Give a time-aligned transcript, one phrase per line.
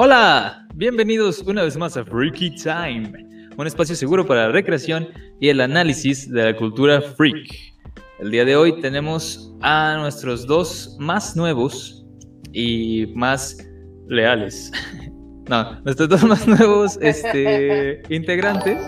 [0.00, 3.12] Hola, bienvenidos una vez más a Freaky Time,
[3.56, 5.08] un espacio seguro para la recreación
[5.40, 7.52] y el análisis de la cultura freak.
[8.20, 12.06] El día de hoy tenemos a nuestros dos más nuevos
[12.52, 13.56] y más
[14.06, 14.70] leales.
[15.48, 18.78] No, nuestros dos más nuevos este, integrantes.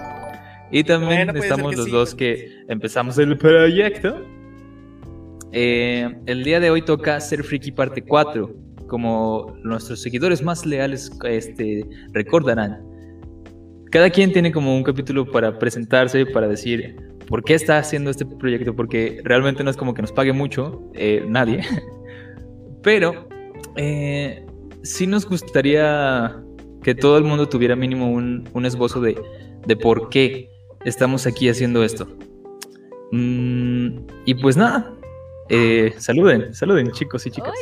[0.70, 1.90] Y también Bueno, estamos los sí.
[1.90, 4.24] dos que empezamos el proyecto.
[5.50, 8.69] Eh, el día de hoy toca Ser Freaky parte 4.
[8.90, 12.82] Como nuestros seguidores más leales este, recordarán.
[13.92, 16.96] Cada quien tiene como un capítulo para presentarse, para decir
[17.28, 20.82] por qué está haciendo este proyecto, porque realmente no es como que nos pague mucho,
[20.94, 21.62] eh, nadie.
[22.82, 23.28] Pero
[23.76, 24.44] eh,
[24.82, 26.42] sí nos gustaría
[26.82, 29.16] que todo el mundo tuviera mínimo un, un esbozo de,
[29.68, 30.50] de por qué
[30.84, 32.08] estamos aquí haciendo esto.
[33.12, 34.92] Mm, y pues nada,
[35.48, 37.54] eh, saluden, saluden chicos y chicas.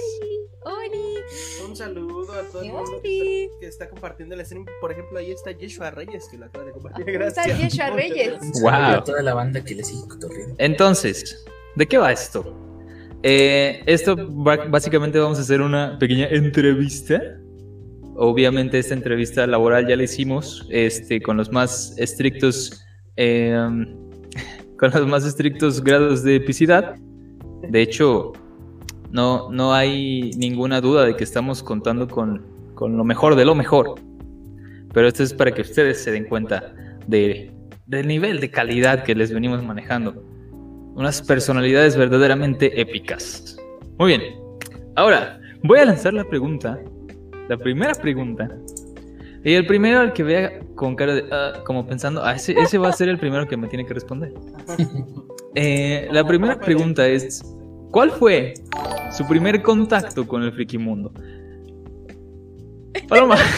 [2.59, 4.67] Todo el mundo que está, que está compartiendo el stream.
[4.81, 7.05] Por ejemplo, ahí está Yeshua Reyes, que lo acaba de compartir.
[7.05, 7.73] ¿Cómo está Gracias.
[7.73, 8.31] Yeshua Reyes?
[8.33, 8.63] gracias.
[8.63, 8.73] Wow.
[8.73, 10.55] A toda la banda que le sigue cotorreando.
[10.59, 11.45] Entonces,
[11.77, 12.55] ¿de qué va esto?
[13.23, 14.17] Eh, esto
[14.71, 17.21] básicamente vamos a hacer una pequeña entrevista.
[18.17, 22.85] Obviamente esta entrevista laboral ya la hicimos este, con los más estrictos
[23.17, 23.57] eh,
[24.79, 26.97] con los más estrictos grados de epicidad.
[27.69, 28.33] De hecho,
[29.11, 33.55] no, no hay ninguna duda de que estamos contando con, con lo mejor de lo
[33.55, 33.95] mejor.
[34.93, 36.73] Pero esto es para que ustedes se den cuenta
[37.07, 37.53] de,
[37.87, 40.25] del nivel de calidad que les venimos manejando
[40.95, 43.57] unas personalidades verdaderamente épicas.
[43.99, 44.23] Muy bien,
[44.97, 46.79] ahora voy a lanzar la pregunta,
[47.49, 48.51] la primera pregunta.
[49.45, 52.77] Y el primero al que vea con cara de, ah, como pensando, ah, ese, ese
[52.79, 54.33] va a ser el primero que me tiene que responder.
[55.55, 57.43] Eh, la primera pregunta es,
[57.91, 58.55] ¿cuál fue
[59.17, 61.13] su primer contacto con el friki mundo?
[63.09, 63.37] Paloma.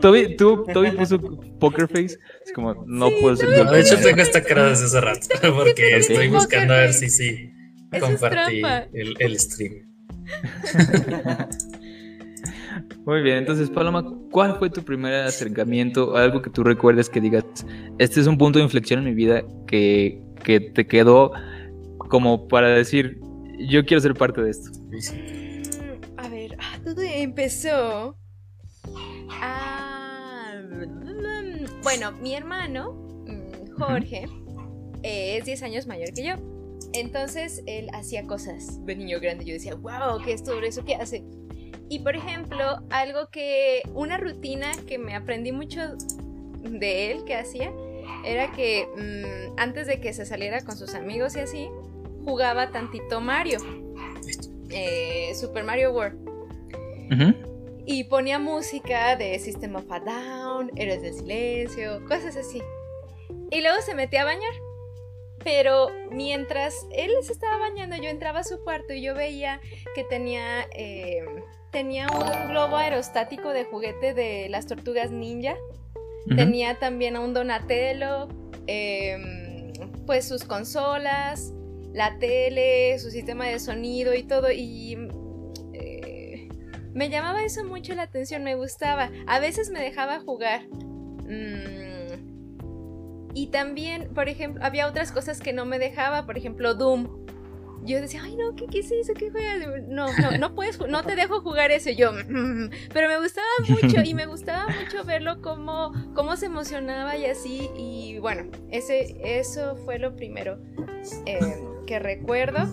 [0.00, 1.18] Toby, tú, Toby puso
[1.58, 2.18] poker face.
[2.44, 5.28] Es como, no Sí, puedo ser el De hecho, tengo esta cara desde hace rato.
[5.54, 7.52] Porque estoy buscando a ver si sí
[7.92, 9.88] Eso compartí el, el stream.
[13.04, 16.16] Muy bien, entonces Paloma, ¿cuál fue tu primer acercamiento?
[16.16, 17.44] Algo que tú recuerdes que digas,
[17.98, 21.32] este es un punto de inflexión en mi vida que, que te quedó
[22.12, 23.18] como para decir,
[23.58, 24.70] yo quiero ser parte de esto.
[24.90, 25.14] Sí, sí.
[25.16, 28.18] Mm, A ver, ah, todo empezó.
[29.40, 32.92] Ah, mm, bueno, mi hermano,
[33.26, 34.26] mm, Jorge,
[35.02, 36.34] es 10 años mayor que yo.
[36.92, 39.46] Entonces él hacía cosas de niño grande.
[39.46, 41.24] Yo decía, wow, ¿qué es todo eso que hace?
[41.88, 45.80] Y por ejemplo, algo que, una rutina que me aprendí mucho
[46.60, 47.72] de él que hacía,
[48.26, 48.86] era que
[49.56, 51.68] antes de que se saliera con sus amigos y así,
[52.24, 53.58] jugaba tantito Mario.
[54.70, 56.18] eh, Super Mario World.
[57.12, 57.34] Ujú.
[57.84, 62.62] Y ponía música de System of a Down, Héroes del Silencio, cosas así.
[63.50, 64.52] Y luego se metía a bañar.
[65.44, 69.60] Pero mientras él se estaba bañando, yo entraba a su cuarto y yo veía
[69.94, 71.24] que tenía, eh,
[71.72, 75.56] tenía un globo aerostático de juguete de las tortugas ninja.
[76.26, 76.36] Ujú.
[76.36, 78.28] Tenía también a un Donatello,
[78.68, 79.72] em,
[80.06, 81.52] pues sus consolas,
[81.92, 84.50] la tele, su sistema de sonido y todo.
[84.50, 84.96] Y
[85.72, 86.48] eh,
[86.92, 89.10] me llamaba eso mucho la atención, me gustaba.
[89.26, 90.68] A veces me dejaba jugar.
[90.68, 91.92] Mm,
[93.34, 97.22] y también, por ejemplo, había otras cosas que no me dejaba, por ejemplo, Doom.
[97.84, 99.12] Yo decía, ay no, ¿qué, qué es eso?
[99.14, 99.82] ¿Qué juegas?
[99.88, 101.90] No, no, no puedes, no te dejo jugar eso.
[101.90, 102.70] Y yo, "Mm".
[102.92, 107.70] pero me gustaba mucho y me gustaba mucho verlo cómo, cómo se emocionaba y así.
[107.76, 110.58] Y bueno, ese, eso fue lo primero
[111.26, 111.56] eh,
[111.86, 112.72] que recuerdo.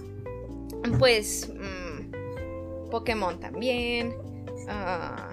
[0.97, 4.15] Pues mm, Pokémon también.
[4.69, 5.31] ah,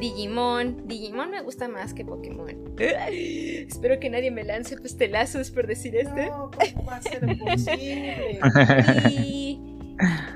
[0.00, 0.86] Digimon.
[0.86, 2.74] Digimon me gusta más que Pokémon.
[2.78, 6.14] Espero que nadie me lance pastelazos por decir esto.
[6.14, 8.40] No, ¿cómo va a ser posible?
[9.10, 9.58] Y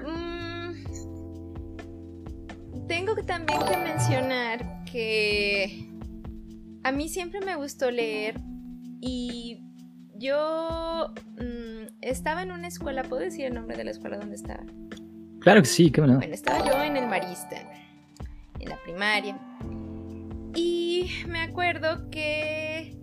[0.07, 0.47] mm,
[2.87, 5.89] tengo también que mencionar que
[6.85, 8.41] a mí siempre me gustó leer
[9.01, 9.63] y
[10.17, 14.65] yo mm, estaba en una escuela, ¿puedo decir el nombre de la escuela donde estaba?
[15.41, 16.17] Claro que sí, qué bueno.
[16.17, 17.57] Bueno, estaba yo en el Marista,
[18.61, 19.39] en la primaria.
[20.55, 22.97] Y me acuerdo que,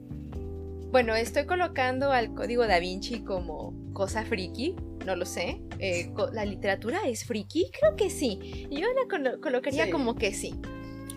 [0.92, 4.76] bueno, estoy colocando al código da Vinci como cosa friki,
[5.06, 5.62] no lo sé.
[5.80, 7.70] Eh, ¿La literatura es friki?
[7.80, 8.68] Creo que sí.
[8.72, 9.92] Yo la colo- colocaría Sí.
[9.92, 10.56] como que sí.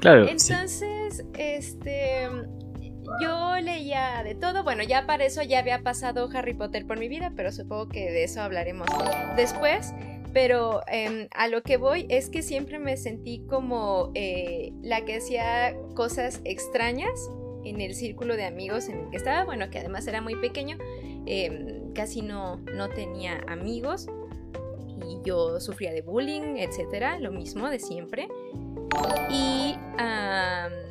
[0.01, 0.29] Claro.
[0.29, 2.29] Entonces, este,
[3.23, 4.63] yo leía de todo.
[4.63, 8.11] Bueno, ya para eso ya había pasado Harry Potter por mi vida, pero supongo que
[8.13, 8.87] de eso hablaremos
[9.37, 9.93] después.
[10.33, 15.17] Pero em, a lo que voy es que siempre me sentí como eh, la que
[15.17, 17.31] hacía cosas extrañas
[17.65, 20.79] en el círculo de amigos en el que estaba, bueno, que además era muy pequeño,
[21.27, 24.09] em, casi no, no tenía amigos
[25.07, 28.29] y yo sufría de bullying, etcétera, lo mismo de siempre.
[29.31, 29.75] Y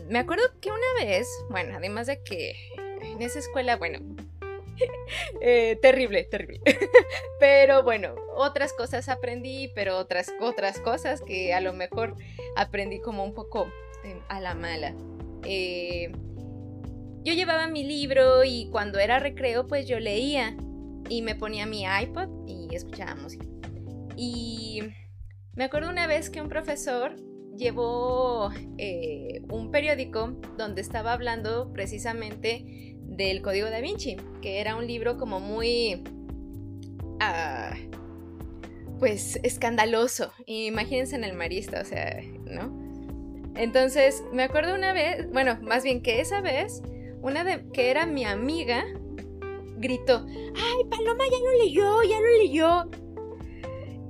[0.09, 2.53] me acuerdo que una vez, bueno, además de que
[3.01, 3.99] en esa escuela, bueno,
[5.41, 6.61] eh, terrible, terrible.
[7.39, 12.15] pero bueno, otras cosas aprendí, pero otras, otras cosas que a lo mejor
[12.55, 13.67] aprendí como un poco
[14.03, 14.95] eh, a la mala.
[15.43, 16.11] Eh,
[17.23, 20.55] yo llevaba mi libro y cuando era recreo, pues yo leía
[21.09, 23.45] y me ponía mi iPod y escuchaba música.
[24.15, 24.81] Y
[25.53, 27.15] me acuerdo una vez que un profesor
[27.57, 34.85] llevó eh, un periódico donde estaba hablando precisamente del Código da Vinci, que era un
[34.85, 36.03] libro como muy,
[37.19, 37.73] ah,
[38.99, 40.31] pues, escandaloso.
[40.45, 42.85] Imagínense en el marista, o sea, ¿no?
[43.55, 46.83] Entonces, me acuerdo una vez, bueno, más bien que esa vez,
[47.21, 48.85] una de que era mi amiga,
[49.77, 52.89] gritó, ¡ay, Paloma ya lo leyó, ya lo leyó!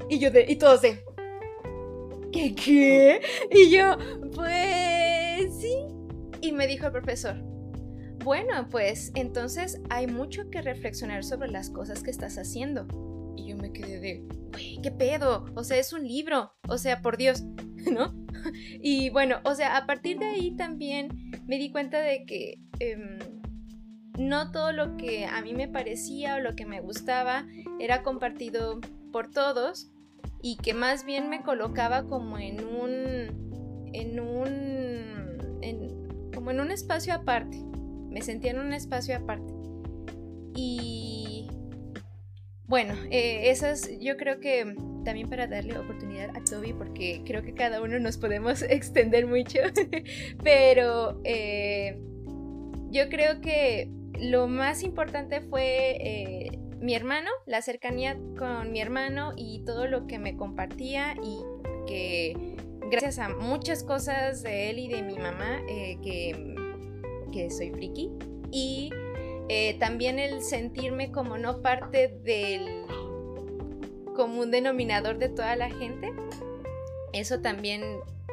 [0.10, 1.04] Y yo de, y todos de,
[2.32, 3.22] ¿qué qué?
[3.52, 3.98] Y yo,
[4.34, 5.76] pues sí.
[6.42, 7.38] Y me dijo el profesor,
[8.24, 12.88] bueno, pues entonces hay mucho que reflexionar sobre las cosas que estás haciendo.
[13.36, 15.46] Y yo me quedé de, güey, ¿qué pedo?
[15.56, 17.44] O sea, es un libro, o sea, por Dios,
[17.92, 18.14] ¿no?
[18.82, 21.10] Y bueno, o sea, a partir de ahí también
[21.46, 23.20] me di cuenta de que em,
[24.18, 27.46] no todo lo que a mí me parecía o lo que me gustaba
[27.80, 28.80] era compartido
[29.12, 29.92] por todos
[30.42, 37.14] y que más bien me colocaba como en un en un como en un espacio
[37.14, 37.58] aparte
[38.10, 39.54] me sentía en un espacio aparte.
[40.56, 41.48] Y
[42.66, 44.76] bueno eh, esas yo creo que
[45.06, 49.60] también para darle oportunidad a Toby porque creo que cada uno nos podemos extender mucho
[50.44, 51.98] pero eh,
[52.90, 53.90] yo creo que
[54.20, 60.08] lo más importante fue eh, mi hermano, la cercanía con mi hermano y todo lo
[60.08, 61.40] que me compartía y
[61.88, 62.56] que
[62.90, 66.56] gracias a muchas cosas de él y de mi mamá eh, que,
[67.32, 68.12] que soy friki.
[68.52, 68.92] Y
[69.50, 72.86] eh, también el sentirme como no parte del
[74.16, 76.12] común denominador de toda la gente,
[77.14, 77.84] eso también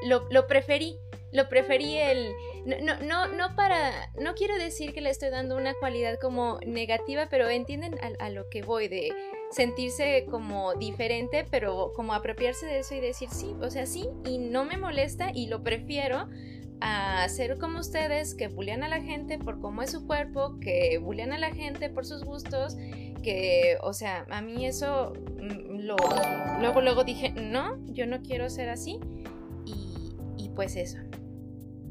[0.03, 0.99] lo, lo preferí,
[1.33, 2.33] lo preferí el...
[2.65, 4.11] No, no, no, para...
[4.19, 8.31] No quiero decir que le estoy dando una cualidad como negativa, pero entienden a, a
[8.31, 9.13] lo que voy de
[9.51, 14.39] sentirse como diferente, pero como apropiarse de eso y decir sí, o sea, sí, y
[14.39, 16.29] no me molesta y lo prefiero
[16.87, 20.99] a ser como ustedes que bullean a la gente por cómo es su cuerpo, que
[20.99, 22.77] bullean a la gente por sus gustos,
[23.23, 25.97] que, o sea, a mí eso mm, lo,
[26.61, 29.01] luego, luego dije, no, yo no quiero ser así
[29.65, 30.99] y, y pues eso.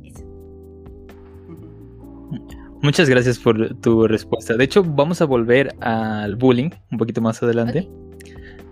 [0.04, 0.25] Eso.
[2.84, 4.56] Muchas gracias por tu respuesta.
[4.56, 7.89] De hecho, vamos a volver al bullying un poquito más adelante.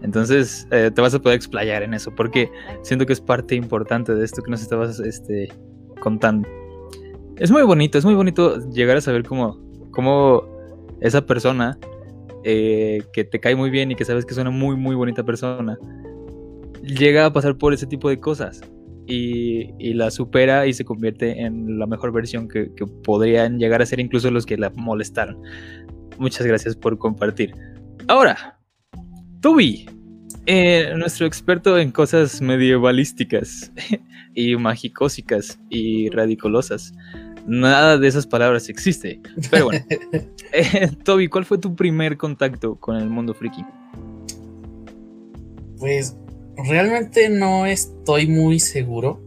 [0.03, 2.79] Entonces, eh, te vas a poder explayar en eso, porque Vale.
[2.83, 5.49] siento que es parte importante de esto que nos estabas este,
[6.01, 6.49] contando.
[7.37, 9.57] Es muy bonito, es muy bonito llegar a saber cómo,
[9.91, 10.43] cómo
[10.99, 11.77] esa persona
[12.43, 15.23] eh, que te cae muy bien y que sabes que es una muy, muy bonita
[15.23, 15.77] persona,
[16.83, 18.61] llega a pasar por ese tipo de cosas
[19.07, 23.85] y, la supera y se convierte en la mejor versión que, que podrían llegar a
[23.85, 25.41] ser incluso los que la molestaron.
[26.17, 27.53] Muchas gracias por compartir.
[28.07, 28.59] Ahora,
[29.41, 29.85] Toby,
[30.45, 33.71] eh, nuestro experto en cosas medievalísticas
[34.33, 36.93] y magicósicas y radicolosas.
[37.47, 39.19] Nada de esas palabras existe.
[39.49, 39.85] Pero bueno,
[40.53, 43.65] eh, Toby, ¿cuál fue tu primer contacto con el mundo friki?
[45.77, 46.15] Pues
[46.55, 49.19] realmente no estoy muy seguro,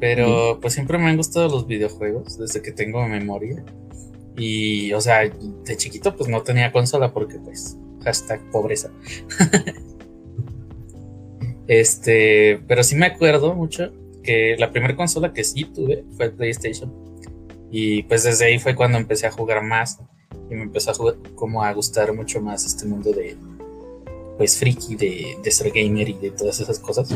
[0.00, 3.64] pero pues siempre me han gustado los videojuegos desde que tengo memoria.
[4.36, 8.90] Y, o sea, de chiquito pues no tenía consola porque pues hashtag pobreza.
[11.68, 13.92] este, pero sí me acuerdo mucho
[14.24, 16.92] que la primera consola que sí tuve fue PlayStation.
[17.70, 19.98] Y pues desde ahí fue cuando empecé a jugar más
[20.50, 23.36] y me empezó a como a gustar mucho más este mundo de,
[24.36, 27.08] pues friki de, de ser gamer y de todas esas cosas.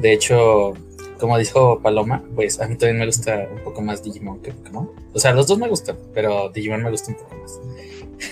[0.00, 0.74] De hecho,
[1.18, 4.90] como dijo Paloma, pues a mí también me gusta un poco más Digimon que Pokémon.
[5.12, 7.60] O sea, los dos me gustan, pero Digimon me gusta un poco más.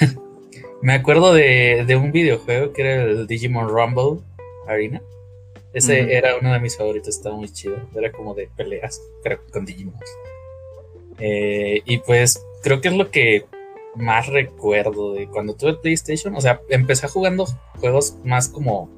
[0.83, 4.23] me acuerdo de, de, un videojuego que era el Digimon Rumble
[4.67, 5.01] Arena.
[5.73, 7.77] Ese era uno de mis favoritos, estaba muy chido.
[7.95, 9.95] Era como de peleas, pero con Digimon.
[11.19, 13.47] Eh, y pues creo que es lo que
[13.95, 16.35] más recuerdo de cuando tuve PlayStation.
[16.37, 17.47] O sea, empecé jugando
[17.81, 18.91] juegos más como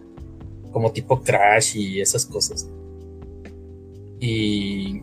[0.75, 2.69] como tipo Crash y esas cosas.
[4.19, 5.03] Y,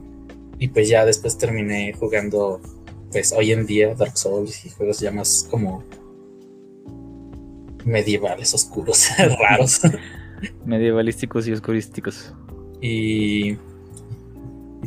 [0.59, 2.59] y pues ya después terminé jugando,
[3.09, 5.83] pues hoy en día Dark Souls y juegos ya más como
[7.85, 9.09] medievales, oscuros,
[9.39, 9.81] raros.
[10.65, 12.33] Medievalísticos y oscurísticos.
[12.81, 13.57] Y,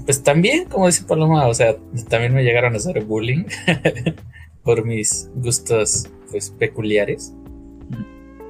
[0.04, 1.76] pues también, como dice Paloma, o sea,
[2.08, 3.44] también me llegaron a hacer bullying
[4.64, 7.32] por mis gustos pues peculiares.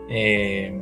[0.09, 0.81] Eh,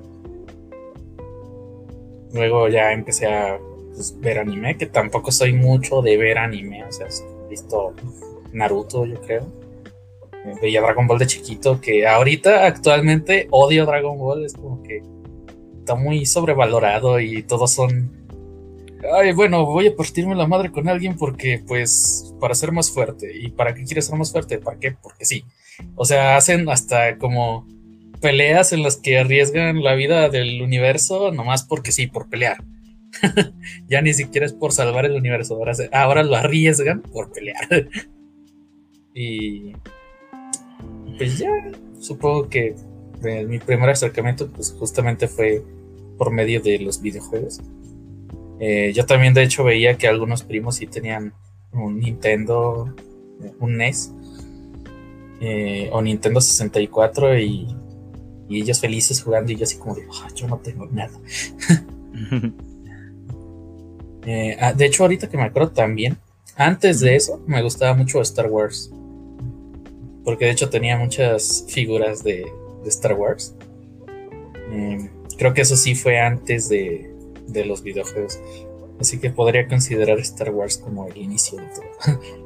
[2.33, 3.59] luego ya empecé a
[3.95, 7.07] pues, ver anime, que tampoco soy mucho de ver anime, o sea,
[7.51, 7.95] visto
[8.53, 9.47] Naruto, yo creo.
[10.45, 15.03] Eh, Veía Dragon Ball de chiquito, que ahorita actualmente odio Dragon Ball, es como que
[15.83, 18.13] está muy sobrevalorado y todos son...
[19.13, 23.37] Ay, bueno, voy a partirme la madre con alguien porque, pues, para ser más fuerte.
[23.37, 24.59] ¿Y para qué quieres ser más fuerte?
[24.59, 24.93] ¿Para qué?
[24.93, 25.45] Porque sí.
[25.97, 27.67] O sea, hacen hasta como
[28.21, 32.63] peleas en las que arriesgan la vida del universo nomás porque sí, por pelear.
[33.89, 37.67] ya ni siquiera es por salvar el universo, ahora, ahora lo arriesgan por pelear.
[39.15, 39.73] y
[41.19, 41.51] pues ya,
[41.99, 42.77] supongo que
[43.23, 45.63] mi primer acercamiento pues justamente fue
[46.19, 47.61] por medio de los videojuegos.
[48.61, 51.33] Eh, yo también de hecho veía que algunos primos sí tenían
[51.73, 52.95] un Nintendo,
[53.59, 54.13] un NES
[55.41, 57.67] eh, o Nintendo 64 y,
[58.49, 61.19] y ellos felices jugando y yo así como de, "Ah, yo no tengo nada.
[64.25, 66.17] Eh, ah, de hecho, ahorita que me acuerdo también,
[66.55, 68.89] antes de eso me gustaba mucho Star Wars.
[70.25, 72.47] Porque de hecho tenía muchas figuras de,
[72.83, 73.55] de Star Wars.
[74.71, 77.13] Eh, creo que eso sí fue antes de,
[77.47, 78.41] de los videojuegos.
[79.01, 82.21] Así que podría considerar Star Wars como el inicio de todo.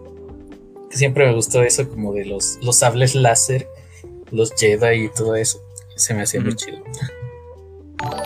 [0.91, 3.69] siempre me gustó eso como de los, los sables láser,
[4.31, 5.61] los Jedi y todo eso.
[5.97, 6.79] Se me hacía muy chido.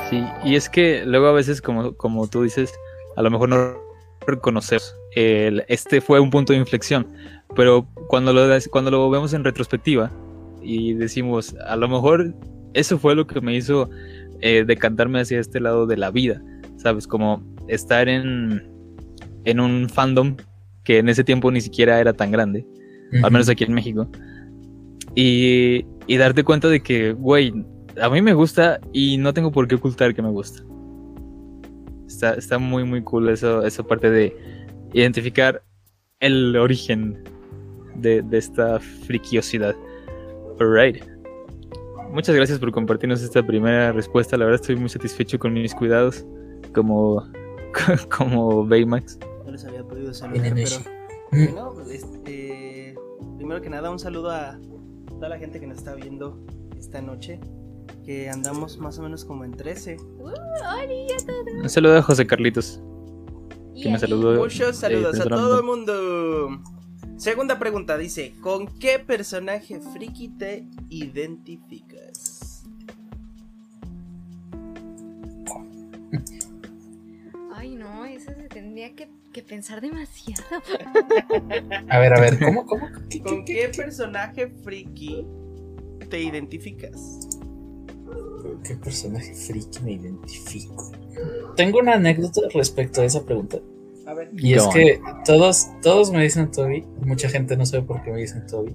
[0.09, 2.73] Sí, y es que luego a veces, como, como tú dices,
[3.17, 3.79] a lo mejor no
[4.27, 4.81] reconocer
[5.15, 7.07] el, este fue un punto de inflexión,
[7.55, 10.11] pero cuando lo, cuando lo vemos en retrospectiva
[10.63, 12.35] y decimos, a lo mejor
[12.75, 13.91] eso fue lo que me hizo
[14.41, 16.43] eh, decantarme hacia este lado de la vida,
[16.77, 17.07] ¿sabes?
[17.07, 18.63] Como estar en,
[19.45, 20.37] en un fandom
[20.85, 22.67] que en ese tiempo ni siquiera era tan grande,
[23.23, 24.09] al menos aquí en México.
[25.15, 27.53] Y, y darte cuenta de que, güey,
[28.01, 30.63] a mí me gusta y no tengo por qué ocultar que me gusta.
[32.07, 34.37] Está, está muy, muy cool eso, esa parte de
[34.93, 35.63] identificar
[36.21, 37.23] el origen
[37.97, 39.75] de, de esta friquiosidad.
[40.61, 41.03] Alright.
[42.13, 44.37] Muchas gracias por compartirnos esta primera respuesta.
[44.37, 46.27] La verdad estoy muy satisfecho con mis cuidados
[46.75, 47.25] como,
[48.17, 49.19] como Baymax.
[49.47, 50.69] No les había podido saludar, pero.
[51.33, 51.45] Mm.
[51.45, 52.95] Bueno, pues, este,
[53.39, 54.59] primero que nada, un saludo a
[55.09, 56.39] toda la gente que nos está viendo
[56.77, 57.41] esta noche.
[58.05, 59.97] Que andamos más o menos como en 13.
[60.19, 60.33] Uh.
[61.63, 62.83] Un saludo a José Carlitos,
[63.81, 64.37] que me saludó.
[64.37, 65.37] Muchos eh, saludos a personalmente.
[65.37, 66.80] todo el mundo.
[67.21, 72.65] Segunda pregunta dice: ¿Con qué personaje friki te identificas?
[77.55, 80.43] Ay, no, eso se tendría que, que pensar demasiado.
[81.91, 82.89] A ver, a ver, ¿cómo, cómo?
[83.11, 85.27] ¿Qué, ¿Con qué, qué personaje friki
[86.09, 87.29] te identificas?
[88.41, 90.91] ¿Con qué personaje friki me identifico?
[91.55, 93.59] Tengo una anécdota respecto a esa pregunta.
[94.11, 94.31] A ver.
[94.37, 96.85] Y es que todos, todos me dicen Toby.
[97.05, 98.75] Mucha gente no sabe por qué me dicen Toby.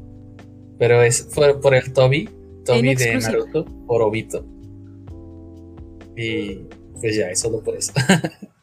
[0.80, 2.30] Pero es fue por el Toby.
[2.63, 3.18] Toby de.
[3.18, 4.46] Naruto por Obito.
[6.15, 6.62] Y
[7.01, 7.92] pues ya, es solo por eso.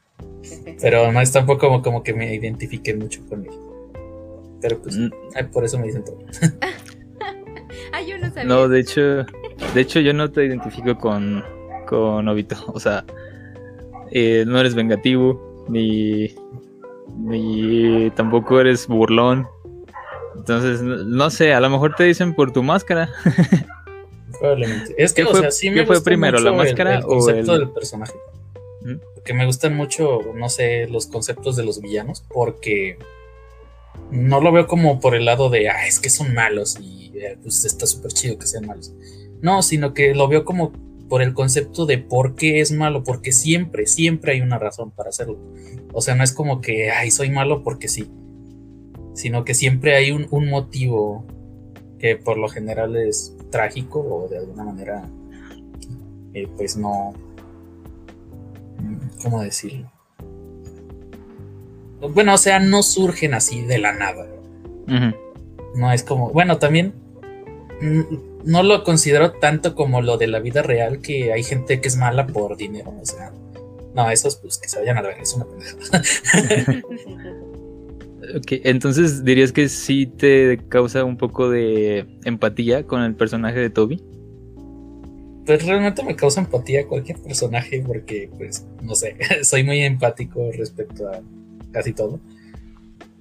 [0.81, 3.51] Pero no es tampoco como, como que me identifique mucho con él.
[4.63, 6.25] Pero pues Mm, ay, por eso me dicen Toby.
[7.93, 8.45] Ay, yo no sabía.
[8.45, 9.01] No, de hecho,
[9.75, 11.45] de hecho yo no te identifico con,
[11.87, 12.57] con Obito.
[12.69, 13.05] O sea,
[14.11, 16.35] eh, no eres vengativo, ni,
[17.19, 19.47] ni tampoco eres burlón.
[20.37, 23.09] Entonces, no, no sé, a lo mejor te dicen por tu máscara.
[24.41, 24.95] Probablemente.
[24.97, 27.05] Es que, ¿Qué o fue- sea, sí qué me fue primero, la máscara el, el
[27.05, 28.15] o concepto el- del personaje.
[28.83, 28.95] ¿Mm?
[29.15, 32.99] Porque me gustan mucho, no sé, los conceptos de los villanos, porque
[34.11, 37.39] no lo veo como por el lado de, ah, es que son malos y eh,
[37.43, 38.93] pues está súper chido que sean malos.
[39.41, 40.73] No, sino que lo veo como
[41.13, 45.11] por el concepto de por qué es malo, porque siempre, siempre hay una razón para
[45.11, 45.39] hacerlo.
[45.93, 48.11] O sea, no es como que, ay, soy malo porque sí,
[49.13, 51.27] sino que siempre hay un, un motivo
[51.99, 55.07] que por lo general es trágico o de alguna manera,
[56.33, 57.13] eh, pues no,
[59.23, 59.93] ¿cómo decirlo?
[62.01, 64.27] Bueno, o sea, no surgen así de la nada.
[65.75, 66.95] No es como, bueno, también
[67.83, 71.89] mm, no lo considero tanto como lo de la vida real, que hay gente que
[71.89, 72.95] es mala por dinero.
[73.01, 73.33] O sea,
[73.95, 76.03] no, esos pues que se vayan a ver, es una pendejada.
[78.37, 83.71] ok, entonces dirías que sí te causa un poco de empatía con el personaje de
[83.71, 84.03] Toby.
[85.45, 91.09] Pues realmente me causa empatía cualquier personaje porque, pues, no sé, soy muy empático respecto
[91.09, 91.21] a
[91.73, 92.21] casi todo.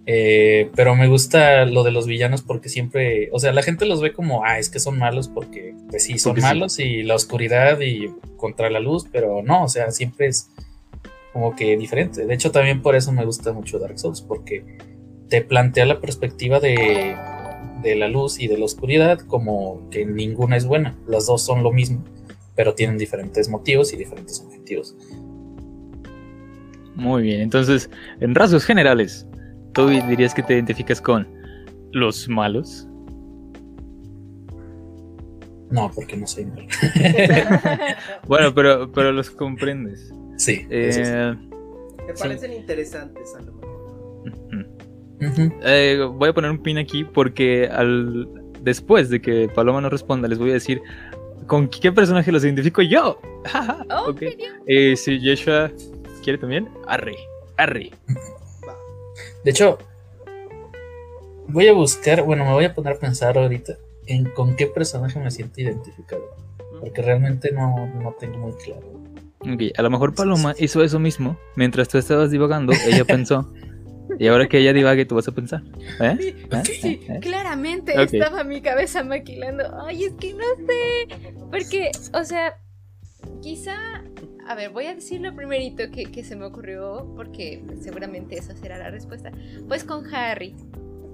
[0.08, 4.02] Eh, pero me gusta lo de los villanos porque siempre, o sea, la gente los
[4.02, 7.80] ve como, ah, es que son malos porque, pues sí, son malos y la oscuridad
[7.82, 10.50] y contra la luz, pero no, o sea, siempre es
[11.34, 12.26] como que diferente.
[12.26, 14.66] De hecho, también por eso me gusta mucho Dark Souls, porque
[15.30, 17.16] te plantea la perspectiva de,
[17.82, 21.64] de la luz y de la oscuridad como que ninguna es buena, las dos son
[21.64, 22.04] lo mismo,
[22.56, 24.96] pero tienen diferentes motivos y diferentes objetivos.
[26.96, 27.90] Muy bien, entonces,
[28.20, 29.26] en rasgos generales,
[29.74, 31.28] ¿Tú dirías que te identificas con
[31.92, 32.88] los malos?
[35.70, 36.68] No, porque no soy malo.
[38.28, 40.14] bueno, pero, pero los comprendes.
[40.38, 40.68] Sí.
[40.70, 41.34] Eh,
[42.06, 43.72] Me parecen interesantes, a lo mejor.
[45.64, 48.28] Eh, voy a poner un pin aquí porque al
[48.62, 50.82] después de que Paloma no responda, les voy a decir
[51.48, 53.20] con qué personaje los identifico yo.
[53.90, 54.38] oh, okay.
[54.68, 55.72] eh, si Yeshua
[56.24, 57.16] quiere también, arre,
[57.58, 57.92] arre.
[59.44, 59.78] De hecho,
[61.48, 65.20] voy a buscar, bueno, me voy a poner a pensar ahorita en con qué personaje
[65.20, 66.36] me siento identificado.
[66.80, 69.02] Porque realmente no, no tengo muy claro.
[69.40, 71.38] Ok, a lo mejor Paloma hizo eso mismo.
[71.56, 73.52] Mientras tú estabas divagando, ella pensó.
[74.20, 75.64] Y ahora que ella divague, tú vas a pensar.
[76.00, 76.36] ¿Eh?
[76.66, 77.20] Sí, ¿Eh?
[77.22, 79.64] claramente estaba mi cabeza maquilando.
[79.86, 81.32] Ay, es que no sé.
[81.50, 82.58] Porque, o sea,
[83.42, 84.04] quizá
[84.48, 88.78] a ver, voy a decir lo primerito que, se me ocurrió, porque seguramente esa será
[88.78, 89.32] la respuesta.
[89.68, 90.56] Pues con Harry,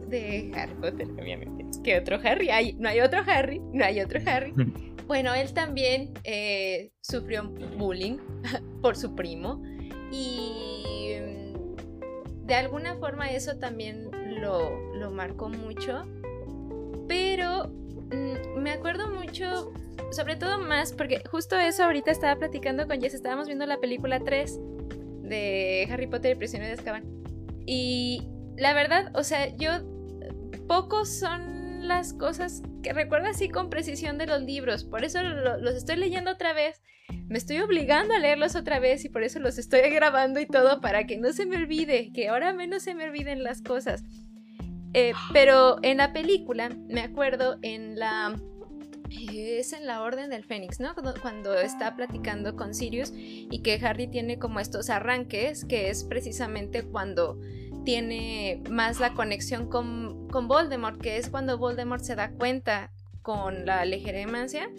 [0.07, 1.65] de Harry Potter, obviamente.
[1.83, 2.49] ¿Qué otro Harry?
[2.49, 4.53] Hay, no hay otro Harry, no hay otro Harry.
[5.07, 8.17] Bueno, él también eh, sufrió bullying
[8.81, 9.63] por su primo
[10.11, 14.09] y mm, de alguna forma eso también
[14.41, 16.05] lo, lo marcó mucho.
[17.07, 19.71] Pero mm, me acuerdo mucho
[20.11, 24.19] sobre todo más porque justo eso ahorita estaba platicando con Jess, estábamos viendo la película
[24.19, 24.59] 3
[25.23, 27.03] de Harry Potter y prisionero de Azkaban.
[27.65, 29.71] Y la verdad, o sea, yo
[30.67, 35.75] pocos son las cosas que recuerdo así con precisión de los libros, por eso los
[35.75, 36.81] estoy leyendo otra vez.
[37.27, 40.81] Me estoy obligando a leerlos otra vez y por eso los estoy grabando y todo
[40.81, 44.03] para que no se me olvide, que ahora menos se me olviden las cosas.
[44.93, 48.35] Eh, pero en la película, me acuerdo en la
[49.11, 50.93] es en la Orden del Fénix, ¿no?
[51.21, 56.83] Cuando está platicando con Sirius y que Harry tiene como estos arranques, que es precisamente
[56.83, 57.39] cuando
[57.85, 62.91] tiene más la conexión con, con Voldemort, que es cuando Voldemort se da cuenta
[63.21, 64.69] con la legeremancia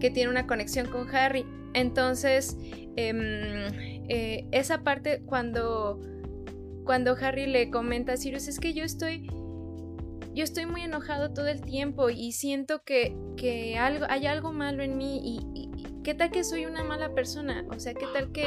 [0.00, 1.44] que tiene una conexión con Harry.
[1.74, 2.56] Entonces,
[2.96, 3.20] em,
[4.08, 6.00] eh, esa parte cuando,
[6.84, 9.28] cuando Harry le comenta a Sirius, es que yo estoy
[10.36, 14.82] yo estoy muy enojado todo el tiempo y siento que, que algo, hay algo malo
[14.82, 15.70] en mí y,
[16.04, 18.46] qué tal que soy una mala persona, o sea, qué tal que,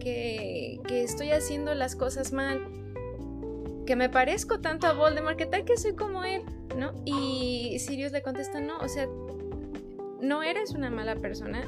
[0.00, 2.66] que, estoy haciendo las cosas mal,
[3.86, 6.42] que me parezco tanto a Voldemort, qué tal que soy como él,
[6.76, 6.92] ¿no?
[7.04, 9.08] Y Sirius le contesta, no, o sea,
[10.20, 11.64] no eres una mala persona,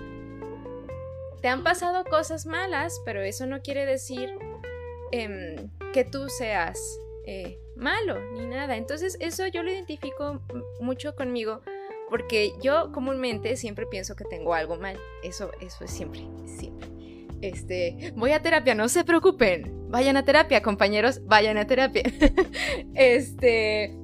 [1.40, 4.28] te han pasado cosas malas, pero eso no quiere decir
[5.12, 8.76] em, que tú seas eh, malo ni nada.
[8.76, 10.40] Entonces eso yo lo identifico
[10.80, 11.60] mucho conmigo
[12.08, 14.96] porque yo comúnmente siempre pienso que tengo algo mal.
[15.22, 16.88] Eso, eso es siempre, siempre.
[17.42, 19.90] Este, voy a terapia, no se preocupen.
[19.90, 22.02] Vayan a terapia, compañeros, vayan a terapia.
[22.94, 23.96] este,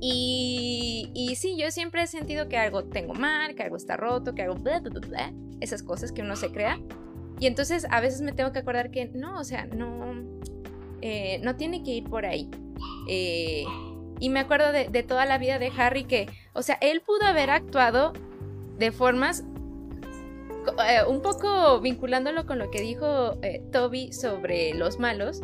[0.00, 4.34] y, y sí, yo siempre he sentido que algo tengo mal, que algo está roto,
[4.34, 6.80] que algo bla, bla, bla, esas cosas que uno se crea.
[7.40, 10.14] Y entonces a veces me tengo que acordar que no, o sea, no,
[11.06, 12.48] eh, no tiene que ir por ahí.
[13.10, 13.66] Eh,
[14.20, 17.50] y me acuerdo de, toda la vida de Harry que, o sea, él pudo haber
[17.50, 18.14] actuado
[18.78, 19.44] de formas
[20.88, 23.38] eh, un poco vinculándolo con lo que dijo
[23.70, 25.42] Toby sobre los malos,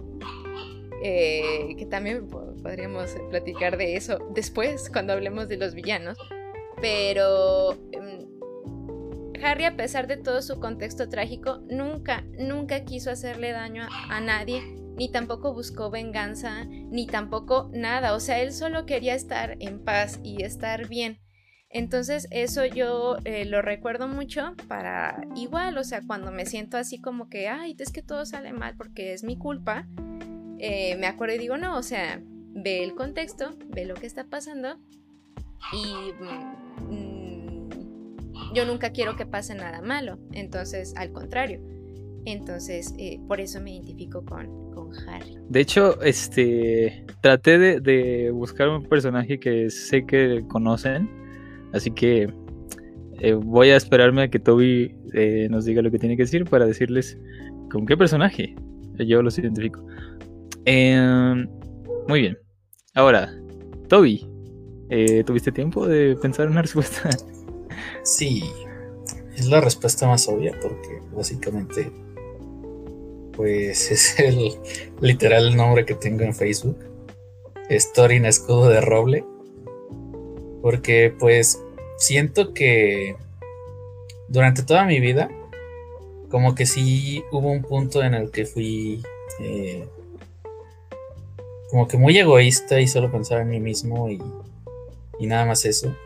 [1.03, 6.17] que también podríamos platicar de eso después cuando hablemos de los villanos,
[6.81, 8.27] pero em,
[9.43, 14.80] Harry a pesar de todo su contexto trágico, nunca, nunca quiso hacerle daño a nadie
[15.01, 20.21] ni tampoco buscó venganza, ni tampoco nada, o sea, él solo quería estar en paz
[20.23, 21.23] y estar bien.
[21.71, 27.01] Entonces eso yo eh, lo recuerdo mucho para igual, o sea, cuando me siento así
[27.01, 29.89] como que, ay, es que todo sale mal porque es mi culpa,
[30.59, 34.25] eh, me acuerdo y digo, no, o sea, ve el contexto, ve lo que está
[34.25, 34.79] pasando
[35.73, 36.13] y
[36.93, 37.71] mm,
[38.53, 40.19] yo nunca quiero que pase nada malo.
[40.33, 41.80] Entonces, al contrario.
[42.25, 45.37] Entonces, eh, por eso me identifico con, con Harry.
[45.49, 51.09] De hecho, este traté de, de buscar un personaje que sé que conocen.
[51.73, 52.29] Así que
[53.21, 56.45] eh, voy a esperarme a que Toby eh, nos diga lo que tiene que decir
[56.47, 57.19] para decirles
[57.71, 58.55] con qué personaje
[58.99, 59.85] yo los identifico.
[60.65, 61.47] Em,
[62.09, 62.39] muy bien.
[62.95, 63.31] Ahora,
[63.89, 64.27] Toby,
[64.89, 67.11] eh, ¿tuviste tiempo de pensar en una respuesta?
[68.05, 68.43] Sí,
[69.37, 71.93] es la respuesta más obvia porque básicamente
[73.41, 74.53] pues es el
[75.01, 76.77] literal nombre que tengo en Facebook.
[77.71, 79.25] Es Torin Escudo de Roble.
[80.61, 81.59] Porque pues
[81.97, 83.17] siento que
[84.29, 85.31] durante toda mi vida
[86.29, 89.03] como que sí hubo un punto en el que fui
[89.41, 89.89] eh,
[91.71, 94.21] como que muy egoísta y solo pensaba en mí mismo y,
[95.19, 95.97] y nada más eso.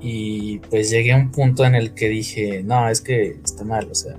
[0.00, 3.88] Y pues llegué a un punto en el que dije, no, es que está mal,
[3.90, 4.16] o sea,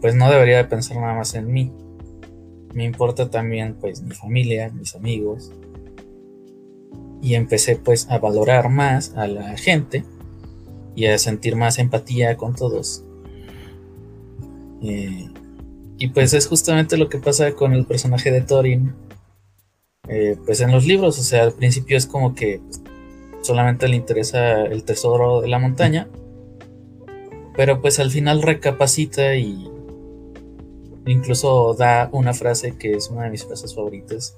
[0.00, 1.72] pues no debería de pensar nada más en mí.
[2.74, 5.52] Me importa también pues mi familia, mis amigos.
[7.20, 10.04] Y empecé pues a valorar más a la gente
[10.94, 13.04] y a sentir más empatía con todos.
[14.82, 15.28] Eh,
[15.98, 18.94] y pues es justamente lo que pasa con el personaje de Thorin.
[20.08, 22.60] Eh, pues en los libros, o sea, al principio es como que
[23.42, 26.08] solamente le interesa el tesoro de la montaña.
[27.56, 29.70] Pero pues al final recapacita y
[31.06, 34.36] incluso da una frase que es una de mis frases favoritas,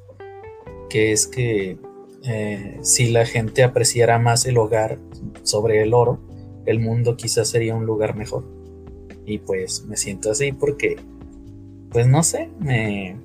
[0.89, 1.79] que es que
[2.25, 4.99] eh, si la gente apreciara más el hogar
[5.43, 6.21] sobre el oro,
[6.67, 8.45] el mundo quizás sería un lugar mejor.
[9.27, 10.97] Y pues me siento así porque,
[11.91, 13.17] pues no sé, me...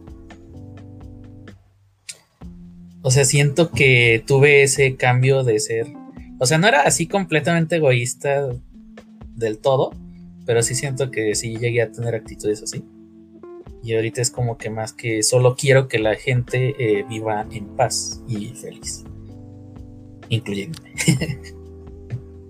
[3.02, 5.88] O sea, siento que tuve ese cambio de ser...
[6.40, 8.50] O sea, no era así completamente egoísta
[9.36, 9.92] del todo,
[10.46, 12.84] pero sí siento que sí llegué a tener actitudes así.
[13.84, 17.66] Y ahorita es como que más que solo quiero que la gente eh, viva en
[17.76, 19.06] paz y feliz.
[20.30, 20.94] Incluyéndome.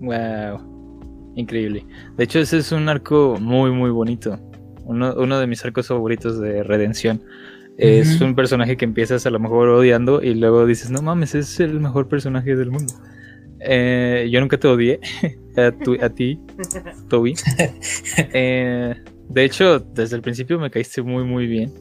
[0.00, 1.32] wow.
[1.36, 1.86] Increíble.
[2.16, 4.38] De hecho, ese es un arco muy, muy bonito.
[4.84, 7.22] Uno, uno de mis arcos favoritos de redención.
[7.78, 11.60] Es un personaje que empiezas a lo mejor odiando y luego dices, no mames, es
[11.60, 12.92] el mejor personaje del mundo.
[13.60, 15.00] Eh, yo nunca te odié
[15.56, 16.40] a, a ti,
[17.08, 17.34] Toby.
[18.34, 18.94] Eh,
[19.30, 21.72] de hecho, desde el principio me caíste muy, muy bien.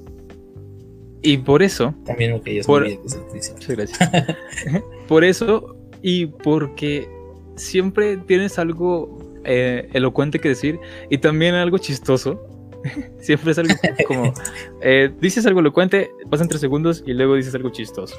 [1.23, 1.95] Y por eso.
[2.05, 3.55] También me caías muy bien desde el principio.
[3.55, 4.83] Muchas gracias.
[5.07, 7.09] por eso y porque
[7.55, 12.45] siempre tienes algo eh, elocuente que decir y también algo chistoso.
[13.19, 13.73] Siempre es algo
[14.07, 14.33] como.
[14.81, 18.15] Eh, dices algo elocuente, pasan tres segundos y luego dices algo chistoso.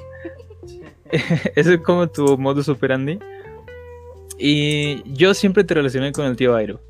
[1.56, 3.18] Ese es como tu modus operandi.
[4.38, 6.80] Y yo siempre te relacioné con el tío Airo.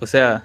[0.00, 0.42] O sea,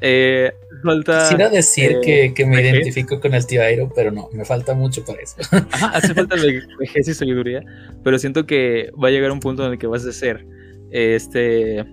[0.00, 1.22] eh, falta.
[1.22, 5.04] Quisiera decir que, que, me identifico con el tío Airo, pero no, me falta mucho
[5.04, 5.36] para eso.
[5.72, 6.36] Ajá, hace falta
[6.78, 7.64] vejez y sabiduría,
[8.04, 10.46] pero siento que va a llegar un punto en el que vas a ser
[10.90, 11.84] este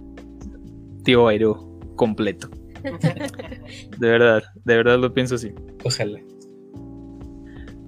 [1.04, 2.50] tío Airo completo.
[3.98, 5.54] de verdad, de verdad lo pienso así.
[5.84, 6.19] Ojalá.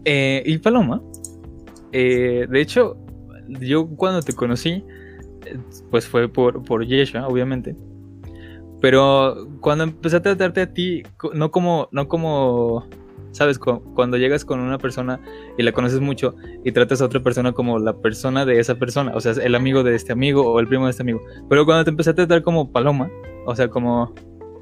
[0.03, 1.01] Eh, y Paloma,
[1.91, 2.97] eh, de hecho,
[3.47, 4.83] yo cuando te conocí,
[5.89, 7.75] pues fue por, por Yesha, obviamente.
[8.81, 12.87] Pero cuando empecé a tratarte a ti, no como, no como
[13.31, 13.59] ¿sabes?
[13.59, 15.19] Cuando llegas con una persona
[15.57, 19.13] y la conoces mucho y tratas a otra persona como la persona de esa persona,
[19.15, 21.21] o sea, el amigo de este amigo o el primo de este amigo.
[21.49, 23.09] Pero cuando te empecé a tratar como paloma,
[23.45, 24.13] o sea, como,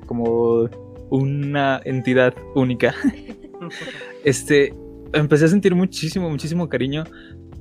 [0.05, 0.69] como
[1.09, 2.93] una entidad única,
[4.23, 4.73] este,
[5.13, 7.03] empecé a sentir muchísimo, muchísimo cariño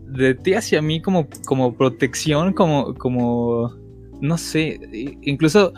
[0.07, 3.75] de ti hacia mí como, como protección, como, como,
[4.21, 4.79] no sé,
[5.23, 5.73] incluso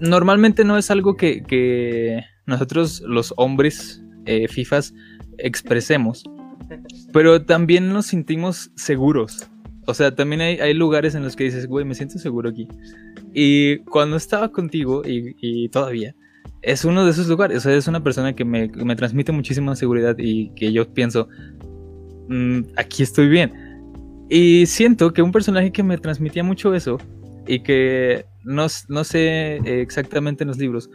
[0.00, 4.94] normalmente no es algo que, que nosotros los hombres eh, FIFAs
[5.38, 6.24] expresemos.
[7.12, 9.48] Pero también nos sentimos seguros.
[9.86, 12.68] O sea, también hay, lugares en los que dices, güey, me siento seguro aquí.
[13.32, 16.14] Y cuando estaba contigo, y, todavía,
[16.60, 17.56] es uno de esos lugares.
[17.56, 21.28] O sea, es una persona que me, transmite muchísima seguridad y que yo pienso,
[22.28, 23.52] mm, aquí estoy bien.
[24.28, 26.98] Y siento que un personaje que me transmitía mucho eso
[27.46, 30.90] y que no, no sé exactamente en los libros,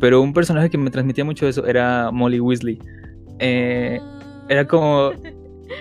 [0.00, 2.78] pero un personaje que me transmitía mucho eso era Molly Weasley.
[3.38, 4.00] Eh,
[4.48, 5.12] era como.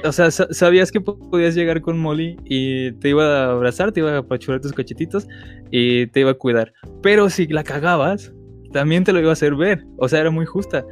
[0.05, 4.13] O sea, sabías que podías llegar con Molly y te iba a abrazar, te iba
[4.13, 5.27] a apachurar tus cachetitos
[5.69, 6.71] y te iba a cuidar.
[7.03, 8.31] Pero si la cagabas,
[8.71, 9.83] también te lo iba a hacer ver.
[9.97, 10.85] O sea, era muy justa.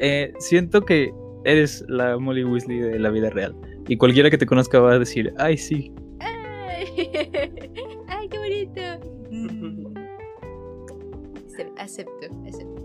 [0.00, 1.12] Eh, siento que
[1.44, 3.54] eres la Molly Weasley de la vida real.
[3.86, 5.92] Y cualquiera que te conozca va a decir, ay, sí.
[6.18, 6.86] Ay,
[8.08, 9.19] ay qué bonito.
[11.46, 12.80] Acep- Acepto, acepto.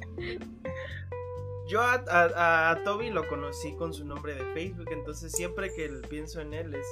[1.68, 6.52] Yo a, Toby lo conocí con su nombre de Facebook, entonces siempre que pienso en
[6.52, 6.86] él es.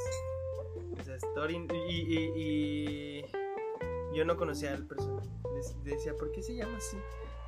[1.01, 1.67] es Story.
[1.91, 3.23] Y,
[4.14, 5.29] yo no conocía al personaje.
[5.55, 6.97] Dec- Decía, ¿por qué se llama así?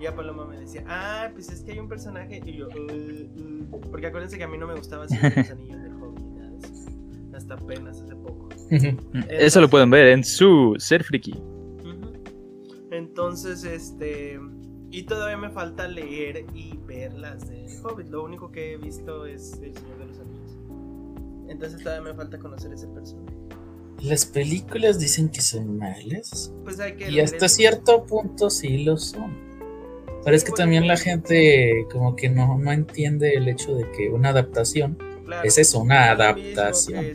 [0.01, 2.41] Y a Paloma me decía, ah, pues es que hay un personaje.
[2.45, 5.83] Y yo, "Uh, uh", porque acuérdense que a mí no me gustaba hacer los anillos
[5.83, 6.23] del hobby.
[7.35, 8.03] Hasta apenas
[9.29, 11.35] Eso lo pueden ver en su Ser Friki.
[12.91, 14.39] Entonces, este.
[14.93, 18.09] Y todavía me falta leer y ver las de Hobbit.
[18.09, 20.59] Lo único que he visto es El Señor de los Anillos.
[21.49, 23.37] Entonces todavía me falta conocer ese personaje.
[24.03, 26.53] Las películas dicen que son malas.
[26.65, 27.09] Pues hay que.
[27.09, 27.55] Y leer hasta eso.
[27.55, 29.51] cierto punto sí lo son.
[30.25, 34.11] Pero es que también la gente como que no, no entiende el hecho de que
[34.11, 34.99] una adaptación
[35.31, 37.07] Claro, es eso, una adaptación.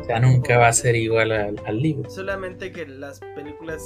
[0.00, 2.08] O sea, nunca va a ser igual al, al libro.
[2.08, 3.82] Solamente que las películas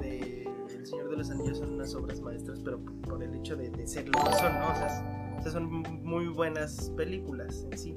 [0.00, 3.70] de El Señor de los Anillos son unas obras maestras, pero por el hecho de,
[3.70, 4.70] de ser lo que son, ¿no?
[4.70, 5.66] O sea, s- o sea, son
[6.04, 7.96] muy buenas películas en sí.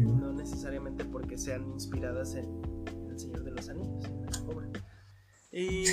[0.00, 2.46] No necesariamente porque sean inspiradas en
[3.10, 4.68] El Señor de los Anillos, en la obra.
[5.52, 5.86] Y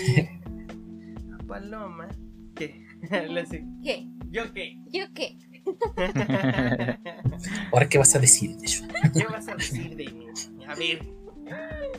[1.32, 2.08] a Paloma,
[2.56, 2.86] ¿qué?
[3.84, 4.08] ¿Qué?
[4.32, 4.78] ¿Yo qué?
[4.92, 5.38] ¿Yo qué?
[7.72, 8.88] Ahora, ¿qué vas a decir, Joshua?
[9.14, 10.28] ¿Qué vas a decir de mí?
[10.68, 11.06] A ver,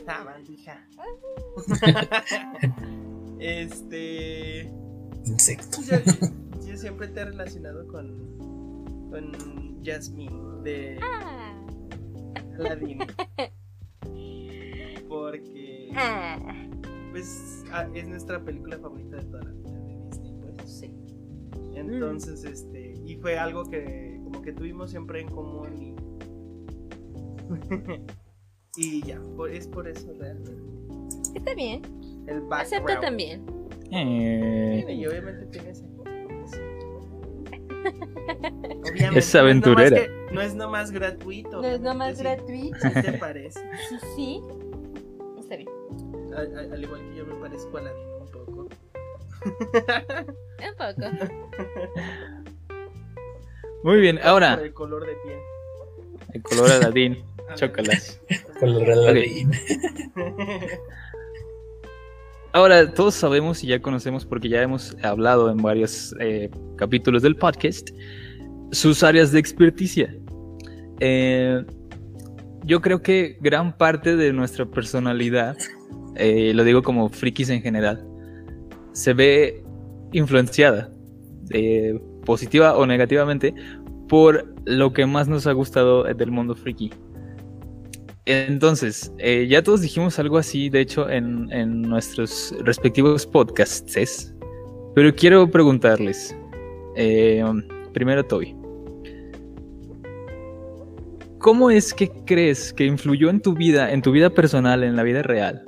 [0.05, 0.87] sabandija.
[3.39, 4.71] este.
[5.25, 5.79] Insecto.
[5.81, 5.97] yo,
[6.67, 8.37] yo siempre te he relacionado con.
[9.09, 9.31] con
[9.83, 11.53] Jasmine de Ah.
[12.59, 12.99] Aladdin.
[15.07, 15.89] Porque.
[15.95, 16.39] Ah.
[17.11, 20.69] Pues ah, es nuestra película favorita de toda la vida de Disney, pues.
[20.69, 20.91] Sí.
[21.75, 25.95] Entonces, este, y fue algo que como que tuvimos siempre en común y
[28.77, 30.51] y ya, por- es por eso realmente.
[31.35, 31.81] Está bien.
[32.27, 32.59] El background.
[32.89, 33.45] Acepto también.
[33.91, 35.85] Eh, Y obviamente tiene ese.
[37.85, 40.01] Obviamente, Es aventurera.
[40.01, 41.61] No es, nomás que- no es nomás gratuito.
[41.61, 42.77] No es nomás Sí, gratuito.
[42.81, 43.59] ¿Sí te parece?
[43.89, 44.41] Sí, sí.
[45.39, 45.69] Está bien.
[46.35, 48.61] Al, al- al igual que yo me parezco a Aladín un poco.
[48.61, 48.69] Un
[50.77, 51.05] poco.
[53.85, 55.37] Muy bien, ahora el color de piel.
[56.33, 57.23] el color Aladín,
[57.55, 58.19] chócalas.
[58.59, 59.51] Color Aladdin.
[62.51, 67.35] Ahora, todos sabemos y ya conocemos porque ya hemos hablado en varios eh, capítulos del
[67.35, 67.89] podcast
[68.71, 70.15] sus áreas de experticia.
[70.99, 71.63] Eh,
[72.63, 75.57] yo creo que gran parte de nuestra personalidad,
[76.15, 78.03] eh, lo digo como frikis en general,
[78.93, 79.63] se ve
[80.13, 80.89] influenciada,
[81.51, 83.53] eh, positiva o negativamente,
[84.07, 86.91] por lo que más nos ha gustado del mundo friki.
[88.25, 94.33] Entonces, eh, ya todos dijimos algo así, de hecho, en, en nuestros respectivos podcasts.
[94.95, 96.35] Pero quiero preguntarles.
[96.95, 97.43] eh,
[97.93, 98.55] primero, Toby.
[101.37, 105.03] ¿Cómo es que crees que influyó en tu vida, en tu vida personal, en la
[105.03, 105.63] vida real,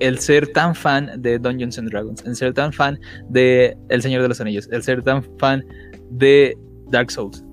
[0.00, 2.98] el ser tan fan de Dungeons and Dragons, el ser tan fan
[3.30, 5.64] de El Señor de los Anillos, el ser tan fan
[6.10, 6.58] de
[6.90, 7.44] Dark Souls?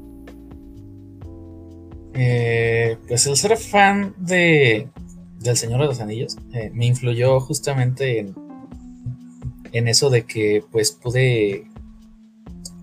[2.14, 4.90] Eh, pues el ser fan de
[5.40, 8.36] del Señor de los Anillos eh, me influyó justamente en,
[9.72, 11.68] en eso de que pues pude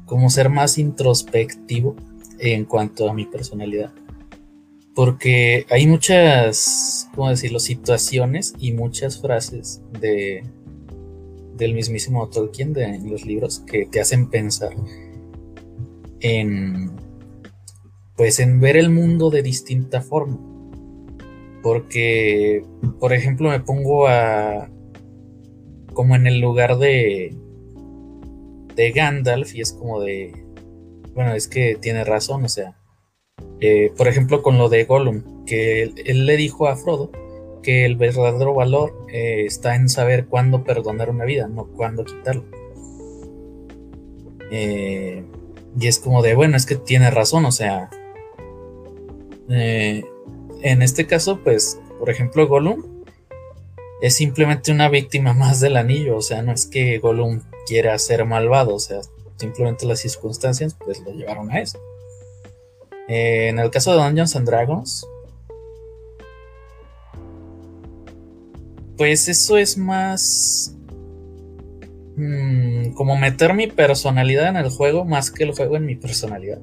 [0.06, 1.96] como ser más introspectivo
[2.38, 3.92] en cuanto a mi personalidad.
[4.94, 10.42] Porque hay muchas, ¿cómo decirlo?, situaciones y muchas frases de
[11.56, 14.74] del mismísimo Tolkien de, en los libros que te hacen pensar
[16.20, 16.92] en
[18.16, 20.38] pues en ver el mundo de distinta forma.
[21.62, 22.64] Porque,
[23.00, 24.70] por ejemplo, me pongo a
[25.92, 27.34] como en el lugar de
[28.74, 30.32] de Gandalf y es como de
[31.14, 32.76] bueno, es que tiene razón, o sea,
[33.60, 37.10] eh, por ejemplo, con lo de Gollum, que él, le dijo a Frodo
[37.62, 42.44] que el verdadero valor eh, está en saber cuándo perdonar una vida, no cuándo quitarlo.
[44.50, 45.24] Eh,
[45.78, 47.90] y es como de, bueno, es que tiene razón, o sea,
[49.50, 50.04] eh,
[50.62, 53.04] en este caso, pues, por ejemplo, Gollum
[54.00, 58.24] es simplemente una víctima más del anillo, o sea, no es que Gollum quiera ser
[58.24, 59.00] malvado, o sea,
[59.36, 61.78] simplemente las circunstancias pues lo llevaron a eso.
[63.08, 65.06] Eh, en el caso de Dungeons and Dragons,
[68.96, 70.75] pues eso es más
[72.16, 76.60] mm, como meter mi personalidad en el juego más que el juego en mi personalidad.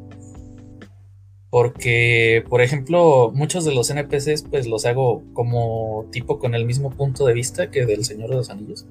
[1.53, 6.89] Porque, por ejemplo, muchos de los NPCs pues los hago como tipo con el mismo
[6.89, 8.87] punto de vista que del Señor de los Anillos.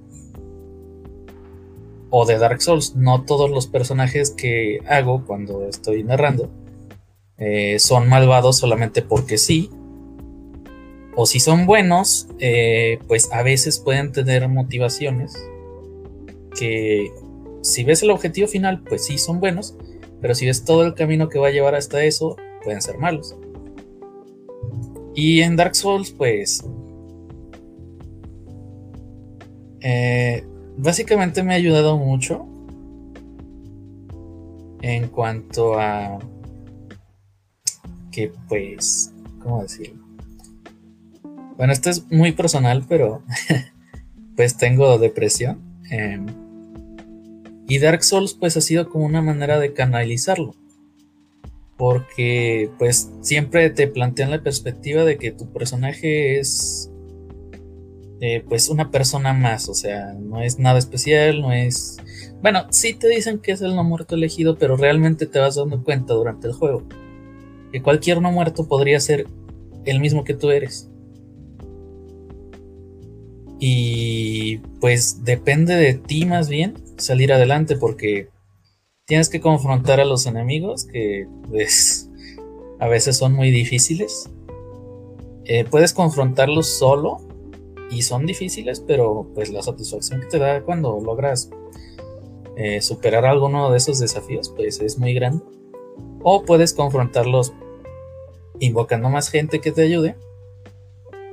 [2.11, 2.95] O de Dark Souls.
[2.95, 6.51] No todos los personajes que hago cuando estoy narrando
[7.37, 9.69] eh, son malvados solamente porque sí.
[11.17, 15.35] O si son buenos, eh, pues a veces pueden tener motivaciones
[16.59, 17.11] que
[17.63, 19.77] si ves el objetivo final, pues sí son buenos,
[20.21, 23.37] pero si ves todo el camino que va a llevar hasta eso, pueden ser malos.
[25.15, 26.65] Y en Dark Souls, pues...
[29.81, 30.45] Eh,
[30.77, 32.47] básicamente me ha ayudado mucho
[34.81, 36.21] en cuanto a
[38.13, 40.03] que pues, ¿cómo decirlo?
[41.57, 43.23] Bueno, esto es muy personal, pero
[44.37, 45.61] pues tengo depresión.
[45.91, 46.27] Em,
[47.73, 50.55] y Dark Souls pues ha sido como una manera de canalizarlo.
[51.79, 56.91] Porque pues siempre te plantean la perspectiva de que tu personaje es
[58.21, 59.71] eh, pues una persona más.
[59.71, 61.97] O sea, no es nada especial, no es...
[62.43, 65.83] Bueno, sí te dicen que es el no muerto elegido, pero realmente te vas dando
[65.83, 66.83] cuenta durante el juego
[67.73, 69.27] que cualquier no muerto podría ser
[69.87, 70.91] el mismo que tú eres.
[73.59, 78.29] Y pues depende de ti más bien salir adelante porque
[79.05, 82.09] tienes que confrontar a los enemigos que pues
[82.79, 84.31] a veces son muy difíciles.
[85.45, 87.19] Eh, puedes confrontarlos solo
[87.91, 91.51] y son difíciles, pero pues la satisfacción que te da cuando logras
[92.57, 95.45] eh, superar alguno de esos desafíos pues es muy grande.
[96.23, 97.53] O puedes confrontarlos
[98.61, 100.17] invocando más gente que te ayude,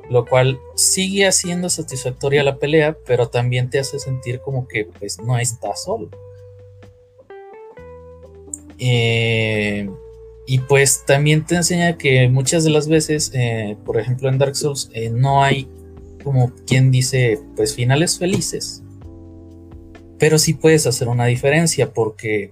[0.10, 5.20] lo cual sigue haciendo satisfactoria la pelea, pero también te hace sentir como que pues
[5.22, 6.10] no estás solo.
[8.80, 9.90] Eh,
[10.48, 14.56] y pues también te enseña que muchas de las veces, eh, por ejemplo en Dark
[14.56, 15.68] Souls, eh, no hay
[16.24, 18.82] como quien dice, pues finales felices.
[20.18, 22.52] Pero sí puedes hacer una diferencia porque,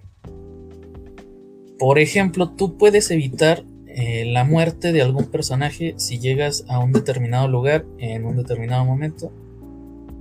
[1.80, 3.64] por ejemplo, tú puedes evitar
[4.00, 8.86] eh, la muerte de algún personaje si llegas a un determinado lugar en un determinado
[8.86, 9.32] momento.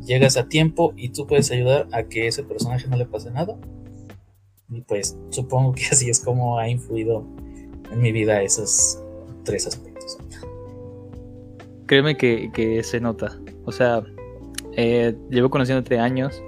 [0.03, 3.59] Llegas a tiempo y tú puedes ayudar a que ese personaje no le pase nada.
[4.71, 7.27] Y pues supongo que así es como ha influido
[7.93, 8.99] en mi vida esos
[9.45, 10.17] tres aspectos.
[11.85, 13.39] Créeme que, se nota.
[13.67, 14.03] O sea,
[14.73, 16.43] eh, llevo conociéndote años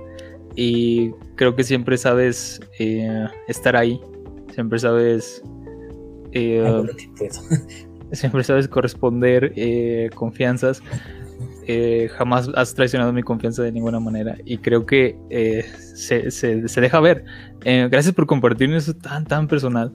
[0.57, 4.01] y creo que siempre sabes eh, estar ahí.
[4.55, 5.43] Siempre sabes
[6.47, 6.83] eh,
[8.13, 10.83] siempre sabes corresponder eh, confianzas.
[11.71, 15.19] Eh, jamás has traicionado mi confianza de ninguna manera y creo que
[15.95, 17.25] se, deja ver.
[17.63, 19.93] gracias por compartir eso tan, tan personal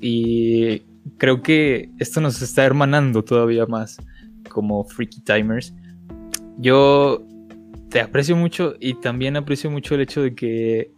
[0.00, 0.82] y
[1.18, 3.98] creo que esto nos está hermanando todavía más
[4.48, 5.74] como Freaky Timers.
[6.58, 7.26] Yo
[7.88, 10.92] te aprecio mucho y también aprecio mucho el hecho de que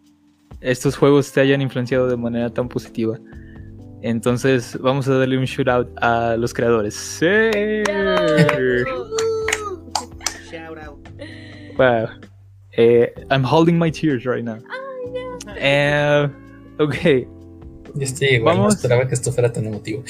[0.61, 3.19] estos juegos te hayan influenciado de manera tan positiva.
[4.05, 6.95] Entonces vamos a darle un shootout a los creadores.
[6.95, 7.25] ¡Sí!
[10.51, 10.99] Shout out.
[11.79, 12.09] Wow.
[12.77, 14.59] Eh, I'm holding my tears right now.
[15.57, 16.29] Eh,
[16.79, 16.95] ok.
[17.95, 18.75] Yo estoy igual, Vamos.
[18.75, 20.03] no esperaba que esto fuera tan emotivo.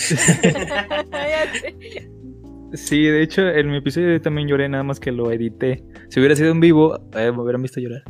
[2.75, 5.85] sí, de hecho, en mi episodio también lloré, nada más que lo edité.
[6.09, 8.03] Si hubiera sido en vivo, eh, me hubieran visto llorar.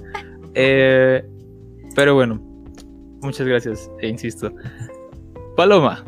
[0.54, 1.22] Eh,
[1.94, 2.40] pero bueno,
[3.20, 4.50] muchas gracias, e insisto.
[5.56, 6.04] Paloma,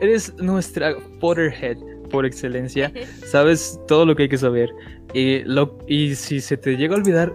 [0.00, 1.76] eres nuestra Potterhead
[2.10, 2.92] por excelencia.
[3.26, 4.70] Sabes todo lo que hay que saber.
[5.14, 7.32] Y, lo, y si se te llega a olvidar,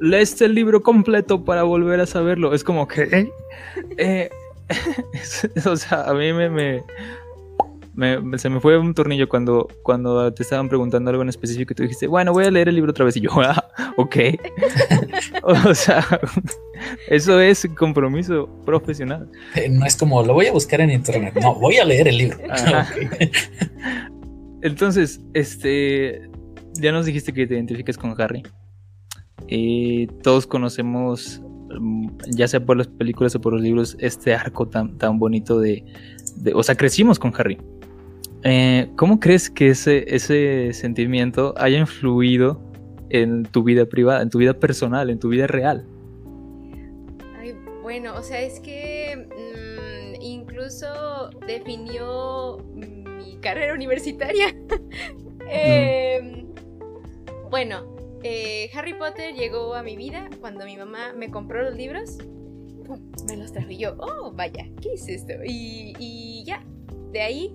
[0.00, 2.54] lees el libro completo para volver a saberlo.
[2.54, 3.02] Es como que.
[3.02, 3.30] ¿eh?
[3.96, 4.30] Eh,
[5.66, 6.82] o sea, a mí me,
[8.38, 11.82] se me fue un tornillo cuando, cuando te estaban preguntando algo en específico y tú
[11.84, 13.16] dijiste, bueno, voy a leer el libro otra vez.
[13.16, 13.64] Y yo, ah,
[13.96, 14.16] ok.
[15.42, 16.04] o sea,
[17.08, 19.28] eso es compromiso profesional.
[19.54, 21.34] Eh, no es como, lo voy a buscar en internet.
[21.40, 22.38] No, voy a leer el libro.
[24.62, 26.28] Entonces, este,
[26.74, 28.42] ya nos dijiste que te identificas con Harry.
[29.48, 31.40] Y todos conocemos,
[31.78, 35.60] mm, ya sea por las películas o por los libros, este arco tan, tan bonito
[35.60, 35.84] de,
[36.36, 37.58] de o sea, crecimos con Harry.
[38.42, 42.60] Eh, ¿Cómo crees que ese, ese sentimiento haya influido
[43.10, 45.86] en tu vida privada, en tu vida personal, en tu vida real?
[47.38, 54.54] Ay, bueno, o sea, es que mm, incluso definió mi carrera universitaria.
[55.48, 56.48] Em,
[57.52, 62.18] bueno, eh, Harry Potter llegó a mi vida cuando mi mamá me compró los libros
[63.26, 65.32] me los trajo y yo, oh, vaya, ¿qué es esto?
[65.44, 66.62] Y, y ya,
[67.12, 67.54] de ahí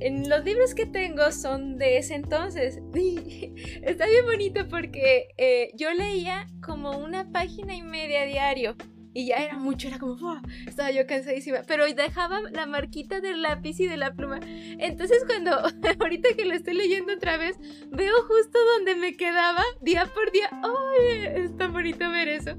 [0.00, 2.80] en los libros que tengo son de ese entonces.
[3.82, 8.76] Está bien bonito porque eh, yo leía como una página y media diario.
[9.12, 11.62] Y ya era mucho, era como, estaba yo cansadísima.
[11.66, 14.40] Pero dejaba la marquita del lápiz y de la pluma.
[14.42, 15.52] Entonces cuando,
[16.00, 17.56] ahorita que lo estoy leyendo otra vez,
[17.90, 20.50] veo justo donde me quedaba día por día.
[20.52, 21.44] ¡Ay!
[21.46, 22.56] Está bonito ver eso.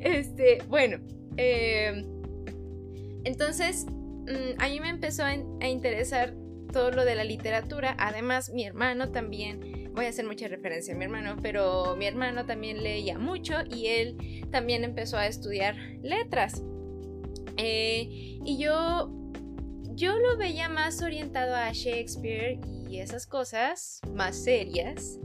[0.00, 0.98] Este, bueno.
[1.38, 2.04] Eh,
[3.24, 5.34] entonces, mm, a mí me empezó a
[5.66, 6.34] interesar
[6.72, 7.96] todo lo de la literatura.
[7.98, 12.46] Además, mi hermano también, voy a hacer mucha referencia a mi hermano, pero mi hermano
[12.46, 16.62] también leía mucho y él también empezó a estudiar letras.
[17.56, 19.10] Eh, y yo,
[19.94, 25.18] yo lo veía más orientado a Shakespeare y esas cosas más serias.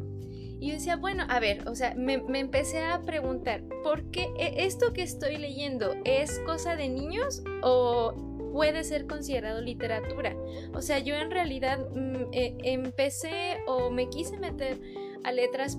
[0.60, 4.30] Y yo decía, bueno, a ver, o sea, me, me, empecé a preguntar, ¿por qué
[4.38, 10.36] e, esto que estoy leyendo es cosa de niños o puede ser considerado literatura.
[10.74, 14.80] O sea, yo en realidad mm, eh, empecé o me quise meter
[15.24, 15.78] a letras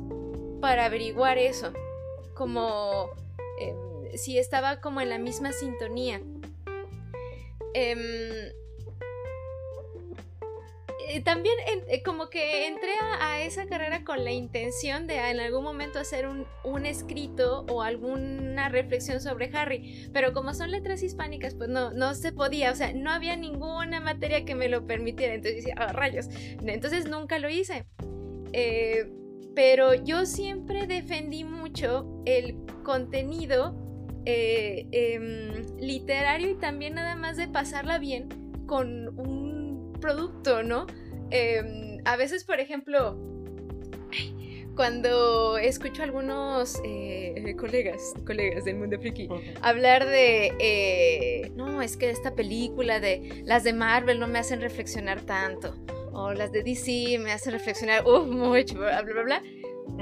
[0.61, 1.73] para averiguar eso,
[2.35, 3.11] como
[3.59, 6.21] em, si estaba como en la misma sintonía.
[7.75, 8.53] Em,
[11.25, 11.55] también
[11.89, 16.27] eh, como que entré a, esa carrera con la intención de en algún momento hacer
[16.27, 22.15] un, escrito o alguna reflexión sobre Harry, pero como son letras hispánicas, pues no, no
[22.15, 25.93] se podía, o sea, no había ninguna materia que me lo permitiera, entonces decía, oh,
[25.93, 26.29] rayos,
[26.65, 27.85] entonces nunca lo hice.
[28.53, 29.11] Eh,
[29.55, 33.75] pero yo siempre defendí mucho el contenido
[34.25, 38.29] em, literario y también nada más de pasarla bien
[38.67, 39.42] con un
[40.03, 40.87] producto, ¿no?
[41.31, 43.17] Em, a veces, por ejemplo,
[44.77, 49.29] cuando escucho a algunos eh, colegas, colegas del mundo friki,
[49.63, 54.61] hablar de, eh, no, es que esta película de las de Marvel no me hacen
[54.61, 55.75] reflexionar tanto,
[56.13, 59.43] o las de DC me hacen reflexionar, uff, mucho, bla, bla, bla,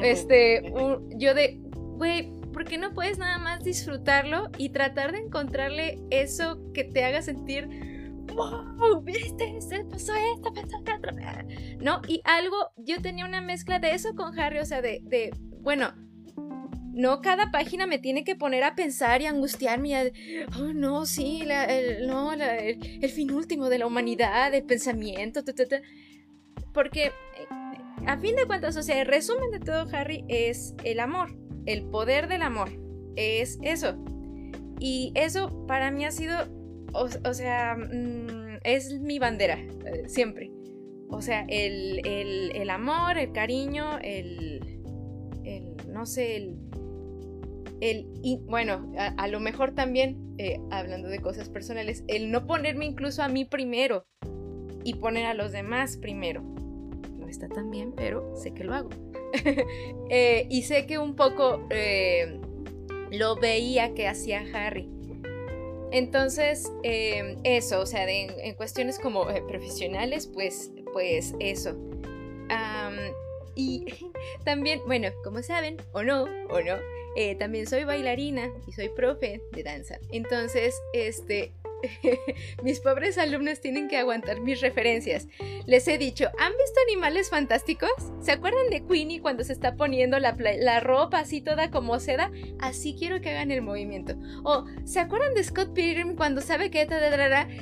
[0.03, 0.73] Este,
[1.17, 6.61] yo de, güey, ¿por qué no puedes nada más disfrutarlo y tratar de encontrarle eso
[6.73, 7.90] que te haga sentir
[8.31, 11.81] wow, viste, se pasó esto, pasó esto.
[11.81, 12.01] ¿No?
[12.09, 15.93] Y algo, yo tenía una mezcla de eso con Harry, o sea, de, bueno,
[16.93, 19.95] no cada página me tiene que poner a pensar y angustiarme y
[20.59, 25.43] oh no, sí, el, no, el, fin último de la humanidad, el pensamiento,
[26.73, 27.13] porque eh,
[28.07, 31.85] a fin de cuentas, o sea, el resumen de todo Harry es el amor, el
[31.85, 32.71] poder del amor,
[33.17, 33.97] es eso.
[34.79, 36.60] Y eso para mí ha sido
[36.93, 40.51] o, sea, mm, es mi bandera, eh, siempre.
[41.09, 44.81] O sea, el, amor, el cariño, el,
[45.45, 46.57] el no sé, el,
[47.81, 48.07] el
[48.45, 53.29] bueno, a, lo mejor también, eh, hablando de cosas personales, el no ponerme incluso a
[53.29, 54.07] mí primero
[54.85, 56.43] y poner a los demás primero.
[57.19, 58.91] No está tan bien, pero sé que lo hago.
[60.13, 61.69] Eh, y sé que un poco
[63.13, 64.91] lo veía que hacía Harry
[65.93, 71.77] entonces, em, eso, o sea, en cuestiones como eh, profesionales, pues, pues eso.
[73.55, 73.85] y
[74.45, 76.77] también, bueno, como saben, o no, o no,
[77.17, 79.99] eh, también soy bailarina y soy profe de danza.
[80.11, 81.53] Entonces, este,
[82.63, 85.29] mis pobres alumnos tienen que aguantar mis referencias.
[85.67, 87.91] Les he dicho, ¿han visto animales fantásticos?
[88.21, 92.31] ¿Se acuerdan de Queenie cuando se está poniendo la, ropa así toda como seda?
[92.59, 94.15] Así quiero que hagan el movimiento.
[94.45, 96.81] O, ¿se acuerdan de Scott Pilgrim cuando sabe que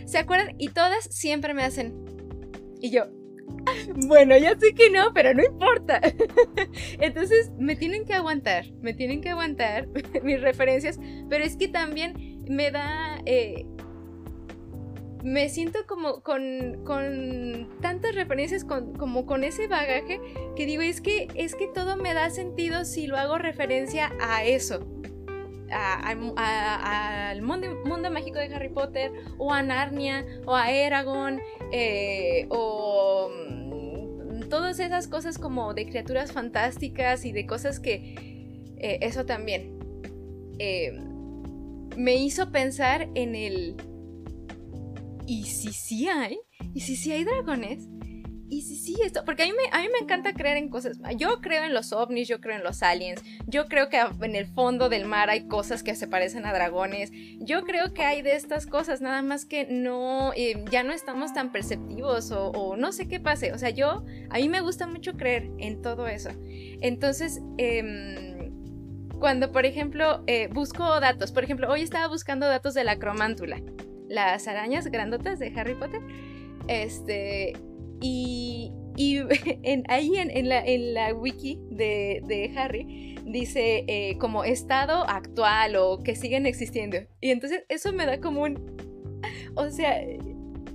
[0.07, 0.55] ¿Se acuerdan?
[0.59, 1.95] Y todas siempre me hacen.
[2.81, 3.09] Y yo,
[4.07, 6.01] bueno, ya sé que no, pero no importa.
[7.01, 9.89] Entonces me tienen que aguantar, me tienen que aguantar
[10.23, 10.99] mis referencias,
[11.29, 13.67] pero es que también me da eh,
[15.23, 20.21] me siento como con, con tantas referencias, como con ese bagaje,
[20.57, 24.45] que digo, es que, es que todo me da sentido si lo hago referencia a
[24.45, 24.87] eso.
[25.71, 31.41] al mundo, mágico de Harry Potter, o a Narnia, o a Eragon,
[31.73, 38.15] eh, o mm, todas esas cosas como de criaturas fantásticas y de cosas que
[38.79, 39.79] eh, eso también
[40.59, 40.93] eh,
[41.97, 43.77] me hizo pensar en el
[45.29, 46.39] ¿y si sí hay?
[46.75, 47.87] ¿Y si sí hay dragones?
[48.51, 49.27] ¿Y si sí esto?
[49.27, 50.99] Porque a mí, me, a mí me encanta creer en cosas.
[51.17, 53.23] Yo creo en los ovnis, yo creo en los aliens.
[53.47, 57.11] Yo creo que en el fondo del mar hay cosas que se parecen a dragones.
[57.41, 61.35] Yo creo que hay de estas cosas, nada más que no, eh, ya no estamos
[61.35, 63.53] tan perceptivos o, no sé qué pase.
[63.53, 66.31] O sea, yo, a mí me gusta mucho creer en todo eso.
[66.81, 68.51] Entonces, em,
[69.19, 71.33] cuando, por ejemplo, eh, busco datos.
[71.33, 73.61] Por ejemplo, hoy estaba buscando datos de la cromántula.
[74.09, 76.01] Las arañas grandotas de Harry Potter.
[76.67, 77.55] Este.
[78.01, 78.73] Y.
[78.97, 79.19] Y
[79.63, 85.77] en, ahí en, la, en, la, wiki de, de Harry dice eh, como estado actual
[85.77, 86.99] o que siguen existiendo.
[87.21, 88.77] Y entonces eso me da como un...
[89.55, 90.01] O sea,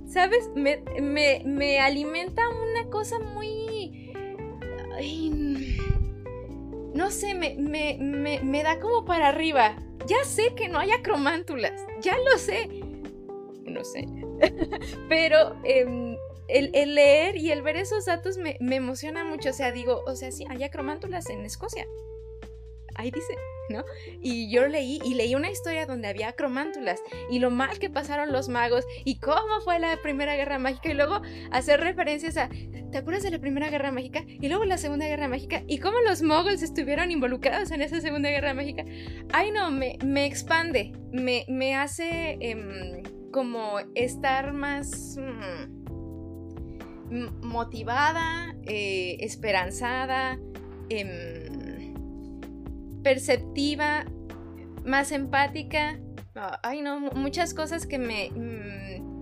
[0.06, 0.50] ¿sabes?
[0.54, 4.12] Me, me, me alimenta una cosa muy...
[6.94, 9.76] no sé, me, me, me, da como para arriba.
[10.06, 12.83] Ya sé que no hay acromántulas, ya lo sé.
[13.64, 14.06] No sé.
[15.08, 16.16] Pero em,
[16.48, 19.50] el, leer y el ver esos datos me, me, emociona mucho.
[19.50, 21.86] O sea, digo, o sea, sí, hay acromántulas en Escocia
[22.94, 23.34] ahí dice,
[23.68, 23.84] ¿no?
[24.20, 27.00] Y yo leí y leí una historia donde había cromántulas
[27.30, 30.94] y lo mal que pasaron los magos y cómo fue la Primera Guerra Mágica y
[30.94, 34.24] luego hacer referencias a, ¿te acuerdas de la Primera Guerra Mágica?
[34.26, 38.30] Y luego la Segunda Guerra Mágica y cómo los moguls estuvieron involucrados en esa Segunda
[38.30, 38.84] Guerra Mágica.
[39.32, 43.02] Ay no, me, me expande, me, me hace em,
[43.34, 45.18] como estar más...
[45.18, 45.84] Mm,
[47.42, 50.38] motivada, eh, esperanzada,
[50.88, 51.92] eh,
[53.02, 54.04] perceptiva,
[54.84, 56.00] más empática.
[56.62, 58.30] Ay, no, muchas cosas que me...
[58.30, 59.14] Mm,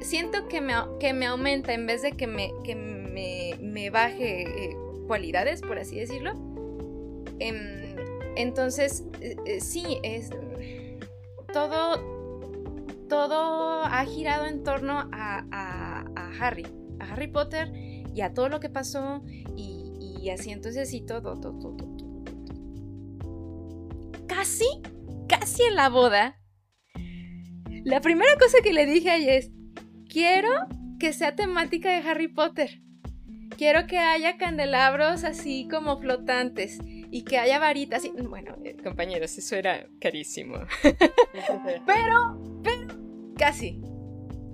[0.00, 4.76] siento que me, que me aumenta en vez de que me, que me, baje eh,
[5.06, 6.32] cualidades, por así decirlo.
[7.40, 7.96] Em,
[8.36, 10.30] entonces, eh, sí, es...
[11.52, 12.17] Todo...
[13.08, 16.04] Todo ha girado en torno a,
[16.40, 16.66] Harry,
[17.00, 17.72] a Harry Potter
[18.14, 19.22] y a todo lo que pasó
[19.56, 21.98] y, y así, entonces sí, todo, todo, todo
[24.38, 24.66] casi,
[25.28, 26.38] casi en la boda,
[27.84, 29.50] la primera cosa que le dije a ella es,
[30.08, 30.50] quiero
[31.00, 32.80] que sea temática de Harry Potter.
[33.56, 36.78] Quiero que haya candelabros así como flotantes
[37.10, 38.04] y que haya varitas.
[38.04, 38.10] Y...
[38.10, 40.56] Bueno, eh, compañeros, eso era carísimo.
[41.86, 42.88] pero, pero,
[43.36, 43.82] casi.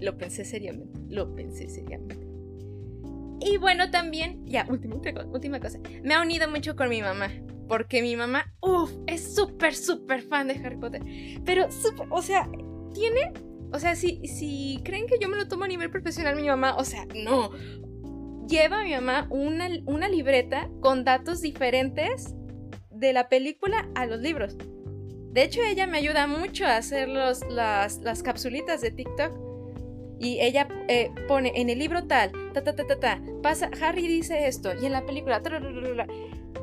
[0.01, 2.19] Lo pensé seriamente, lo pensé seriamente.
[3.41, 4.97] Y bueno, también, ya, última,
[5.33, 7.31] última cosa, me ha unido mucho con mi mamá
[7.69, 11.03] porque mi mamá, uff, es súper, súper fan de Harry Potter.
[11.45, 12.49] Pero, súper, o sea,
[12.93, 13.33] tiene,
[13.73, 16.77] o sea, si, si creen que yo me lo tomo a nivel profesional, mi mamá,
[16.77, 17.51] o sea, no.
[18.47, 22.35] Lleva a mi mamá una, una libreta con datos diferentes
[22.95, 24.57] de la película a los libros.
[25.33, 29.33] De hecho, ella me ayuda mucho a hacer los, las, las capsulitas de TikTok.
[30.21, 34.07] Y ella eh, pone en el libro tal, ta, ta, ta, ta, ta, pasa, Harry
[34.07, 35.43] dice esto, y en la película,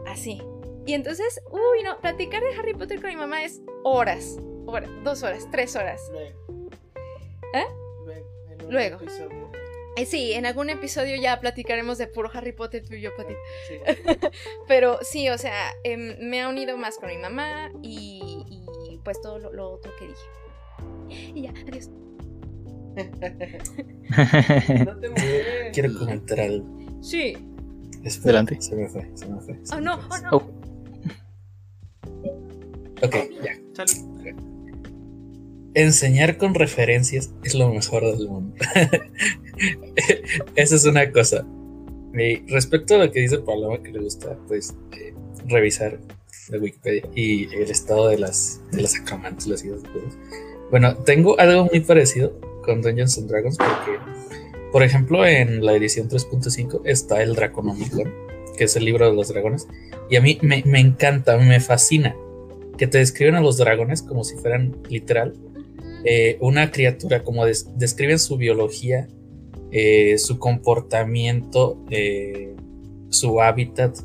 [0.08, 0.42] así.
[0.86, 5.22] Y entonces, uy, no, platicar de Harry Potter con mi mamá es horas, horas dos
[5.22, 6.02] horas, tres horas.
[7.54, 7.66] ¿Eh?
[8.70, 9.00] Luego.
[9.02, 9.41] Eh,
[10.06, 13.34] sí, en algún episodio ya platicaremos de puro Harry Potter tú y yo, Pati.
[14.68, 18.62] Pero sí, o sea, em, me ha unido más con mi mamá y,
[19.04, 20.22] pues todo lo, otro que dije.
[21.34, 21.90] Y ya, adiós.
[24.86, 26.66] no te Quiero comentar algo.
[27.02, 27.38] Sí.
[28.04, 29.60] Espera, Se me fue, se me fue.
[29.74, 30.30] oh, no, oh, no.
[30.32, 30.62] Oh.
[33.04, 33.54] Ok, ya.
[35.74, 38.56] Enseñar con referencias es lo mejor del mundo.
[40.56, 41.46] Esa es una cosa.
[42.14, 45.14] Y respecto a lo que dice Paloma, que le gusta pues eh,
[45.48, 46.00] revisar
[46.50, 50.18] la Wikipedia y el estado de las, de las acamántulas y cosas.
[50.70, 54.00] Bueno, tengo algo muy parecido con Dungeons and Dragons porque,
[54.72, 58.14] por ejemplo, en la edición 3.5 está el Draconomicon,
[58.58, 59.68] que es el libro de los dragones,
[60.10, 62.16] y a mí me, me encanta, me fascina
[62.78, 65.34] que te describen a los dragones como si fueran literal
[66.04, 69.08] eh, una criatura, como describen su biología,
[69.72, 72.56] eh, su comportamiento, eh,
[73.10, 73.98] su hábitat.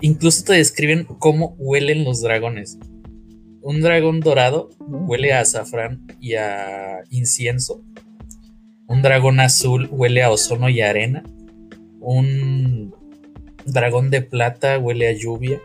[0.00, 2.78] incluso te describen cómo huelen los dragones.
[3.60, 7.84] Un dragón dorado huele a azafrán y a incienso.
[8.86, 11.22] Un dragón azul huele a ozono y arena.
[12.00, 12.94] Un
[13.66, 15.60] dragón de plata huele a lluvia.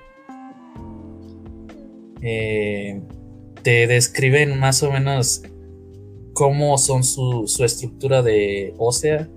[2.21, 3.01] Eh,
[3.64, 5.41] te describen más o menos
[6.34, 9.30] cómo son su, estructura de ósea,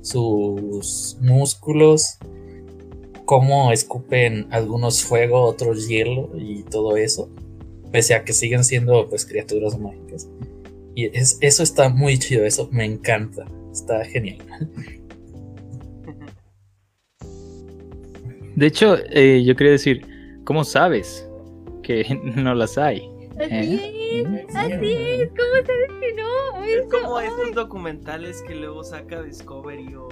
[0.00, 2.18] sus músculos,
[3.24, 7.30] cómo escupen algunos fuego, otros hielo y todo eso,
[7.92, 10.28] pese a que siguen siendo pues criaturas mágicas.
[10.94, 14.38] Y eso está muy chido, eso me encanta, está genial.
[18.54, 20.06] De hecho, eh, yo quería decir,
[20.44, 21.26] ¿cómo sabes?
[21.84, 22.04] que
[22.36, 23.08] no las hay.
[23.38, 24.44] Así ¿Eh?
[24.48, 26.64] es, así es, ¿cómo sabes que no?
[26.64, 30.08] Es como estos documentales que luego saca Discovery o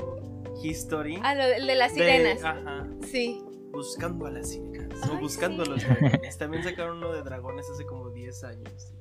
[0.62, 1.18] History.
[1.22, 2.42] Ah, lo de, las sirenas.
[2.44, 2.86] ajá.
[3.10, 3.42] Sí.
[3.72, 4.88] Buscando a la sirena.
[5.08, 5.70] O Ay, buscando sí.
[5.70, 6.38] los dragones.
[6.38, 8.92] También sacaron uno de dragones hace como 10 años.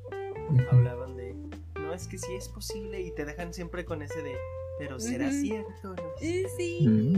[0.72, 1.36] Hablaban de.
[1.76, 3.02] No, es que sí es posible.
[3.02, 4.34] Y te dejan siempre con ese de.
[4.80, 5.70] Pero será cierto.
[5.84, 6.20] No sé".
[6.20, 7.14] Sí, sí.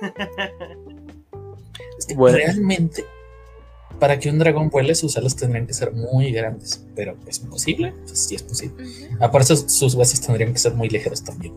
[1.98, 2.36] Es que Bueno.
[2.38, 3.04] realmente,
[3.98, 6.86] para que un dragón vuele, sus alas tendrían que ser muy grandes.
[6.94, 8.84] Pero es posible, pues sí es posible.
[9.20, 11.54] Aparte, sus- sus huesos tendrían que ser muy ligeros también.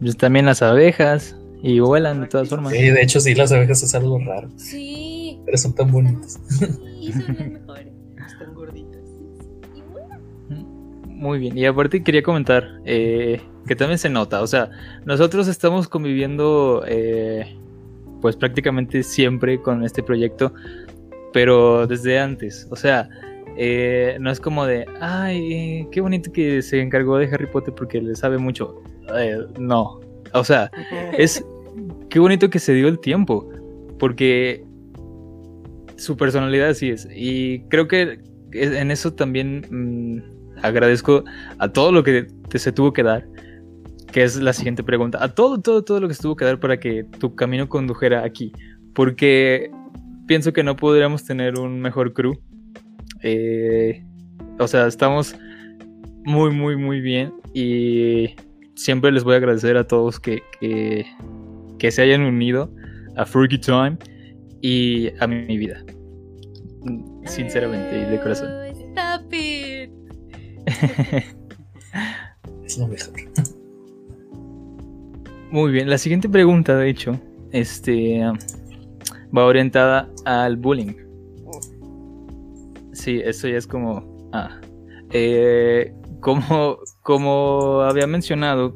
[0.00, 2.72] Pues también las abejas y vuelan de todas formas.
[2.72, 5.40] Sí, de hecho, sí, las abejas es algo raro, Sí.
[5.44, 6.38] pero son tan bonitas.
[6.48, 7.86] Sí, son las mejores.
[8.26, 9.00] Están gorditas.
[9.74, 10.18] Y bueno,
[11.06, 14.70] Muy bien, y aparte quería comentar eh, que también se nota, o sea,
[15.04, 17.56] nosotros estamos conviviendo eh,
[18.22, 20.54] pues prácticamente siempre con este proyecto,
[21.34, 23.08] pero desde antes, o sea,
[23.56, 27.74] eh, no es como de, ay, eh, qué bonito que se encargó de Harry Potter
[27.74, 28.82] porque le sabe mucho,
[29.14, 30.00] Eh, no,
[30.32, 30.70] o sea,
[31.18, 31.44] es
[32.08, 33.50] qué bonito que se dio el tiempo,
[33.98, 34.64] porque
[35.96, 37.08] su personalidad así es.
[37.14, 38.20] Y creo que
[38.52, 41.24] en eso también mm, agradezco
[41.58, 43.26] a todo lo que te se tuvo que dar,
[44.12, 46.60] que es la siguiente pregunta, a todo, todo, todo lo que se tuvo que dar
[46.60, 48.52] para que tu camino condujera aquí,
[48.94, 49.70] porque
[50.26, 52.38] pienso que no podríamos tener un mejor crew.
[53.22, 54.04] Eh,
[54.58, 55.34] o sea, estamos
[56.24, 58.34] muy, muy, muy bien y
[58.74, 61.06] siempre les voy a agradecer a todos que, que,
[61.78, 62.72] que se hayan unido
[63.16, 63.98] a Freaky Time
[64.60, 65.82] y a mi, mi vida.
[67.24, 68.50] Sinceramente y de corazón.
[68.94, 69.90] Stop it.
[72.64, 73.12] Es lo mejor.
[75.52, 78.22] Muy bien, la siguiente pregunta, de hecho, este
[79.36, 80.94] va orientada al bullying.
[82.92, 84.02] Sí, eso ya es como.
[84.32, 84.58] Ah.
[85.10, 88.74] Eh, como, como había mencionado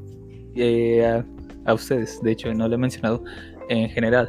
[0.55, 1.24] eh, a,
[1.64, 3.24] a ustedes, de hecho, no lo he mencionado
[3.70, 4.29] en general.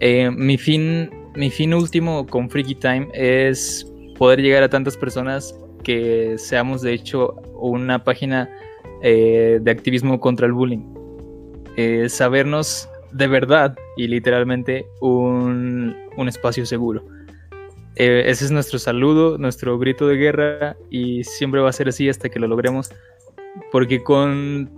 [0.00, 3.86] eh, mi fin, mi fin último con Freaky Time es
[4.18, 8.48] poder llegar a tantas personas que seamos, de hecho, una página
[9.02, 10.91] eh, de activismo contra el bullying.
[11.76, 17.04] Eh, sabernos de verdad y literalmente un, un espacio seguro.
[17.96, 22.08] Eh, ese es nuestro saludo, nuestro grito de guerra y siempre va a ser así
[22.08, 22.90] hasta que lo logremos.
[23.70, 24.70] Porque con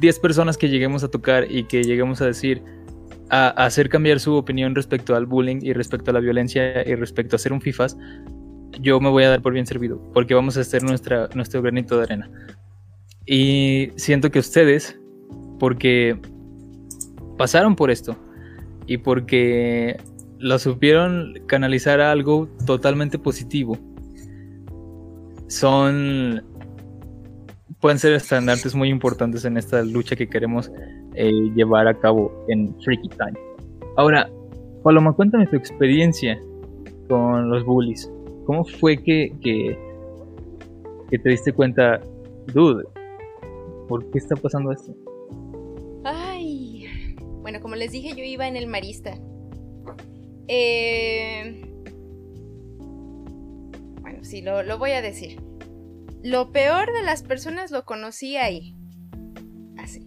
[0.00, 2.62] 10 personas que lleguemos a tocar y que lleguemos a decir,
[3.28, 6.94] a, a hacer cambiar su opinión respecto al bullying y respecto a la violencia y
[6.96, 7.96] respecto a hacer un FIFAs,
[8.80, 11.96] yo me voy a dar por bien servido, porque vamos a hacer nuestra, nuestro granito
[11.96, 12.30] de arena.
[13.26, 14.99] Y siento que ustedes,
[15.60, 16.18] porque
[17.36, 18.16] pasaron por esto
[18.86, 19.96] y porque
[20.38, 23.76] lo supieron canalizar a algo totalmente positivo,
[25.46, 26.42] son
[27.80, 30.70] pueden ser estandartes muy importantes en esta lucha que queremos
[31.14, 33.38] eh, llevar a cabo en Freaky Time.
[33.96, 34.28] Ahora,
[34.82, 36.38] Paloma, cuéntame tu experiencia
[37.08, 38.10] con los bullies.
[38.44, 42.00] ¿Cómo fue que, que te diste cuenta,
[42.52, 42.84] dude,
[43.88, 44.94] ¿por qué está pasando esto?
[47.60, 49.18] Bueno, como les dije, yo iba en el Marista.
[50.48, 51.62] Eh,
[54.00, 55.40] Bueno, sí, lo, lo voy a decir.
[56.22, 58.74] Lo peor de las personas lo conocí ahí.
[59.76, 60.04] Así.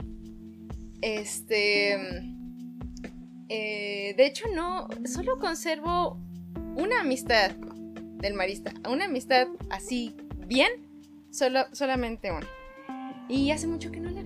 [1.02, 1.94] Este.
[3.50, 4.88] eh, de hecho, no.
[5.06, 6.20] Solo conservo
[6.76, 8.74] una amistad del marista.
[8.90, 10.16] Una amistad así,
[10.48, 10.72] bien.
[11.30, 12.48] Solo, solamente una.
[13.30, 14.24] Y hace mucho que no la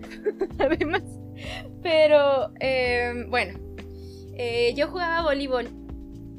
[0.65, 1.03] además.
[1.83, 3.59] Pero, eh, bueno.
[4.35, 5.67] eh, yo jugaba voleibol.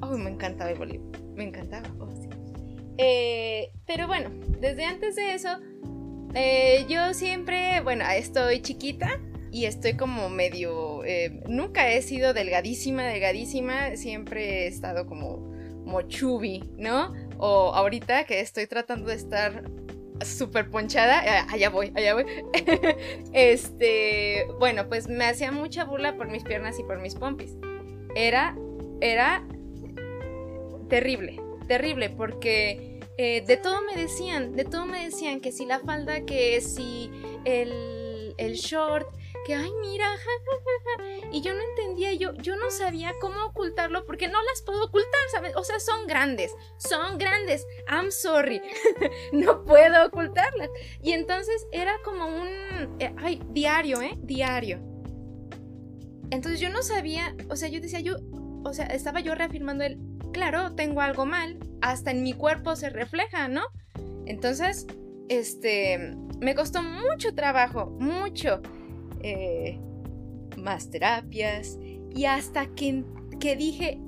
[0.02, 1.10] Oh, me encantaba el voleibol.
[1.34, 1.88] Me encantaba.
[2.00, 2.28] oh, sí.
[2.98, 4.30] Eh, pero bueno,
[4.60, 5.48] desde antes de eso,
[6.34, 9.20] eh, yo siempre, bueno, estoy chiquita
[9.52, 15.48] y estoy como medio, eh, nunca he sido delgadísima, delgadísima, siempre he estado como,
[16.08, 17.14] chubby, ¿no?
[17.38, 19.64] O ahorita que estoy tratando de estar
[20.24, 22.24] súper ponchada, eh, allá voy, allá voy.
[23.32, 27.56] este, bueno, pues me hacía mucha burla por mis piernas y por mis pompis.
[28.14, 28.56] Era,
[29.00, 29.46] era
[30.88, 35.80] terrible, terrible, porque eh, de todo me decían, de todo me decían que si la
[35.80, 37.10] falda, que si
[37.44, 39.08] el, el short,
[39.48, 43.46] que ay mira, ja, ja, ja, y yo no entendía, yo, yo no sabía cómo
[43.46, 45.56] ocultarlo porque no las puedo ocultar, ¿sabes?
[45.56, 48.60] O sea, son grandes, son grandes, I'm sorry,
[49.32, 50.68] no puedo ocultarlas.
[51.02, 54.18] Y entonces era como un, eh, ay, diario, ¿eh?
[54.18, 54.80] Diario.
[56.30, 58.16] Entonces yo no sabía, o sea, yo decía, yo,
[58.64, 59.98] o sea, estaba yo reafirmando el,
[60.30, 63.62] claro, tengo algo mal, hasta en mi cuerpo se refleja, ¿no?
[64.26, 64.86] Entonces,
[65.30, 68.60] este, me costó mucho trabajo, mucho,
[69.22, 69.78] eh,
[70.56, 71.78] más terapias,
[72.14, 73.04] y hasta que,
[73.40, 74.00] que dije,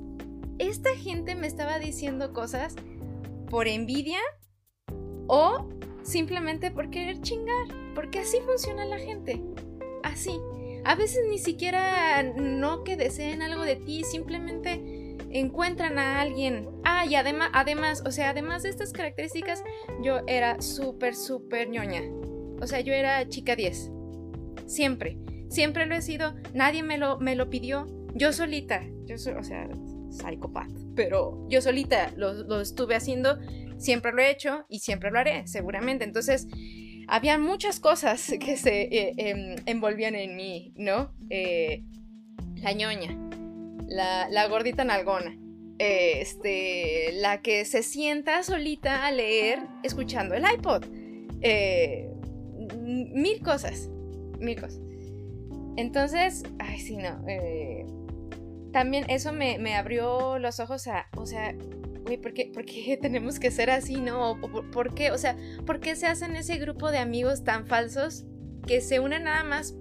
[0.59, 2.75] esta gente me estaba diciendo cosas
[3.49, 4.19] por envidia
[5.27, 5.67] o
[6.03, 9.41] simplemente por querer chingar, porque así funciona la gente,
[10.03, 10.39] así.
[10.83, 16.69] A veces ni siquiera no que deseen algo de ti, simplemente encuentran a alguien.
[16.83, 19.63] Ah, y además, además, o sea, además de estas características,
[20.01, 22.03] yo era súper, súper ñoña.
[22.61, 23.91] O sea, yo era chica 10.
[24.71, 25.17] Siempre.
[25.49, 26.33] Siempre lo he sido.
[26.53, 27.87] Nadie me lo, me lo pidió.
[28.15, 28.81] Yo solita.
[29.05, 29.67] Yo soy, o sea,
[30.09, 30.73] psicópata.
[30.95, 33.37] Pero yo solita lo, lo estuve haciendo.
[33.77, 36.05] Siempre lo he hecho y siempre lo haré, seguramente.
[36.05, 36.47] Entonces,
[37.09, 41.13] había muchas cosas que se eh, em, envolvían en mí, ¿no?
[41.29, 41.83] Eh,
[42.55, 43.17] la ñoña,
[43.87, 45.37] la, la gordita nalgona,
[45.79, 50.85] este, la que se sienta solita a leer escuchando el iPod.
[51.41, 52.07] Eh,
[52.77, 53.89] mil cosas,
[54.41, 54.81] mil cosas.
[55.77, 57.23] Entonces, ay, sí, no.
[58.71, 61.55] también eso me, me abrió los ojos a, o sea,
[62.03, 64.39] güey, ¿por qué, tenemos que ser así, no?
[64.71, 65.11] ¿Por, qué?
[65.11, 65.35] O sea,
[65.65, 68.25] ¿por qué se hacen ese grupo de amigos tan falsos
[68.67, 69.75] que se unen nada más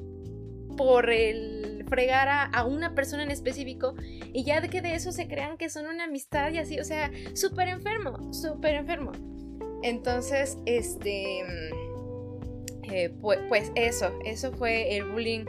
[0.77, 3.95] por el fregar a, una persona en específico
[4.33, 6.85] y ya de que de eso se crean que son una amistad y así, o
[6.85, 9.13] sea, súper enfermo, súper enfermo.
[9.83, 11.43] Entonces, este,
[12.91, 15.45] eh, pues, eso, eso fue el bullying.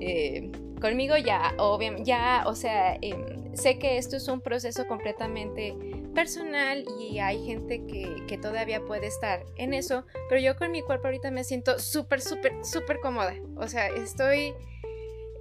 [0.00, 0.50] Eh,
[0.80, 5.76] conmigo ya, obviamente, ya, o sea, em, sé que esto es un proceso completamente
[6.14, 11.08] personal y hay gente que, todavía puede estar en eso, pero yo con mi cuerpo
[11.08, 13.34] ahorita me siento súper, súper, súper cómoda.
[13.56, 14.54] O sea, estoy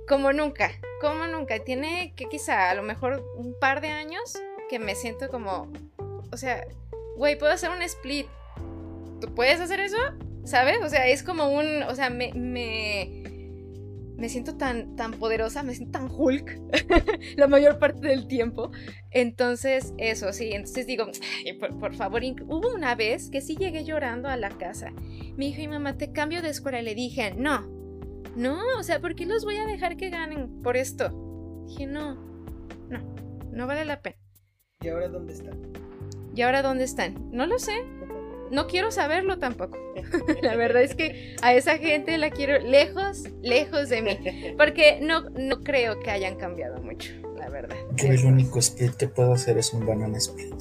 [0.05, 1.59] como nunca, como nunca.
[1.59, 4.37] Tiene que quizá a lo mejor un par de años
[4.69, 5.71] que me siento como,
[6.31, 6.67] o sea,
[7.15, 8.27] güey, puedo hacer un split.
[9.21, 9.97] ¿Tú puedes hacer eso?
[10.49, 10.77] ¿Sabes?
[10.83, 13.23] O sea, es como un, o sea, me, me
[14.17, 16.59] me siento tan, tan poderosa, me siento tan Hulk
[17.37, 18.71] la mayor parte del tiempo.
[19.11, 21.05] Entonces, eso, sí, entonces digo,
[21.79, 24.91] por, favor, hubo una vez que sí llegué llorando a la casa.
[25.37, 26.81] Mi hijo y mamá, te cambio de escuela.
[26.81, 27.61] Y le dije, no,
[28.35, 31.63] no, o sea, ¿por qué los voy a dejar que ganen por esto?
[31.67, 32.15] Dije, no,
[32.89, 32.99] no,
[33.51, 34.17] no vale la pena.
[34.81, 35.71] ¿Y ahora dónde están?
[36.35, 37.29] ¿Y ahora dónde están?
[37.31, 37.98] No lo sé
[38.51, 39.77] no quiero saberlo tampoco.
[40.41, 44.19] la verdad es que a esa gente la quiero lejos, lejos de mí.
[44.57, 47.77] Porque no, no creo que hayan cambiado mucho, la verdad.
[47.95, 50.53] Yo el único split que puedo hacer es un banana split.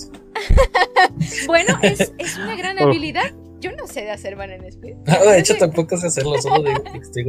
[1.46, 2.84] bueno, es, una gran oh.
[2.84, 3.32] habilidad.
[3.60, 4.94] Yo no sé de hacer banana split.
[5.04, 7.24] No, de hecho tampoco sé hacerlo, solo digo que estoy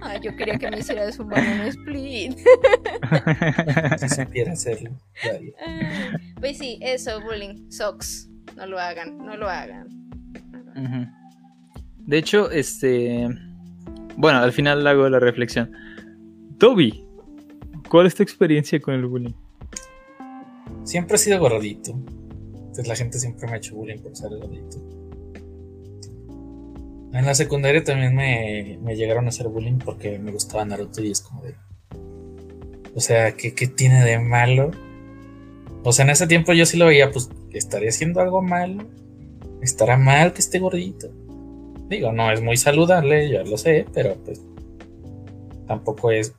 [0.00, 2.38] Ah, yo quería que me hicieras un banana split.
[3.98, 4.92] si supiera hacerlo.
[6.40, 9.88] pues sí, eso, bullying, socks no lo hagan, no lo hagan.
[11.98, 13.28] De hecho, este.
[14.16, 15.72] Bueno, al final hago la reflexión.
[16.58, 17.04] Toby,
[17.88, 19.34] ¿cuál es tu experiencia con el bullying?
[20.84, 21.92] Siempre he sido gordito.
[21.92, 24.78] Entonces la gente siempre me ha hecho bullying por ser gordito.
[27.12, 31.20] En la secundaria también me, llegaron a hacer bullying porque me gustaba Naruto y es
[31.20, 31.54] como de.
[32.94, 34.72] O sea, ¿qué, ¿qué, tiene de malo?
[35.84, 37.28] O sea, en ese tiempo yo sí lo veía, pues
[37.58, 38.86] ¿estaré haciendo algo mal?
[39.62, 41.08] ¿Estará mal que esté gordito?
[41.88, 44.40] Digo, no es muy saludable, ya lo sé, pero pues
[45.66, 46.34] tampoco es...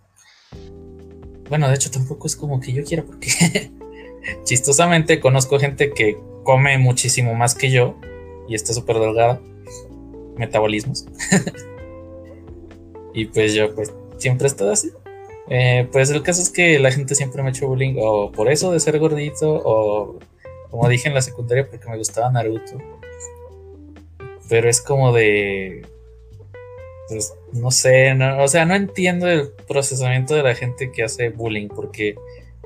[1.49, 3.29] Bueno, de hecho tampoco es como que yo quiera, porque
[4.43, 7.95] chistosamente conozco gente que come muchísimo más que yo
[8.47, 9.39] y está súper delgada.
[10.37, 11.05] Metabolismos.
[13.13, 14.91] y pues yo pues siempre he estado así.
[15.47, 18.51] Eh, pues el caso es que la gente siempre me ha hecho bullying o por
[18.51, 20.19] eso de ser gordito o
[20.75, 22.77] como dije en la secundaria, porque me gustaba Naruto.
[24.49, 25.85] Pero es como de.
[27.07, 31.69] Pues no sé, o sea, no entiendo el procesamiento de la gente que hace bullying,
[31.69, 32.15] porque,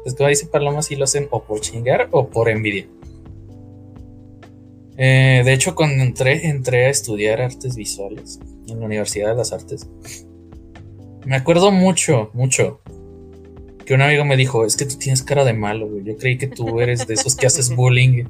[0.01, 2.88] pues como dice Paloma, sí lo hacen o por chingar o por envidia.
[4.97, 9.53] Eh, de hecho, cuando entré, entré a estudiar artes visuales en la Universidad de las
[9.53, 9.88] Artes,
[11.26, 12.82] me acuerdo mucho, mucho
[13.89, 16.03] que un amigo me dijo, es que tú tienes cara de malo, güey.
[16.03, 18.25] Yo creí que tú eres de esos que haces bullying.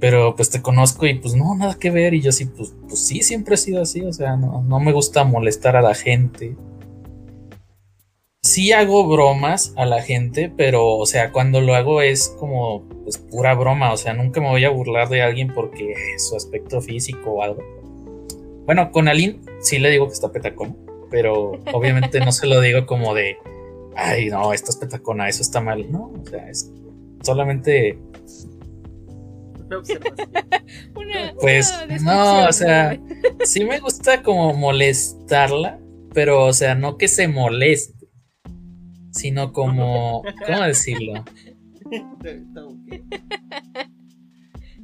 [0.00, 2.14] Pero pues te conozco y pues no, nada que ver.
[2.14, 4.00] Y yo sí, pues, pues sí, siempre he sido así.
[4.06, 6.56] O sea, no, no me gusta molestar a la gente.
[8.42, 13.18] Sí hago bromas a la gente, pero o sea, cuando lo hago es como pues
[13.18, 13.92] pura broma.
[13.92, 17.62] O sea, nunca me voy a burlar de alguien porque su aspecto físico o algo.
[18.64, 20.74] Bueno, con Aline sí le digo que está petacón,
[21.10, 23.36] pero obviamente no se lo digo como de
[23.98, 25.90] ay, no, esta es petacona, eso está mal.
[25.90, 26.72] No, o sea, es
[27.22, 27.98] solamente.
[31.40, 32.98] pues no, o sea,
[33.44, 35.78] sí me gusta como molestarla,
[36.14, 38.08] pero o sea, no que se moleste,
[39.10, 41.24] sino como, ¿cómo decirlo?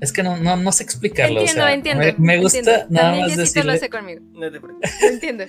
[0.04, 1.40] Es que no, no, no sé explicarlo.
[1.40, 2.04] Entiendo, o sea, entiendo.
[2.04, 2.86] Me, me gusta entiendo.
[2.90, 3.72] nada También más Diosito lo decirle.
[3.72, 4.20] hace conmigo.
[4.32, 5.02] No te preocupes.
[5.02, 5.44] Entiendo.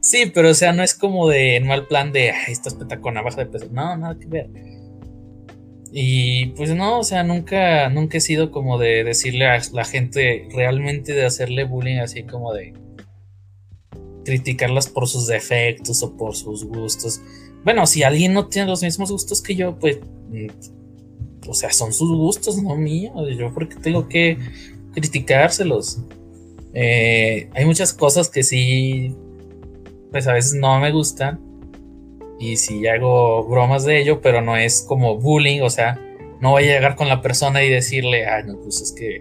[0.00, 3.22] Sí, pero o sea, no es como de en mal plan de ay, estás petacona,
[3.22, 3.68] baja de peso.
[3.70, 4.50] No, nada que ver.
[5.92, 10.48] Y pues no, o sea, nunca, nunca he sido como de decirle a la gente
[10.54, 12.74] realmente de hacerle bullying así como de
[14.24, 17.20] criticarlas por sus defectos o por sus gustos.
[17.64, 19.98] Bueno, si alguien no tiene los mismos gustos que yo, pues,
[20.28, 20.46] mm,
[21.46, 23.14] o sea, son sus gustos, no míos.
[23.36, 24.38] Yo porque tengo que
[24.94, 26.00] criticárselos.
[26.72, 29.14] Eh, hay muchas cosas que sí,
[30.10, 31.40] pues a veces no me gustan.
[32.38, 36.00] Y sí hago bromas de ello, pero no es como bullying, o sea,
[36.40, 39.20] no voy a llegar con la persona y decirle, ay, no, pues es que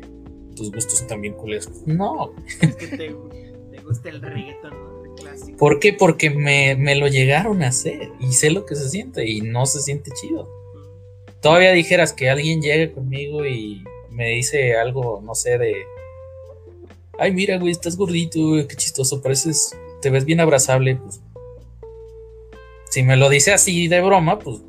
[0.55, 1.70] tus gustos también culeros.
[1.86, 4.24] No, Es que te, te gusta el.
[4.24, 5.57] El clásico.
[5.57, 5.91] ¿por qué?
[5.91, 9.65] Porque me, me lo llegaron a hacer y sé lo que se siente y no
[9.65, 10.47] se siente chido.
[11.41, 15.73] Todavía dijeras que alguien llegue conmigo y me dice algo, no sé, de.
[17.17, 19.77] Ay, mira, güey, estás gordito, güey, qué chistoso, pareces.
[20.01, 21.21] Te ves bien abrazable, pues.
[22.89, 24.61] Si me lo dice así de broma, pues.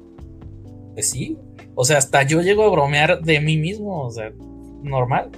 [0.95, 1.37] Pues sí.
[1.75, 4.33] O sea, hasta yo llego a bromear de mí mismo, o sea,
[4.83, 5.31] normal.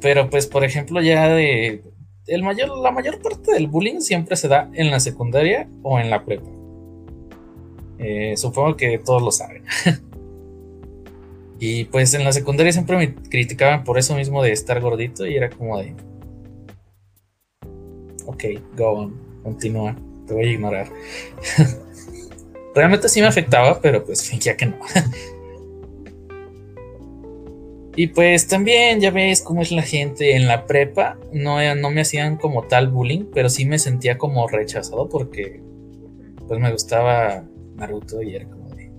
[0.00, 1.82] Pero, pues, por ejemplo, ya de.
[2.26, 6.10] El mayor, la mayor parte del bullying siempre se da en la secundaria o en
[6.10, 6.48] la prepa.
[8.02, 9.62] Eh, supongo que todos lo saben.
[11.60, 15.36] y pues en la secundaria siempre me criticaban por eso mismo de estar gordito y
[15.36, 15.94] era como de...
[18.24, 18.44] Ok,
[18.76, 19.94] go on, continúa,
[20.26, 20.88] te voy a ignorar.
[22.74, 24.78] Realmente sí me afectaba, pero pues fingía que no.
[27.96, 31.18] y pues también ya ves cómo es la gente en la prepa.
[31.32, 35.60] No, no me hacían como tal bullying, pero sí me sentía como rechazado porque
[36.46, 37.44] pues me gustaba
[37.80, 38.90] Naruto y era como de.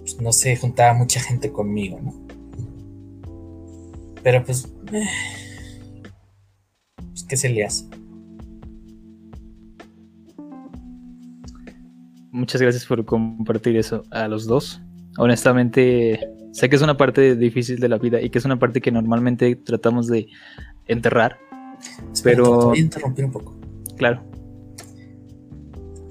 [0.00, 2.14] Pues no sé, juntaba mucha gente conmigo, ¿no?
[4.22, 4.68] Pero pues.
[4.92, 5.04] eh,
[6.96, 7.86] pues ¿qué se le hace?
[12.30, 14.80] Muchas gracias por compartir eso a los dos.
[15.16, 16.20] Honestamente,
[16.52, 18.92] sé que es una parte difícil de la vida y que es una parte que
[18.92, 20.26] normalmente tratamos de
[20.86, 21.38] enterrar.
[22.12, 23.56] Espera, Pero- te voy a interrumpir un poco.
[23.96, 24.22] Claro.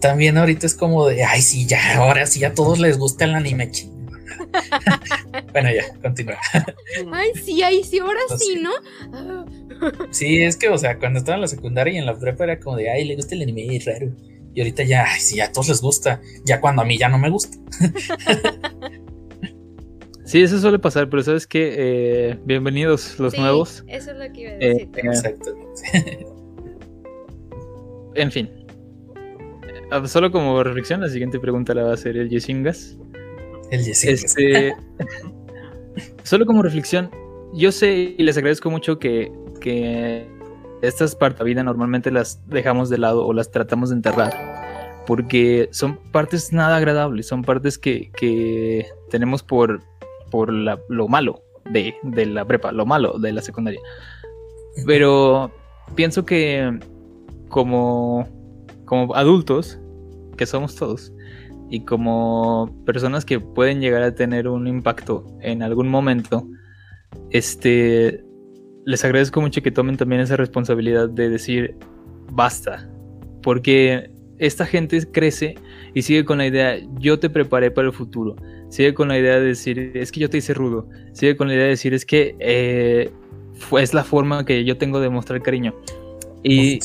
[0.05, 3.33] También ahorita es como de, ay, sí, ya, ahora sí, a todos les gusta el
[3.33, 3.95] anime chino.
[5.51, 6.37] bueno, ya, continúa.
[7.11, 8.61] Ay, sí, ay, sí, ahora Lo sí.
[8.61, 9.45] ¿no?
[10.11, 12.59] Sí, es que, o sea, cuando estaba en la secundaria y en la prepa era
[12.59, 14.11] como de, ay, le gusta el anime, es raro.
[14.53, 16.21] Y ahorita ya, ay, sí, a todos les gusta.
[16.45, 17.57] Ya cuando a mí ya no me gusta.
[20.27, 23.83] Sí, eso suele pasar, pero sabes que bienvenidos los sí, nuevos.
[23.87, 24.89] Eso es lo que iba a Eh, decir.
[24.95, 25.55] eh, Exacto.
[28.15, 28.49] en fin.
[29.91, 32.97] Ah, Solo como reflexión, la siguiente pregunta la va a hacer el Yesingas.
[33.71, 34.11] El Jessica.
[34.13, 34.75] Este,
[36.23, 37.09] solo como reflexión,
[37.53, 39.31] yo sé y les agradezco mucho que,
[39.61, 40.27] que
[40.81, 44.33] estas partes de la vida normalmente las dejamos de lado o las tratamos de enterrar,
[45.07, 49.81] porque son partes nada agradables, son partes que, que tenemos por,
[50.31, 53.79] por la- lo malo de, de la prepa, lo malo de la secundaria.
[54.85, 55.51] Pero
[55.95, 56.77] pienso que
[57.47, 58.27] como,
[58.85, 59.79] como adultos,
[60.37, 61.13] que somos todos,
[61.69, 66.47] y como personas que pueden llegar a tener un impacto en algún momento,
[67.31, 68.23] este,
[68.85, 71.75] les agradezco mucho que tomen también esa responsabilidad de decir
[72.31, 72.89] basta,
[73.41, 75.55] porque esta gente crece
[75.93, 78.35] y sigue con la idea, yo te preparé para el futuro,
[78.69, 81.55] sigue con la idea de decir, es que yo te hice rudo, sigue con la
[81.55, 83.11] idea de decir, es que eh,
[83.79, 85.73] es la forma que yo tengo de mostrar cariño.
[86.47, 86.79] Y,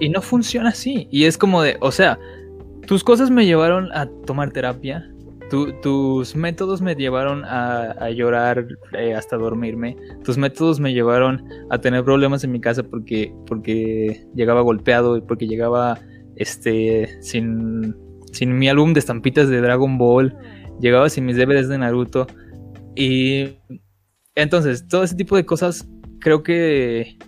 [0.00, 1.06] y no funciona así.
[1.10, 2.18] Y es como de, o sea,
[2.86, 5.08] tus cosas me llevaron a tomar terapia.
[5.50, 8.66] tu- tus métodos me llevaron a, a llorar
[8.98, 9.96] eh, hasta dormirme.
[10.24, 15.20] Tus métodos me llevaron a tener problemas en mi casa porque, porque llegaba golpeado y
[15.20, 15.98] porque llegaba
[16.36, 17.94] este, sin,
[18.32, 20.34] sin mi álbum de estampitas de Dragon Ball.
[20.80, 22.26] Llegaba sin mis DVDs de Naruto.
[22.96, 23.58] Y
[24.34, 25.86] entonces, todo ese tipo de cosas
[26.20, 27.18] creo que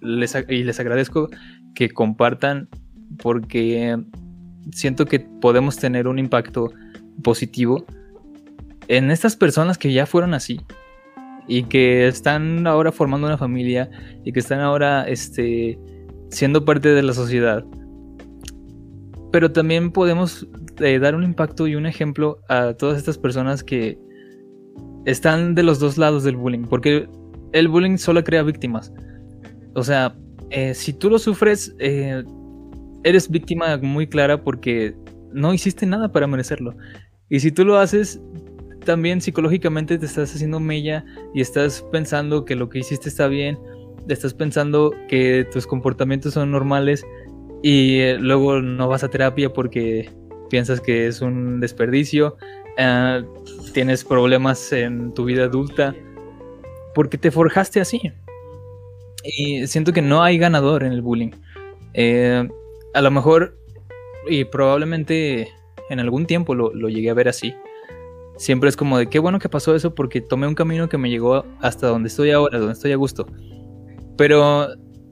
[0.00, 1.28] les, y les agradezco
[1.74, 2.68] que compartan
[3.22, 3.96] porque
[4.72, 6.72] siento que podemos tener un impacto
[7.22, 7.84] positivo
[8.88, 10.60] en estas personas que ya fueron así
[11.48, 13.90] y que están ahora formando una familia
[14.24, 15.78] y que están ahora este,
[16.30, 17.64] siendo parte de la sociedad.
[19.32, 20.46] Pero también podemos
[20.80, 23.98] eh, dar un impacto y un ejemplo a todas estas personas que
[25.04, 27.08] están de los dos lados del bullying, porque
[27.52, 28.92] el bullying solo crea víctimas.
[29.76, 30.16] O sea,
[30.50, 32.24] eh, si tú lo sufres, eh,
[33.04, 34.96] eres víctima muy clara porque
[35.32, 36.74] no hiciste nada para merecerlo.
[37.28, 38.20] Y si tú lo haces,
[38.84, 41.04] también psicológicamente te estás haciendo mella
[41.34, 43.58] y estás pensando que lo que hiciste está bien,
[44.08, 47.04] estás pensando que tus comportamientos son normales
[47.62, 50.08] y eh, luego no vas a terapia porque
[50.48, 52.36] piensas que es un desperdicio,
[52.78, 53.22] eh,
[53.74, 55.94] tienes problemas en tu vida adulta,
[56.94, 58.00] porque te forjaste así.
[59.24, 61.30] Y siento que no hay ganador en el bullying.
[61.94, 62.48] Eh,
[62.94, 63.58] a lo mejor,
[64.28, 65.48] y probablemente
[65.90, 67.54] en algún tiempo lo, lo, llegué a ver así.
[68.36, 71.10] Siempre es como de qué bueno que pasó eso porque tomé un camino que me
[71.10, 73.26] llegó hasta donde estoy ahora, donde estoy a gusto.
[74.16, 74.68] Pero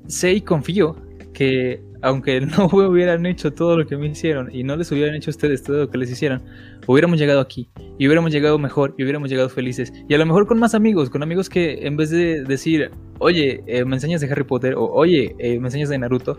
[0.06, 0.96] sé y confío
[1.32, 5.30] que aunque no hubieran hecho todo lo que me hicieron y no les hubieran hecho
[5.30, 6.42] a ustedes todo lo que les hicieron,
[6.86, 9.92] hubiéramos llegado aquí y hubiéramos llegado mejor y hubiéramos llegado felices.
[10.08, 13.64] Y a lo mejor con más amigos, con amigos que en vez de decir, oye,
[13.66, 16.38] eh, me enseñas de Harry Potter o oye, eh, me enseñas de Naruto,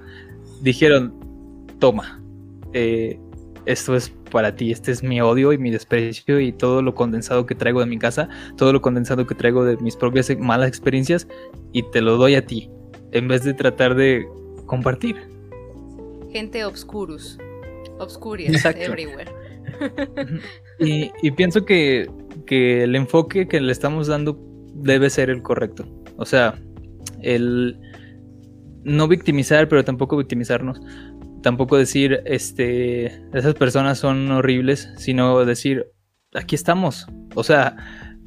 [0.61, 1.13] dijeron,
[1.79, 2.21] toma,
[2.73, 3.19] eh,
[3.65, 7.47] esto es para ti, este es mi odio y mi desprecio y todo lo condensado
[7.47, 11.27] que traigo de mi casa, todo lo condensado que traigo de mis propias malas experiencias
[11.73, 12.69] y te lo doy a ti,
[13.13, 14.27] en vez de tratar de
[14.67, 15.34] compartir.
[16.35, 17.37] Gente obscurus,
[17.97, 19.31] obscurious everywhere.
[20.81, 22.11] y, y, pienso que,
[22.45, 24.37] que el enfoque que le estamos dando
[24.73, 25.87] debe ser el correcto.
[26.17, 26.61] O sea,
[27.21, 27.79] el
[28.83, 30.81] no victimizar, pero tampoco victimizarnos.
[31.41, 35.85] Tampoco decir, este, esas personas son horribles, sino decir,
[36.33, 37.07] aquí estamos.
[37.35, 37.77] O sea,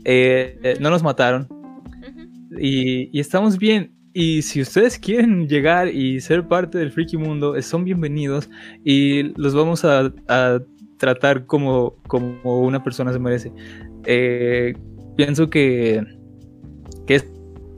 [0.07, 1.47] eh, eh, no nos mataron.
[2.59, 3.98] y, y, estamos bien.
[4.21, 8.51] Y si ustedes quieren llegar y ser parte del Freaky Mundo, son bienvenidos
[8.83, 10.13] y los vamos a,
[10.97, 11.95] tratar como,
[12.43, 13.53] una persona se merece.
[14.07, 14.75] Eh,
[15.17, 16.05] pienso que,
[17.07, 17.15] que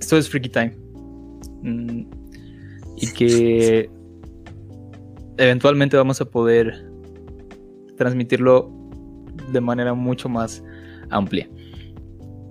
[0.01, 0.76] esto es Freaky Time.
[1.62, 2.07] Mm,
[2.97, 3.91] y que
[5.36, 6.91] eventualmente vamos a poder
[7.99, 8.72] transmitirlo
[9.53, 10.64] de manera mucho más
[11.11, 11.47] amplia.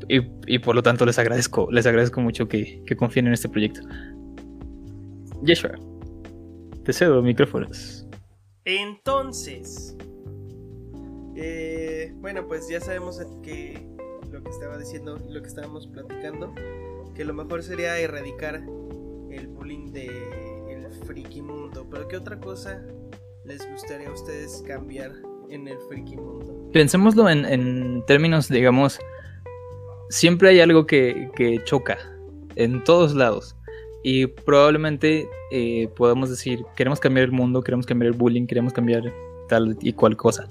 [0.09, 3.47] Y, y, por lo tanto les agradezco, les agradezco mucho que, que confíen en este
[3.47, 3.81] proyecto.
[5.43, 5.75] Yeshua,
[6.83, 8.07] te cedo micrófonos.
[8.65, 9.95] Entonces,
[11.35, 13.87] eh, bueno, pues ya sabemos que
[14.31, 16.53] lo que estaba diciendo, lo que estábamos platicando,
[17.15, 18.55] que lo mejor sería erradicar
[19.29, 20.07] el bullying de
[20.69, 21.87] el friki mundo.
[21.89, 22.83] Pero ¿qué otra cosa
[23.45, 25.11] les gustaría a ustedes cambiar
[25.49, 26.69] en el friki mundo?
[26.73, 28.99] Pensémoslo en, en términos, digamos,
[30.09, 31.97] siempre hay algo que, que, choca
[32.55, 33.55] en todos lados.
[34.03, 39.13] Y probablemente eh, podamos decir, queremos cambiar el mundo, queremos cambiar el bullying, queremos cambiar
[39.47, 40.47] tal y cual cosa.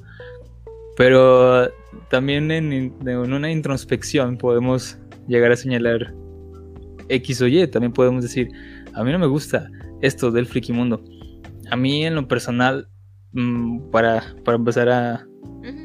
[0.96, 1.70] Pero
[2.10, 4.98] también en, una introspección podemos
[5.28, 6.12] llegar a señalar
[7.08, 7.66] X o Y.
[7.68, 8.48] También podemos decir,
[8.92, 9.70] a mí no me gusta
[10.02, 11.02] esto del friki mundo.
[11.70, 12.88] A mí en lo personal,
[13.32, 15.27] mmm, para, para, empezar a,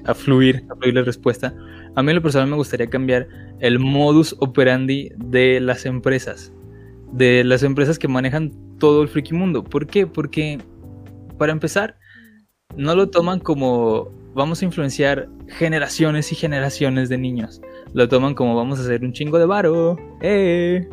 [0.05, 1.53] a, fluir, a fluir la respuesta,
[1.95, 3.27] a mí en lo personal me gustaría cambiar
[3.59, 6.53] el modus operandi de las empresas.
[7.11, 9.63] De las empresas que manejan todo el friki mundo.
[9.63, 10.07] ¿Por qué?
[10.07, 10.59] Porque,
[11.37, 11.97] para empezar,
[12.75, 17.61] no lo toman como vamos a influenciar generaciones y generaciones de niños.
[17.93, 19.97] Lo toman como vamos a hacer un chingo de varo.
[20.21, 20.87] ¡Eh!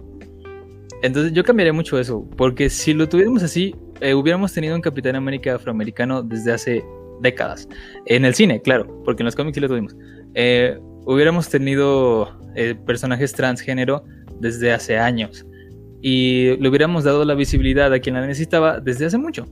[1.03, 5.17] Entonces yo cambiaría mucho eso, porque si lo tuviéramos así, eh, hubiéramos tenido un Capitán
[5.17, 6.85] América afroamericano desde hace
[7.21, 7.69] décadas.
[8.07, 9.97] En el cine, claro, porque en los cómics sí lo tuvimos.
[10.35, 14.05] Eh, hubiéramos tenido eh, personajes transgénero
[14.41, 15.47] desde hace años.
[16.03, 19.47] Y le hubiéramos dado la visibilidad a quien la necesitaba desde hace mucho.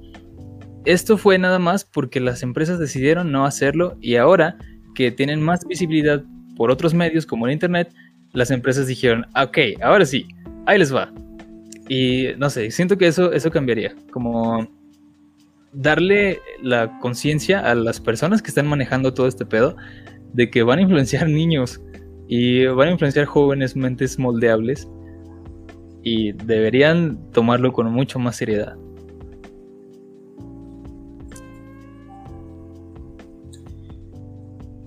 [0.84, 4.56] Esto fue nada más porque las empresas decidieron no hacerlo y ahora
[4.94, 6.22] que tienen más visibilidad
[6.56, 7.92] por otros medios como el Internet,
[8.32, 10.26] las empresas dijeron, ok, ahora sí,
[10.66, 11.12] ahí les va.
[11.88, 14.66] Y no sé, siento que eso, eso cambiaría, como
[15.78, 19.76] darle la conciencia a las personas que están manejando todo este pedo
[20.32, 21.80] de que van a influenciar niños
[22.26, 24.88] y van a influenciar jóvenes mentes moldeables
[26.02, 28.76] y deberían tomarlo con mucho más seriedad.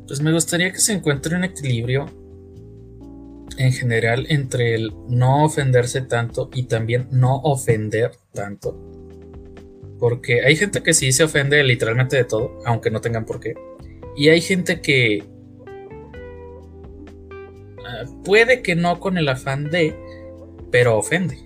[0.07, 2.07] Pues me gustaría que se encuentre un equilibrio
[3.57, 8.90] en general entre el no ofenderse tanto y también no ofender tanto.
[10.01, 13.53] Porque hay gente que sí se ofende literalmente de todo, aunque no tengan por qué.
[14.17, 15.23] Y hay gente que
[17.77, 19.95] uh, puede que no con el afán de,
[20.71, 21.37] pero ofende.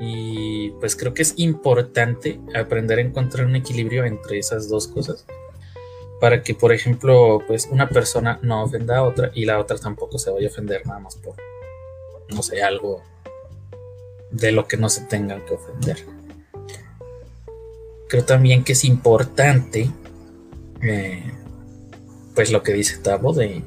[0.00, 5.24] Y pues creo que es importante aprender a encontrar un equilibrio entre esas dos cosas
[6.20, 10.18] para que, por ejemplo, pues una persona no ofenda a otra y la otra tampoco
[10.18, 11.36] se vaya a ofender nada más por,
[12.30, 13.00] no sé, algo
[14.32, 16.13] de lo que no se tengan que ofender.
[18.14, 19.90] Creo también que es importante
[20.80, 21.24] eh,
[22.32, 23.64] pues lo que dice Tavo de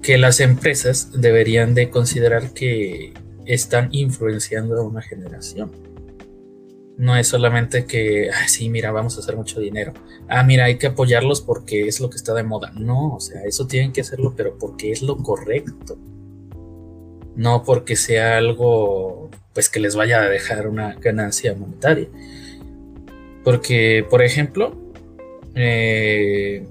[0.00, 3.12] que las empresas deberían de considerar que
[3.44, 5.70] están influenciando a una generación.
[6.96, 9.92] No es solamente que, sí, mira, vamos a hacer mucho dinero.
[10.26, 12.72] Ah, mira, hay que apoyarlos porque es lo que está de moda.
[12.74, 15.98] No, o sea, eso tienen que hacerlo, pero porque es lo correcto.
[17.36, 22.08] No porque sea algo, pues, que les vaya a dejar una ganancia monetaria.
[23.44, 24.74] Porque, por ejemplo,
[25.54, 26.66] eh,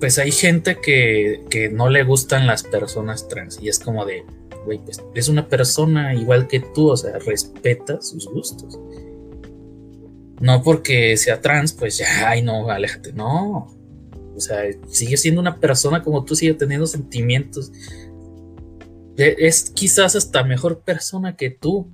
[0.00, 4.24] pues hay gente que, que, no le gustan las personas trans y es como de,
[4.64, 8.78] güey, pues es una persona igual que tú, o sea, respeta sus gustos.
[10.40, 13.66] No porque sea trans, pues ya, ay, no, aléjate, no.
[14.34, 17.70] O sea, sigue siendo una persona como tú, sigue teniendo sentimientos.
[19.18, 21.92] Es quizás hasta mejor persona que tú.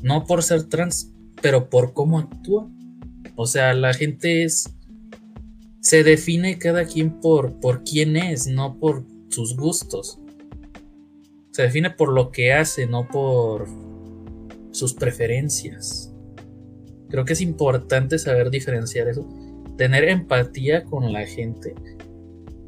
[0.00, 1.10] No por ser trans,
[1.44, 2.66] pero por cómo actúa.
[3.36, 4.74] O sea, la gente es.
[5.80, 10.18] Se define cada quien por, por quién es, no por sus gustos
[11.54, 13.68] se define por lo que hace, no por
[14.72, 16.12] sus preferencias.
[17.08, 19.24] Creo que es importante saber diferenciar eso,
[19.78, 21.76] tener empatía con la gente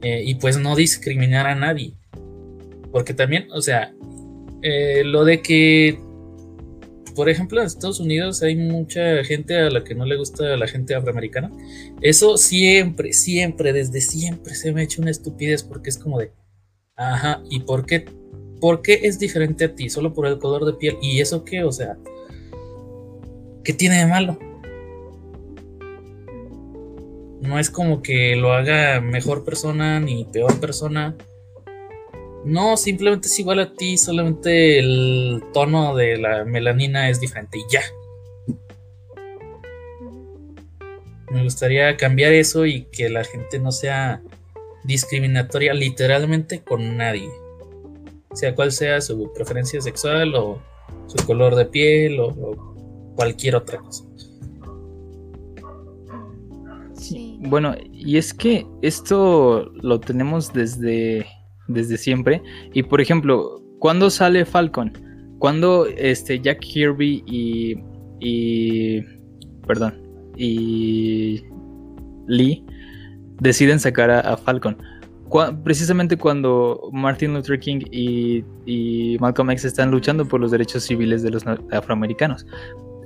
[0.03, 1.95] eh, y pues no discriminar a nadie.
[2.93, 3.93] Porque también, o sea,
[4.63, 5.99] eh, lo de que,
[7.17, 10.69] por ejemplo, en Estados Unidos hay mucha gente a la que no le gusta la
[10.69, 11.51] gente afroamericana.
[12.01, 16.31] Eso siempre, siempre, desde siempre se me ha hecho una estupidez porque es como de,
[16.95, 18.05] ajá, ¿y por qué
[18.61, 19.91] ¿Por qué es diferente a ti?
[19.91, 20.97] Solo por el color de piel.
[21.03, 21.63] ¿Y eso qué?
[21.65, 21.97] O sea,
[23.65, 24.39] ¿qué tiene de malo?
[27.43, 31.15] No es como que lo haga mejor persona ni peor persona.
[32.47, 37.73] No, simplemente es igual a ti, solamente el tono de la melanina es diferente y
[37.73, 37.83] ya.
[41.31, 44.23] Me gustaría cambiar eso y que la gente no sea
[44.85, 47.29] discriminatoria literalmente con nadie
[48.37, 50.61] sea cual sea su preferencia sexual o
[51.07, 52.75] su color de piel o,
[53.17, 54.05] cualquier otra cosa.
[56.93, 57.39] Sí.
[57.41, 61.27] Bueno, y es que esto lo tenemos desde,
[61.69, 62.43] desde siempre.
[62.73, 64.93] Y por ejemplo, ¿cuándo sale Falcon?
[65.39, 67.77] Cuando este, Jack Kirby y,
[68.21, 69.03] y.
[69.67, 69.95] Perdón.
[70.37, 71.43] Y.
[72.29, 72.65] Lee
[73.41, 74.77] deciden sacar a Falcon
[75.65, 81.31] precisamente cuando Martin Luther King y, Malcolm X están luchando por los derechos civiles de
[81.31, 82.47] los afroamericanos.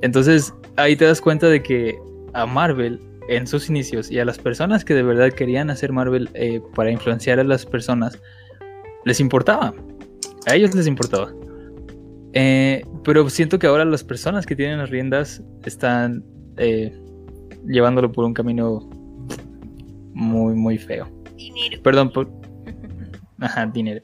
[0.02, 1.98] Entonces ahí te das cuenta de que
[2.32, 6.28] a Marvel en sus inicios y a las personas que de verdad querían hacer Marvel
[6.34, 8.20] eh, para influenciar a las personas,
[9.04, 9.74] les importaba.
[10.46, 11.32] A ellos les importaba.
[12.32, 16.24] Eh, pero siento que ahora las personas que tienen las riendas están
[16.56, 16.96] eh,
[17.66, 18.88] llevándolo por un camino
[20.14, 21.08] muy, muy feo.
[21.82, 22.30] Perdón por.
[23.38, 24.02] Ajá, dinero.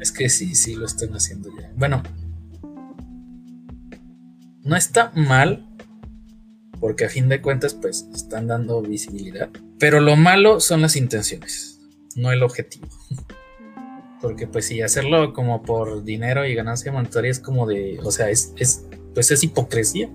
[0.00, 1.70] Es que sí, sí, lo están haciendo ya.
[1.76, 2.02] Bueno,
[4.62, 5.66] no está mal,
[6.80, 9.50] porque a fin de cuentas, pues están dando visibilidad.
[9.78, 11.80] Pero lo malo son las intenciones,
[12.16, 12.88] no el objetivo.
[14.26, 18.00] Porque, pues, sí, hacerlo como por dinero y ganancia monetaria es como de.
[18.02, 18.84] O sea, es, es
[19.14, 20.10] pues es hipocresía.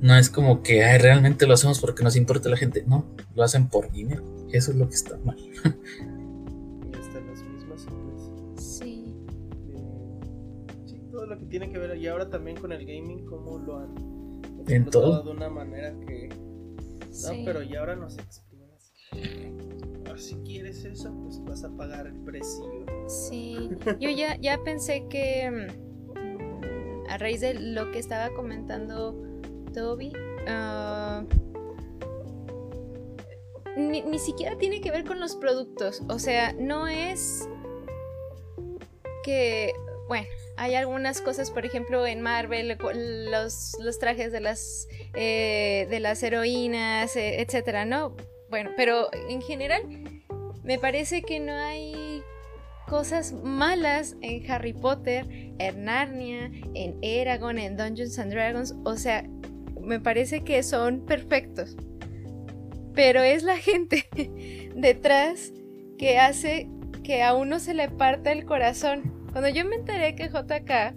[0.00, 2.82] No es como que realmente lo hacemos porque nos importa la gente.
[2.88, 3.06] No,
[3.36, 4.24] lo hacen por dinero.
[4.50, 5.38] Eso es lo que está mal.
[5.38, 7.86] y hasta las mismas.
[8.56, 9.14] Sí.
[10.84, 11.96] sí, todo lo que tiene que ver.
[11.96, 13.94] Y ahora también con el gaming, cómo lo han
[14.66, 16.28] en todo de una manera que.
[16.28, 18.18] No, pero y ahora nos.
[18.18, 18.24] Ah,
[20.20, 22.86] si quieres eso, pues vas a pagar el precio.
[23.08, 29.16] Sí, yo ya, ya pensé que mm, a raíz de lo que estaba comentando
[29.72, 30.12] Toby,
[30.46, 31.26] uh,
[33.76, 36.02] ni, siquiera tiene que ver con los productos.
[36.08, 37.48] O sea, no es
[39.24, 39.72] que,
[40.06, 42.76] bueno, hay algunas cosas, por ejemplo, en Marvel,
[43.30, 48.14] los, los trajes de las, eh, de las heroínas, eh, etcétera, ¿no?
[48.50, 49.82] Bueno, pero en general,
[50.62, 52.22] me parece que no hay
[52.88, 55.26] cosas malas en Harry Potter,
[55.58, 58.74] en Narnia, en Eragon, en Dungeons and Dragons.
[58.84, 59.24] O sea,
[59.80, 61.76] me parece que son perfectos
[62.94, 64.06] pero es la gente
[64.74, 65.52] detrás
[65.98, 66.68] que hace
[67.02, 69.26] que a uno se le parta el corazón.
[69.32, 70.94] Cuando yo me enteré que JK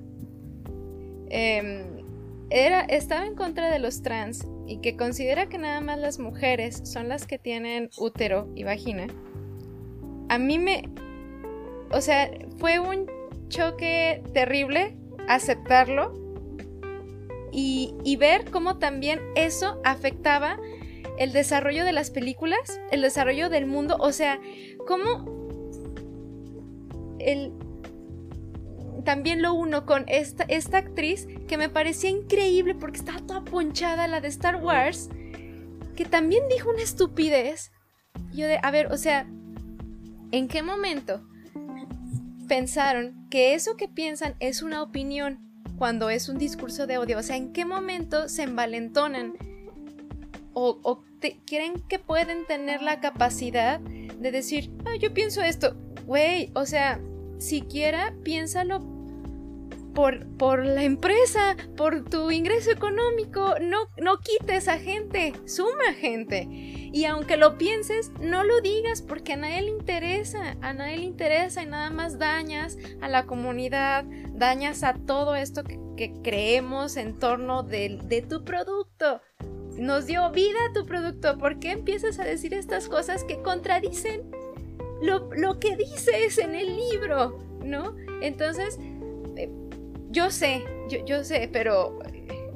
[1.29, 2.03] em,
[2.49, 6.81] era, estaba en contra de los trans y que considera que nada más las mujeres
[6.83, 9.07] son las que tienen útero y vagina,
[10.29, 10.89] a mí me...
[11.91, 13.07] O sea, fue un
[13.49, 16.13] choque terrible aceptarlo
[17.51, 20.57] y, y ver cómo también eso afectaba
[21.19, 24.39] el desarrollo de las películas, el desarrollo del mundo, o sea,
[24.87, 25.25] cómo
[27.19, 27.53] el
[29.03, 34.07] también lo uno con esta, esta actriz que me parecía increíble porque estaba toda ponchada,
[34.07, 35.09] la de Star Wars,
[35.95, 37.71] que también dijo una estupidez.
[38.33, 39.27] Yo de, a ver, o sea,
[40.31, 41.27] ¿en qué momento
[42.47, 45.39] pensaron que eso que piensan es una opinión
[45.77, 47.19] cuando es un discurso de odio?
[47.19, 49.33] O sea, ¿en qué momento se envalentonan?
[50.53, 51.03] ¿O, o
[51.47, 55.75] creen que pueden tener la capacidad de decir, ah, yo pienso esto?
[56.05, 56.99] Güey, o sea,
[57.39, 58.92] siquiera piénsalo
[59.93, 63.55] por, por la empresa, por tu ingreso económico.
[63.61, 66.47] No, no quites a gente, suma gente.
[66.49, 71.05] Y aunque lo pienses, no lo digas porque a nadie le interesa, a nadie le
[71.05, 75.81] interesa y nada más dañas a la comunidad, dañas a todo esto que,
[76.21, 79.21] creemos en torno de, de tu producto.
[79.77, 81.37] Nos dio vida tu producto.
[81.37, 84.29] ¿Por qué empiezas a decir estas cosas que contradicen
[85.01, 87.39] lo, lo que dices en el libro?
[87.63, 87.95] ¿No?
[88.21, 88.79] Entonces,
[90.13, 92.51] yo sé, yo, yo sé, pero eh,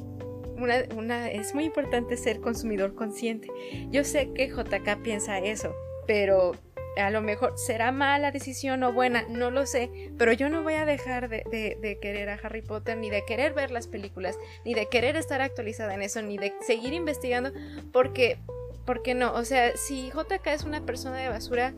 [0.55, 3.49] una, una, es muy importante ser consumidor consciente.
[3.89, 5.75] Yo sé que JK piensa eso,
[6.05, 6.53] pero
[6.97, 10.75] a lo mejor será mala decisión o buena, no lo sé, pero yo no voy
[10.75, 11.43] a dejar de,
[11.79, 15.41] de, querer a Harry Potter, ni de querer ver las películas, ni de querer estar
[15.41, 17.51] actualizada en eso, ni de seguir investigando,
[17.91, 18.37] porque,
[18.85, 21.73] porque no, o sea, si JK es una persona de basura,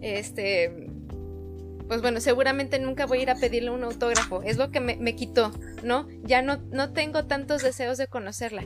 [0.00, 0.90] este,
[1.92, 4.40] pues bueno, seguramente nunca voy a ir a pedirle un autógrafo.
[4.42, 5.52] Es lo que me, quitó,
[5.82, 6.08] ¿no?
[6.22, 8.64] Ya no, no tengo tantos deseos de conocerla.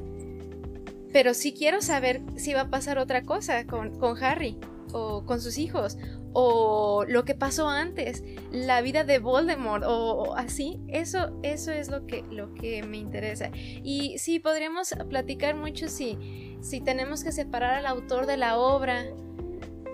[1.12, 4.56] Pero sí quiero saber si va a pasar otra cosa con, con Harry
[4.92, 5.98] o con sus hijos
[6.34, 8.22] o lo que pasó antes,
[8.52, 13.50] la vida de Voldemort o, así, eso, eso es lo que, lo que me interesa.
[13.52, 19.04] Y sí, podríamos platicar mucho si, si tenemos que separar al autor de la obra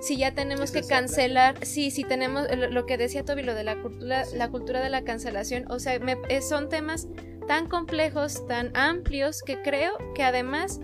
[0.02, 3.80] si ya tenemos que cancelar, sí, si tenemos lo que decía Toby, lo de la
[3.80, 7.06] cultura, la cultura de la cancelación, o sea, eh, son temas
[7.46, 10.80] tan complejos, tan amplios, que creo que además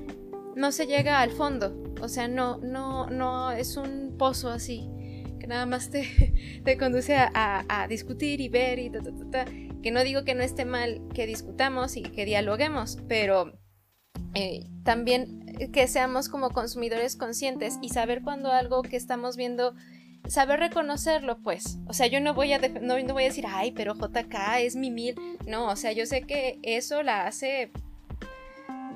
[0.55, 4.89] no se llega al fondo, o sea, no, no, no es un pozo así,
[5.40, 9.45] que nada más te, te conduce a, discutir y ver y ta, ta, ta,
[9.82, 13.53] que no digo que no esté mal que discutamos y que dialoguemos, pero
[14.35, 19.74] eh, también que seamos como consumidores conscientes y saber cuando algo que estamos viendo
[20.28, 21.78] saber reconocerlo, pues.
[21.86, 24.90] O sea, yo no voy a no, voy a decir, ay, pero JK es mi
[24.90, 25.16] mil.
[25.47, 27.70] No, o sea, yo sé que eso la hace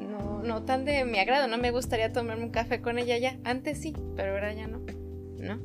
[0.00, 1.48] no, no tan de mi agrado.
[1.48, 3.38] No me gustaría tomarme un café con ella ya.
[3.44, 4.80] Antes sí, pero ahora ya no.
[5.38, 5.58] ¿No?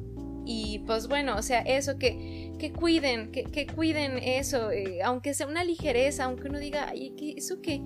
[0.50, 5.34] Y pues bueno, o sea, eso que, que cuiden, que, que cuiden eso, eh, aunque
[5.34, 7.82] sea una ligereza, aunque uno diga, ay, ¿qué, ¿eso qué?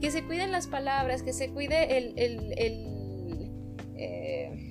[0.00, 3.00] Que se cuiden las palabras, que se cuide el, el, el,
[3.96, 4.70] eh,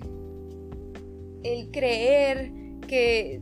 [1.43, 2.51] el creer
[2.87, 3.41] que,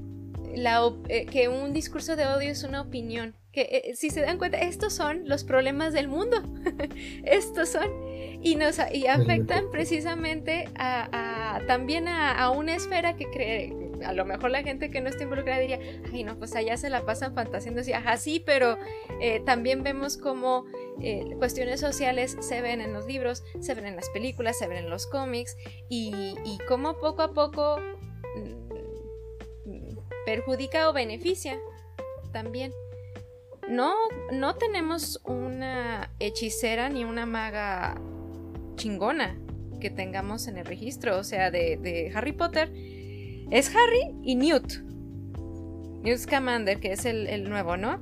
[0.55, 3.35] la, eh, que un discurso de odio es una opinión.
[3.51, 6.38] Que eh, si se dan cuenta, estos son los problemas del mundo.
[7.23, 7.89] estos son.
[8.41, 13.73] Y, nos, y afectan precisamente a, también a, una esfera que cree,
[14.06, 15.80] a lo mejor la gente que no está involucrada diría,
[16.11, 18.78] ay no, pues allá se la pasan fantaseando así, sí, pero
[19.45, 20.65] también vemos como
[21.02, 24.78] eh, cuestiones sociales se ven en los libros, se ven en las películas, se ven
[24.78, 25.56] en los cómics
[25.90, 27.78] y, y cómo poco a poco
[28.36, 31.60] mm, perjudica o beneficia
[32.32, 32.74] también.
[33.69, 33.94] No,
[34.32, 37.99] no tenemos una hechicera ni una maga
[38.76, 39.38] chingona
[39.80, 42.72] que tengamos en el registro, o sea, de, Harry Potter.
[43.52, 44.82] Es Harry y Newt.
[46.03, 48.02] Newt Scamander, que es el, el nuevo, ¿no?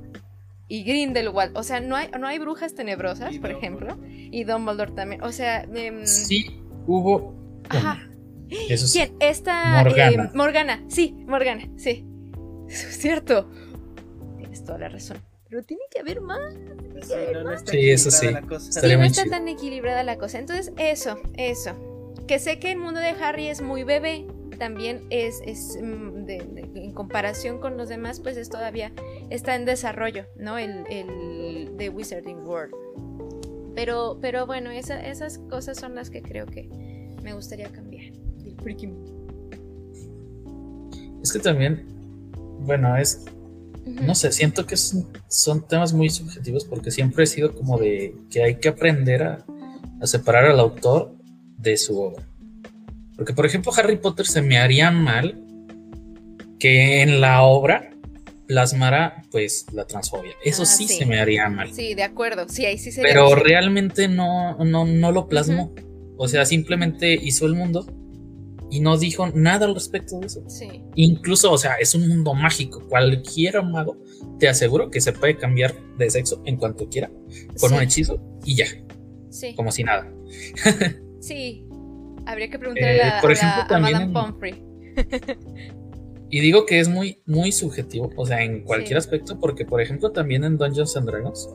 [0.68, 1.56] y Grindelwald.
[1.56, 3.96] O sea, no hay, no hay brujas tenebrosas, por ejemplo.
[4.08, 5.22] Y Dumbledore también.
[5.22, 5.62] O sea.
[5.62, 7.34] Em, sí, hubo.
[7.68, 8.08] Ajá.
[8.48, 9.16] ¿Quién?
[9.20, 9.82] Esta.
[9.82, 10.24] Morgana.
[10.24, 10.84] Eh, Morgana.
[10.88, 11.68] Sí, Morgana.
[11.76, 12.04] Sí.
[12.68, 13.50] es cierto.
[14.38, 15.18] Tienes toda la razón.
[15.48, 16.54] Pero tiene que haber más.
[17.64, 18.28] sí, eso sí.
[18.32, 20.38] no está tan equilibrada la cosa.
[20.38, 21.72] Entonces, eso, eso.
[22.26, 25.40] Que sé que el mundo de Harry es muy bebé también es,
[25.80, 28.92] mm, en comparación con los demás, pues es todavía
[29.30, 30.58] está en desarrollo, ¿no?
[30.58, 32.74] El, el de Wizarding World.
[33.74, 36.68] Pero, pero bueno, esas cosas son las que creo que
[37.22, 38.12] me gustaría cambiar.
[41.22, 41.84] Es que también,
[42.60, 43.24] bueno, es,
[43.84, 48.42] no sé, siento que son temas muy subjetivos porque siempre he sido como de que
[48.42, 49.44] hay que aprender a
[50.04, 51.14] separar al autor
[51.58, 52.24] de su obra.
[53.16, 55.42] Porque, por ejemplo, Harry Potter se me haría mal
[56.58, 57.90] que en la obra
[58.46, 60.32] plasmara, pues, la transfobia.
[60.44, 61.72] Eso ah, sí, se me haría mal.
[61.72, 62.48] Sí, de acuerdo.
[62.48, 65.74] Sí, ahí sí Pero realmente no, no, no lo plasmo.
[66.16, 67.86] O sea, simplemente hizo el mundo
[68.70, 70.42] y no dijo nada al respecto de eso.
[70.48, 70.68] Sí.
[70.94, 72.82] Incluso, o sea, es un mundo mágico.
[72.88, 73.96] Cualquier mago
[74.38, 77.10] te aseguro que se puede cambiar de sexo en cuanto quiera
[77.60, 77.74] con Sí.
[77.76, 78.66] un hechizo y ya,
[79.30, 79.54] Sí.
[79.54, 80.10] como si nada.
[81.20, 81.65] Sí.
[82.26, 84.62] Habría que preguntarle Eh, a, por a ejemplo, la- a también Madame Pomfrey.
[86.28, 89.06] Y digo que es muy, muy subjetivo, o sea, en cualquier Sí.
[89.06, 91.48] aspecto, porque por ejemplo también en Dungeons and Dragons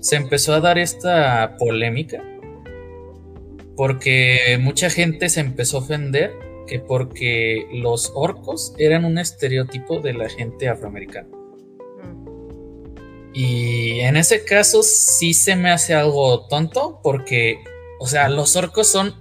[0.00, 2.24] se empezó a dar esta polémica
[3.76, 6.32] porque mucha gente se empezó a ofender
[6.66, 11.28] que porque los orcos eran un estereotipo de la gente afroamericana.
[12.02, 13.30] Mm.
[13.34, 17.58] Y en ese caso sí se me hace algo tonto porque,
[18.00, 19.14] o sea, los orcos son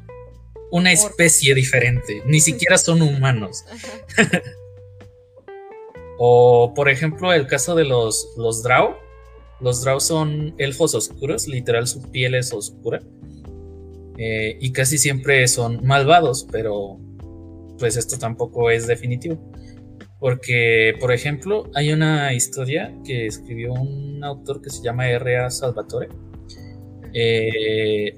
[0.71, 3.65] una especie diferente, ni siquiera son humanos.
[6.17, 8.95] O, por ejemplo, el caso de los, los Drow.
[9.61, 13.01] Los Drow son elfos oscuros, literal su piel es oscura.
[14.17, 16.99] Eh, y casi siempre son malvados, pero
[17.77, 19.37] pues esto tampoco es definitivo.
[20.19, 25.51] Porque, por ejemplo, hay una historia que escribió un autor que se llama R.A.
[25.51, 26.09] Salvatore.
[27.13, 28.17] Eh,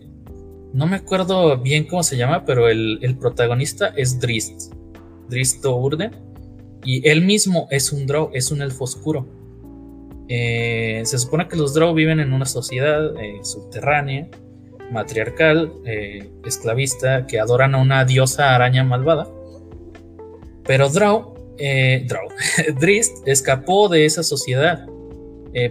[0.74, 4.74] no me acuerdo bien cómo se llama, pero el, protagonista es Drist.
[5.28, 6.12] Drist Do'Urden.
[6.84, 9.28] Y él mismo es un Drow, es un elfo oscuro.
[10.28, 14.30] Eh, se supone que los Drow viven en una sociedad eh, subterránea,
[14.92, 19.28] matriarcal, eh, esclavista, que adoran a una diosa araña malvada.
[20.64, 21.34] Pero Drow,
[22.08, 22.30] Drow,
[22.80, 24.86] Drist escapó de esa sociedad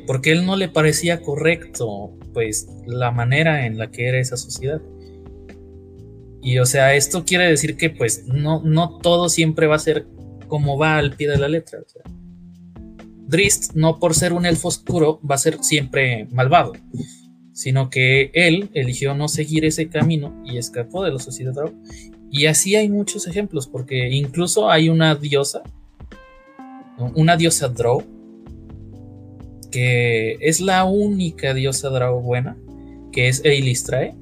[0.08, 4.80] porque él no le parecía correcto, pues, la manera en la que era esa sociedad.
[6.42, 10.06] Y o sea, esto quiere decir que pues no, no todo siempre va a ser
[10.46, 11.80] como va al pie de la letra.
[11.80, 12.02] o sea.
[13.28, 16.72] Drist, no por ser un elfo oscuro, va a ser siempre malvado,
[17.52, 21.52] sino que él eligió no seguir ese camino y escapó de la sociedad.
[22.30, 25.62] Y así hay muchos ejemplos, porque incluso hay una diosa,
[27.14, 28.02] una diosa Drow,
[29.70, 32.56] que es la única diosa Drow buena,
[33.12, 34.14] que es Eilistrae.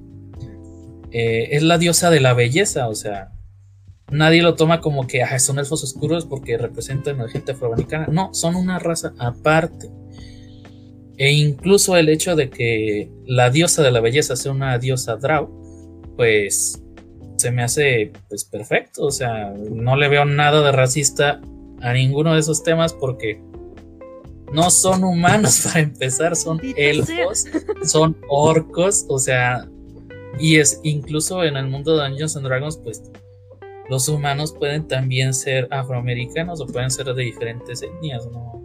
[1.13, 3.33] Eh, es la diosa de la belleza, o sea,
[4.11, 8.07] nadie lo toma como que "Ah, son elfos oscuros porque representan a la gente afroamericana.
[8.11, 9.89] No, son una raza aparte.
[11.19, 15.49] E incluso el hecho de que la diosa de la belleza sea una diosa Drow,
[16.17, 16.83] pues
[17.37, 19.05] se me hace pues perfecto.
[19.07, 21.41] O sea, no le veo nada de racista
[21.81, 23.41] a ninguno de esos temas porque
[24.57, 27.45] no son humanos para empezar, son elfos,
[27.85, 29.69] son orcos, o sea,
[30.39, 33.03] y es incluso en el mundo de Dungeons and Dragons, pues
[33.91, 38.63] los humanos pueden también ser afroamericanos o pueden ser de diferentes etnias, no,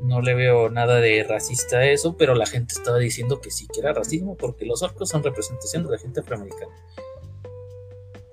[0.00, 3.66] no le veo nada de racista a eso, pero la gente estaba diciendo que sí
[3.72, 6.72] que era racismo porque los orcos son representación de la gente afroamericana.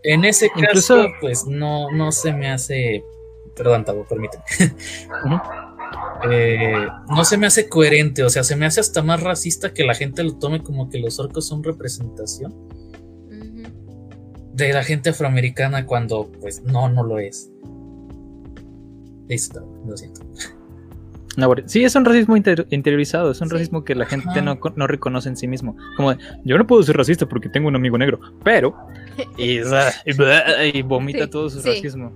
[0.03, 3.03] En ese caso, Incluso- pues no, no se me hace.
[3.55, 4.43] Perdón, Tabo, permíteme.
[6.31, 9.83] Eh, no se me hace coherente, o sea, se me hace hasta más racista que
[9.83, 12.53] la gente lo tome como que los orcos son representación
[14.53, 17.49] de la gente afroamericana cuando pues no, no lo es.
[19.27, 20.21] Listo, lo siento.
[21.35, 23.53] No, sí, es un racismo inter- interiorizado, es un Sí.
[23.55, 25.75] racismo que la gente no, no reconoce en sí mismo.
[25.97, 28.75] Como de, yo no puedo ser racista porque tengo un amigo negro, pero...
[29.37, 29.59] Y,
[30.77, 31.69] y vomita Sí, todo su sí.
[31.69, 32.11] racismo.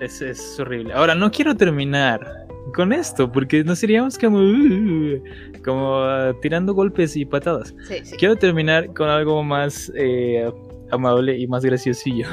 [0.00, 0.94] Es, es horrible.
[0.94, 4.38] Ahora, no quiero terminar con esto porque nos seríamos como...
[4.38, 5.22] uh,
[5.64, 7.74] como uh, tirando golpes y patadas.
[7.88, 8.16] Sí, sí.
[8.16, 10.50] Quiero terminar con algo más eh,
[10.90, 12.26] amable y más graciosillo.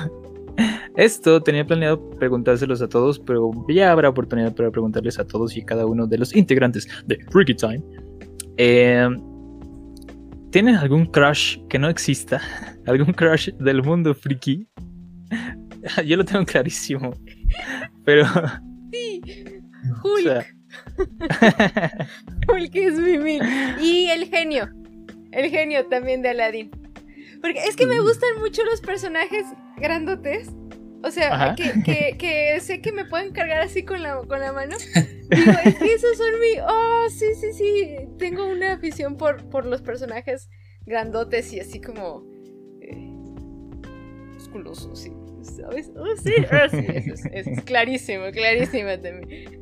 [0.96, 5.62] Esto tenía planeado preguntárselos a todos, pero ya habrá oportunidad para preguntarles a todos y
[5.62, 7.84] cada uno de los integrantes de Freaky Time.
[8.58, 9.10] Eh,
[10.52, 12.42] ¿Tienen algún crush que no exista?
[12.88, 14.66] ¿Algún crush del mundo friki?
[16.06, 17.12] Yo lo tengo clarísimo.
[18.06, 18.26] Pero.
[18.94, 19.22] Sí.
[19.92, 20.46] O Hulk, sea,
[22.48, 23.44] Hulk es mi mil.
[23.80, 24.70] Y el genio.
[25.32, 26.72] El genio también de Aladdin.
[27.42, 29.46] Porque es que me gustan mucho los personajes
[29.78, 30.50] grandotes.
[31.04, 34.52] O sea, que, que, que sé que me pueden cargar así con la, con la
[34.54, 34.76] mano.
[35.30, 36.60] Digo, es que esos son mi.
[36.62, 37.96] Oh, sí, sí, sí.
[38.18, 40.50] Tengo una afición por, por los personajes
[40.86, 42.24] grandotes y así como.
[42.82, 42.96] Eh,
[44.34, 45.12] musculosos, sí.
[45.46, 45.92] ¿Sabes?
[45.96, 49.62] Oh, sí, oh, sí, eso es, eso es clarísimo, clarísimo también.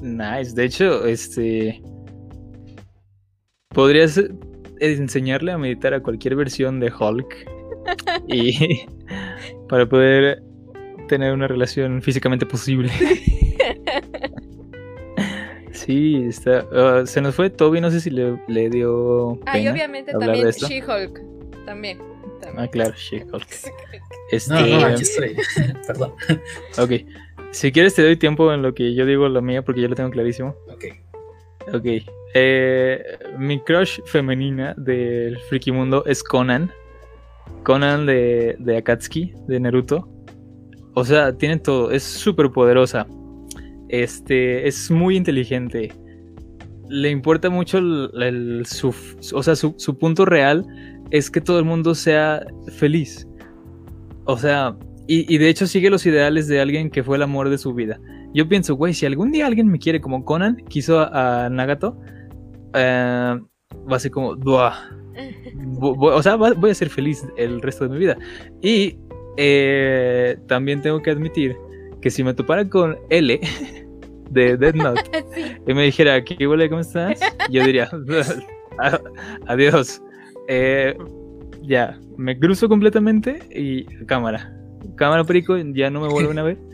[0.00, 0.54] Nice.
[0.54, 1.80] De hecho, este.
[3.70, 4.20] Podrías
[4.80, 7.34] enseñarle a meditar a cualquier versión de Hulk.
[8.28, 8.86] Y.
[9.68, 10.42] Para poder
[11.08, 12.90] tener una relación físicamente posible.
[15.72, 16.66] Sí, está.
[16.72, 19.38] ah, se nos fue Toby, no sé si le, le dio.
[19.44, 20.48] Ah, y obviamente también.
[20.50, 21.20] She-Hulk.
[21.66, 21.98] También.
[22.58, 23.46] Ah, claro, She-Hulk.
[24.30, 25.36] Este, No, no, aquí estoy.
[25.86, 26.12] Perdón.
[26.78, 26.92] Ok.
[27.50, 29.94] Si quieres te doy tiempo en lo que yo digo lo mío porque yo lo
[29.94, 30.56] tengo clarísimo.
[30.72, 30.84] Ok.
[31.74, 31.84] Ok.
[32.34, 33.02] Eh,
[33.38, 36.72] mi crush femenina del friki mundo es Conan.
[37.62, 40.08] Conan de, de Akatsuki, de Naruto.
[40.94, 41.90] O sea, tiene todo.
[41.90, 43.06] Es súper poderosa.
[43.88, 45.92] Este, es muy inteligente.
[46.88, 48.94] Le importa mucho el, el- su,
[49.32, 50.64] o sea, su, su punto real
[51.10, 52.44] es que todo el mundo sea
[52.76, 53.26] feliz.
[54.24, 54.76] O sea,
[55.06, 57.74] y, y de hecho sigue los ideales de alguien que fue el amor de su
[57.74, 58.00] vida.
[58.32, 61.96] Yo pienso, güey, si algún día alguien me quiere como Conan quiso a, a Nagato,
[62.74, 63.38] eh,
[63.90, 64.72] va a ser como, "Buah".
[65.80, 68.16] O sea, va- voy a ser feliz el resto de mi vida.
[68.60, 68.96] Y
[69.36, 71.54] eh, también tengo que admitir
[72.00, 73.40] que si me topara con L
[74.30, 75.02] de Dead Note
[75.34, 75.42] Sí.
[75.68, 76.68] y me dijera, ¿qué huele?
[76.68, 77.20] ¿Cómo estás?
[77.50, 77.88] Yo diría,
[78.78, 79.00] "A-
[79.46, 80.02] adiós.
[80.48, 80.96] Eh,
[81.62, 84.54] ya, me cruzo completamente y cámara.
[84.96, 86.58] Cámara perico, ya no me vuelven a ver.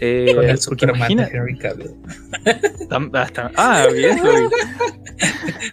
[0.00, 1.90] Eh, Con el Superman imagina- de Henry Cavill.
[2.90, 4.18] tam- hasta- ah, bien.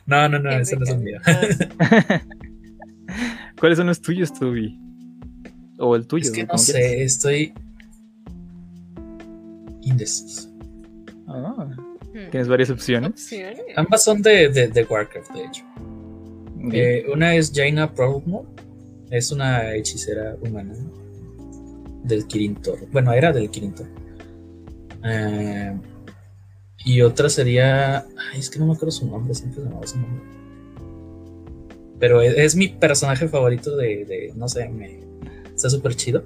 [0.06, 1.20] No, no, no, ese no es el mío.
[3.60, 4.80] ¿Cuáles son los tuyos, Tubi?
[5.80, 6.24] O el tuyo.
[6.26, 7.54] Es que no sé, estoy
[9.82, 10.50] indeciso.
[11.28, 11.68] Ah,
[12.14, 12.30] Hmm.
[12.32, 13.12] Tienes varias opciones.
[13.12, 13.60] Opciones.
[13.76, 15.64] Ambas son de, de, de Warcraft, de hecho.
[16.74, 18.48] Eh, una es Jaina Proudmoore,
[19.12, 20.76] es una hechicera humana
[22.04, 22.80] del Kirintor.
[22.92, 23.88] Bueno, era del Kirintor.
[25.04, 25.78] Eh,
[26.86, 28.00] y otra sería.
[28.00, 30.24] Ay, es que no me acuerdo su nombre, siempre se me su nombre.
[32.00, 35.00] Pero es, es mi personaje favorito de, de- no sé, me,
[35.54, 36.24] está súper chido.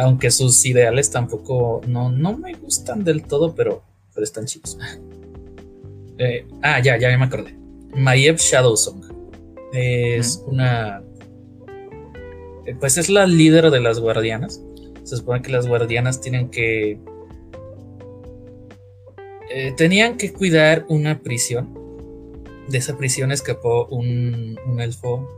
[0.00, 3.82] Aunque sus ideales tampoco, no, no me gustan del todo, pero,
[4.14, 4.78] pero están chidos.
[6.18, 7.56] Eh, ah, ya, ya me acordé.
[7.96, 9.11] Maiev Shadowsong.
[9.72, 11.02] Es una.
[12.78, 14.62] Pues es la líder de las guardianas.
[15.02, 16.98] Se supone que las guardianas tienen que.
[19.50, 21.74] eh, tenían que cuidar una prisión.
[22.68, 25.28] De esa prisión escapó un, un elfo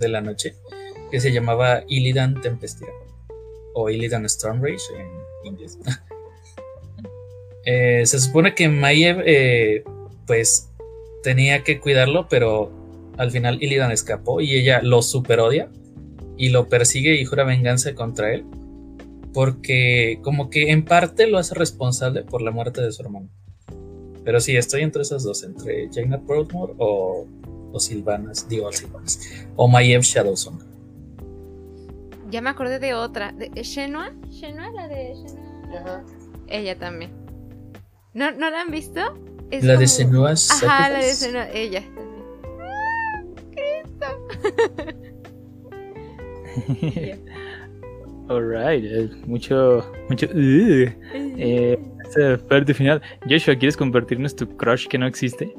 [0.00, 0.56] de la noche
[1.10, 2.92] que se llamaba Illidan Tempestira
[3.74, 5.08] o Illidan Stormrage en
[5.52, 5.78] inglés.
[7.68, 9.82] Eh, se supone que Maiev eh,
[10.24, 10.70] pues
[11.24, 12.70] tenía que cuidarlo, pero
[13.16, 15.68] al final Illidan escapó y ella lo super odia
[16.36, 18.44] y lo persigue y jura venganza contra él
[19.32, 23.28] porque como que en parte lo hace responsable por la muerte de su hermano.
[24.24, 27.26] Pero sí, estoy entre esas dos, entre Jaina Proudmoore o,
[27.72, 29.20] o Sylvanas, digo Sylvanas,
[29.54, 30.58] o Maiev Shadowsong.
[32.30, 33.32] Ya me acordé de otra.
[33.32, 34.12] ¿De Shenua?
[34.30, 34.70] ¿Shenua?
[34.72, 35.78] La de Shenua.
[35.80, 36.04] Ajá.
[36.48, 37.12] Ella también.
[38.14, 39.00] ¿No, ¿No la han visto?
[39.50, 41.12] Es La de como- Senua Ajá, la de.
[41.12, 41.48] Senua.
[41.50, 41.84] Ella
[43.98, 44.26] también.
[48.28, 50.26] Alright, eh, mucho, mucho.
[50.26, 51.78] uh, eh,
[52.08, 53.00] esa parte final.
[53.28, 55.52] Joshua, ¿quieres compartirnos tu crush que no existe?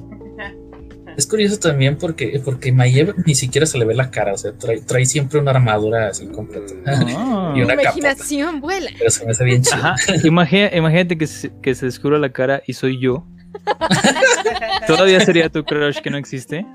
[1.15, 4.51] Es curioso también porque, porque Maiev ni siquiera se le ve la cara, o sea,
[4.53, 6.73] trae, trae siempre una armadura así completa.
[6.85, 7.53] Ah.
[7.55, 7.97] Y una capota.
[7.97, 8.91] imaginación vuela.
[8.97, 9.95] Pero se me hace bien chido.
[10.25, 13.25] Imagínate que se, que se descubra la cara y soy yo.
[14.87, 16.65] ¿Todavía sería tu crush que no existe?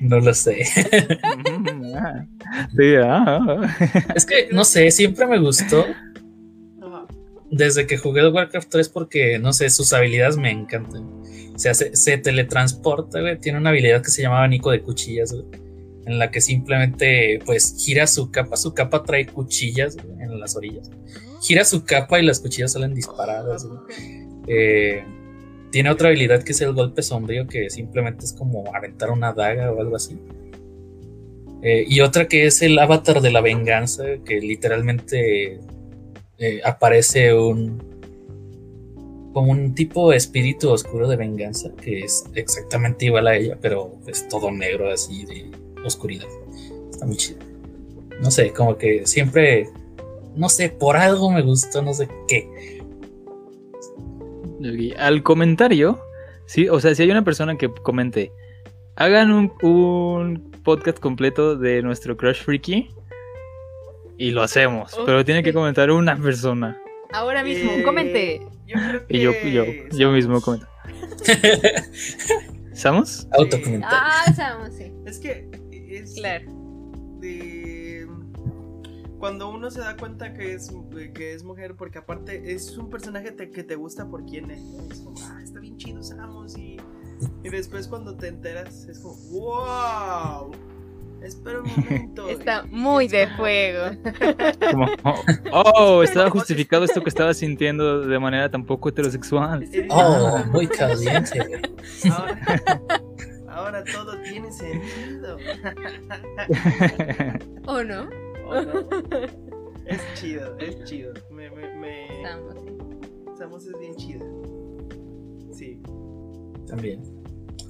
[0.00, 0.64] No lo sé.
[2.76, 3.76] Sí, ah, ah.
[4.14, 5.86] Es que, no sé, siempre me gustó
[7.52, 11.04] desde que jugué Warcraft 3 porque, no sé, sus habilidades me encantan.
[11.54, 13.38] O sea, se, se teletransporta, güey.
[13.38, 15.44] Tiene una habilidad que se llama abanico de cuchillas, güey.
[16.06, 18.56] En la que simplemente, pues, gira su capa.
[18.56, 20.90] Su capa trae cuchillas güey, en las orillas.
[21.42, 23.80] Gira su capa y las cuchillas salen disparadas, güey.
[24.48, 25.04] Eh,
[25.72, 29.72] tiene otra habilidad que es el golpe sombrío, que simplemente es como aventar una daga
[29.72, 30.16] o algo así.
[31.62, 35.60] Eh, y otra que es el avatar de la venganza, que literalmente
[36.38, 37.90] eh, aparece un
[39.32, 44.28] como un tipo espíritu oscuro de venganza, que es exactamente igual a ella, pero es
[44.28, 45.50] todo negro así de
[45.86, 46.28] oscuridad.
[46.90, 47.38] Está muy chido.
[48.20, 49.70] No sé, como que siempre,
[50.36, 52.81] no sé, por algo me gustó, no sé qué.
[54.98, 56.00] Al comentario,
[56.46, 58.32] sí, o sea, si hay una persona que comente,
[58.96, 62.88] hagan un, un podcast completo de nuestro Crush Freaky
[64.18, 66.78] y lo hacemos, pero tiene que comentar una persona.
[67.12, 68.40] Ahora mismo, Eh, comente.
[68.66, 70.66] Yo creo Y yo, yo, yo mismo comento.
[72.72, 73.26] ¿Estamos?
[73.32, 73.98] Autocomentario.
[74.00, 74.92] Ah, Samus, sí.
[75.06, 75.48] Es que
[75.90, 76.46] es Claro.
[77.20, 77.81] de
[79.22, 80.68] cuando uno se da cuenta que es,
[81.14, 84.60] que es mujer, porque aparte es un personaje te- que te gusta por quién es.
[84.60, 84.82] ¿no?
[84.92, 86.58] Es como, ah, está bien chido Samus.
[86.58, 86.76] Y,
[87.44, 90.50] y después cuando te enteras, es como, wow.
[91.22, 92.28] Espera un momento.
[92.30, 93.84] Está Y- y muy es de como- fuego.
[94.72, 99.68] Como, oh, oh, estaba justificado esto que estaba sintiendo de manera tan poco heterosexual.
[99.90, 101.60] Oh, muy caliente.
[102.10, 102.40] Ahora,
[103.48, 105.36] ahora todo tiene sentido.
[107.68, 108.08] ¿O no?
[109.86, 111.12] Es chido, es chido.
[111.30, 112.22] Me, me, me...
[112.22, 113.36] Estamos, sí.
[113.36, 114.24] Samus es bien chida.
[115.52, 115.82] Sí.
[116.68, 117.02] También.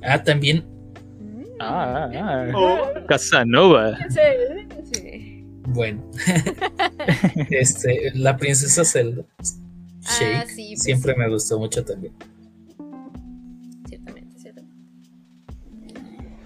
[0.03, 0.65] Ah, también.
[1.19, 1.45] Mm.
[1.59, 3.07] Ah, ah, Oh.
[3.07, 3.97] Casanova.
[4.11, 4.21] Sí,
[4.93, 5.45] sí.
[5.69, 6.05] Bueno.
[7.51, 9.25] este, la princesa Zelda.
[10.01, 10.37] Shake.
[10.37, 11.19] Ah, sí, pues siempre sí.
[11.19, 12.13] me gustó mucho también.
[13.89, 14.77] Ciertamente, ciertamente.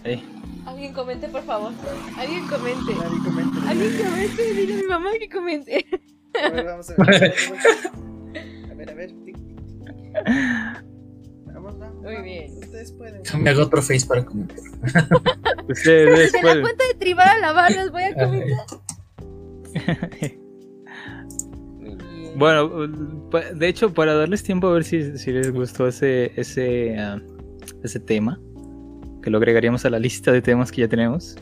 [0.05, 0.23] Ey,
[0.67, 1.73] Alguien comente, por favor.
[2.19, 2.95] Alguien comente.
[2.95, 3.71] Nadie comenta.
[3.71, 4.55] Alguien comente.
[4.55, 5.87] Dile a mi mamá que comente.
[6.45, 7.35] A ver, vamos a ver.
[8.71, 9.15] A ver, a ver.
[11.47, 12.03] Vamos, vamos.
[12.03, 12.53] Muy bien.
[12.59, 13.23] Ustedes pueden.
[13.43, 14.57] Me hago otro face para comentar.
[15.69, 16.63] ustedes De la pueden.
[16.63, 18.67] cuenta de Tribal a la barra les voy a comentar.
[19.23, 20.47] Muy bien.
[22.39, 22.69] Bueno,
[23.55, 27.19] de hecho, para darles tiempo a ver si, si les gustó ese, ese, ah,
[27.83, 28.39] ese tema,
[29.27, 31.35] que lo agregaríamos a la lista de temas que ya tenemos.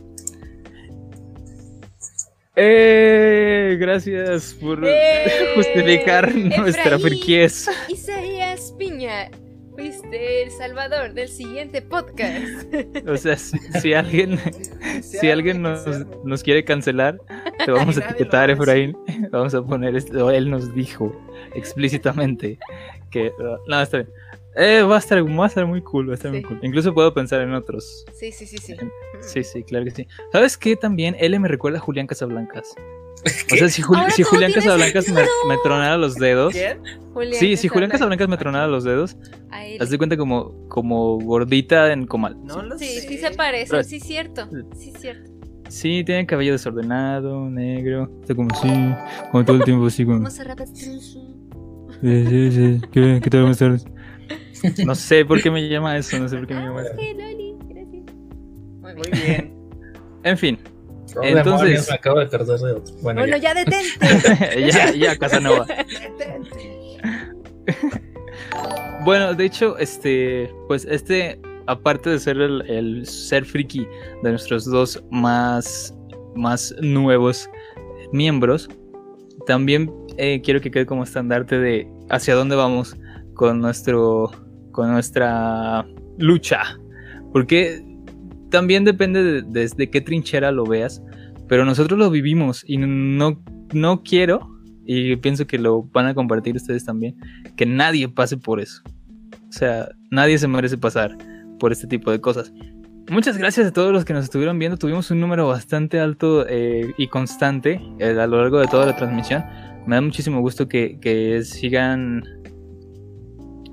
[2.56, 5.52] Eh, gracias por ¡Eh!
[5.55, 7.02] justificar nuestra Efraín.
[7.02, 7.69] friquiez.
[7.90, 9.31] Isaías Piña,
[9.74, 12.73] fuiste el salvador del siguiente podcast.
[13.06, 14.39] O sea, si, si alguien,
[15.02, 15.85] si alguien nos,
[16.24, 17.19] nos quiere cancelar,
[17.66, 18.48] te vamos a etiquetar.
[18.48, 18.97] Efraín.
[19.31, 20.31] Vamos a poner esto.
[20.31, 21.15] Él nos dijo
[21.55, 22.59] explícitamente
[23.11, 23.31] que.
[23.69, 24.09] no, está bien.
[24.56, 26.47] Eh, va a estar, va a estar muy cool, va a estar muy Sí.
[26.47, 26.59] cool.
[26.62, 28.05] Incluso puedo pensar en otros.
[28.12, 28.74] Sí, sí, sí, sí.
[29.20, 30.06] Sí, sí, claro que sí.
[30.32, 30.76] ¿Sabes qué?
[30.76, 32.74] También él me recuerda a Julián Casablancas.
[33.52, 36.52] O sea, si, Juli- Ahora si todo Julián Casablancas me, me tronara los dedos.
[36.52, 36.78] ¿Quién?
[37.14, 38.28] Julián Sí, si Julián Casablancas.
[38.28, 39.16] Me tronara los dedos,
[39.81, 42.36] haz de cuenta como, como gordita en comal.
[42.44, 43.09] No lo Sí, sé.
[43.09, 44.48] sí se parecen, Pero- sí, cierto.
[44.76, 45.31] Sí, cierto.
[45.70, 48.10] Sí, tiene cabello desordenado, negro.
[48.20, 48.68] Está como así,
[49.31, 50.28] como todo el tiempo así como.
[50.28, 52.81] Sí, sí, sí.
[52.93, 53.40] ¿Qué, qué tal?
[53.40, 53.85] Buenas tardes.
[54.85, 56.97] No sé por qué me llama eso, no sé por qué me llama es eso.
[56.97, 58.05] que Loli, gracias.
[58.81, 59.55] Muy bien.
[60.23, 60.59] En fin,
[61.16, 62.95] Oh, Entonces- demonios, me acabo de perder de otro.
[63.03, 63.55] Bueno, Bueno, ya.
[63.55, 64.70] ya detente.
[64.73, 65.65] ya, ya, Casanova.
[69.05, 73.86] Bueno, de hecho, este, pues este, aparte de ser el, el ser friki
[74.23, 75.95] de nuestros dos más,
[76.35, 77.49] más nuevos
[78.12, 78.69] miembros,
[79.47, 82.97] también eh, quiero que quede como estandarte de hacia dónde vamos
[83.35, 84.31] con nuestro,
[84.74, 85.86] con nuestra
[86.18, 86.60] lucha,
[87.32, 87.82] porque
[88.51, 91.02] también depende de- desde qué trinchera lo veas,
[91.48, 93.40] pero nosotros lo vivimos y no,
[93.72, 94.51] no quiero
[94.84, 97.16] y pienso que lo van a compartir ustedes también,
[97.56, 98.82] que nadie pase por eso.
[99.48, 101.16] O sea, nadie se merece pasar
[101.59, 102.52] por este tipo de cosas.
[103.10, 104.76] Muchas gracias a todos los que nos estuvieron viendo.
[104.76, 108.96] Tuvimos un número bastante alto eh, y constante eh, a lo largo de toda la
[108.96, 109.44] transmisión.
[109.86, 112.24] Me da muchísimo gusto que sigan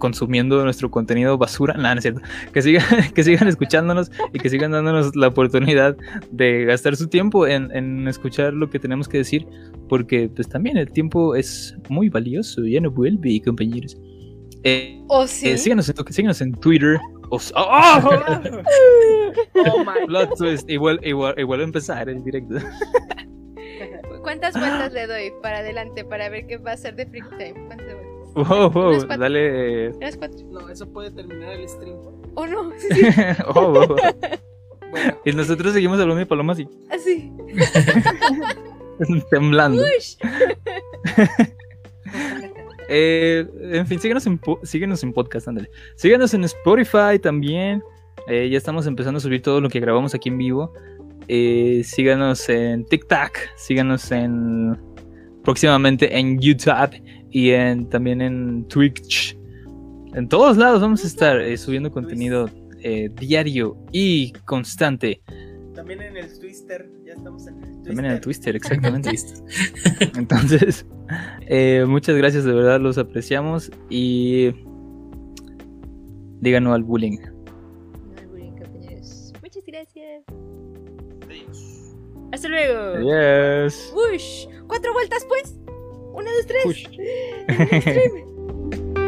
[0.02, 1.76] consumiendo nuestro contenido basura.
[1.76, 2.20] Nada, no es cierto.
[2.52, 2.84] Que sigan,
[3.16, 5.96] que sigan escuchándonos y que sigan dándonos la oportunidad
[6.32, 9.48] de gastar su tiempo en, en escuchar lo que tenemos que decir.
[9.88, 12.66] Porque pues también el tiempo es muy valioso.
[12.66, 13.96] Ya no vuelve, compañeros.
[14.64, 15.50] Eh, ¿O sí?
[15.50, 17.00] eh, síganos, en, síganos en Twitter.
[17.30, 18.10] O s- ¡Oh!
[19.74, 20.70] Oh my Plot twist.
[20.70, 22.56] Y vuelve a empezar el directo.
[24.24, 27.54] ¿Cuántas vueltas le doy para adelante para ver qué va a ser de Freak Time?
[28.34, 29.92] Wow, wow, dale.
[30.18, 30.46] cuatro.
[30.50, 31.98] No, eso puede terminar el stream.
[32.36, 32.72] ¿O no?
[32.80, 33.96] Sí, sí, oh, wow.
[34.90, 37.32] Bueno, Y nosotros seguimos hablando de palomas y así.
[39.30, 39.84] temblando.
[39.84, 40.16] Ush.
[42.94, 45.70] Eh, en fin, síguenos en, síguenos en podcast, ándale.
[45.96, 47.82] Síganos en Spotify también.
[48.28, 50.74] Eh, ya estamos empezando a subir todo lo que grabamos aquí en vivo.
[51.30, 53.32] Eh, síganos en TikTok.
[53.56, 54.78] Síganos en.
[55.42, 57.02] Próximamente en YouTube.
[57.32, 59.38] Y en, también en Twitch.
[60.14, 62.50] En todos lados vamos a estar eh, subiendo contenido
[62.84, 65.22] eh, diario y constante.
[65.74, 66.90] también en el Twister.
[67.06, 67.84] Ya estamos en el Twister.
[67.84, 69.10] También en el Twister, exactamente.
[70.18, 70.86] Entonces,
[71.48, 74.52] eh, muchas gracias, de verdad los apreciamos y
[76.42, 77.18] díganos al bullying.
[78.30, 79.32] Muy bien, compañeros.
[79.42, 80.24] Muchas gracias.
[81.26, 81.96] Adiós.
[82.34, 83.00] Hasta luego.
[83.00, 83.94] Yes.
[83.96, 84.48] Ush.
[84.68, 85.61] Cuatro vueltas, pues.
[86.14, 86.84] Uno, dos, tres.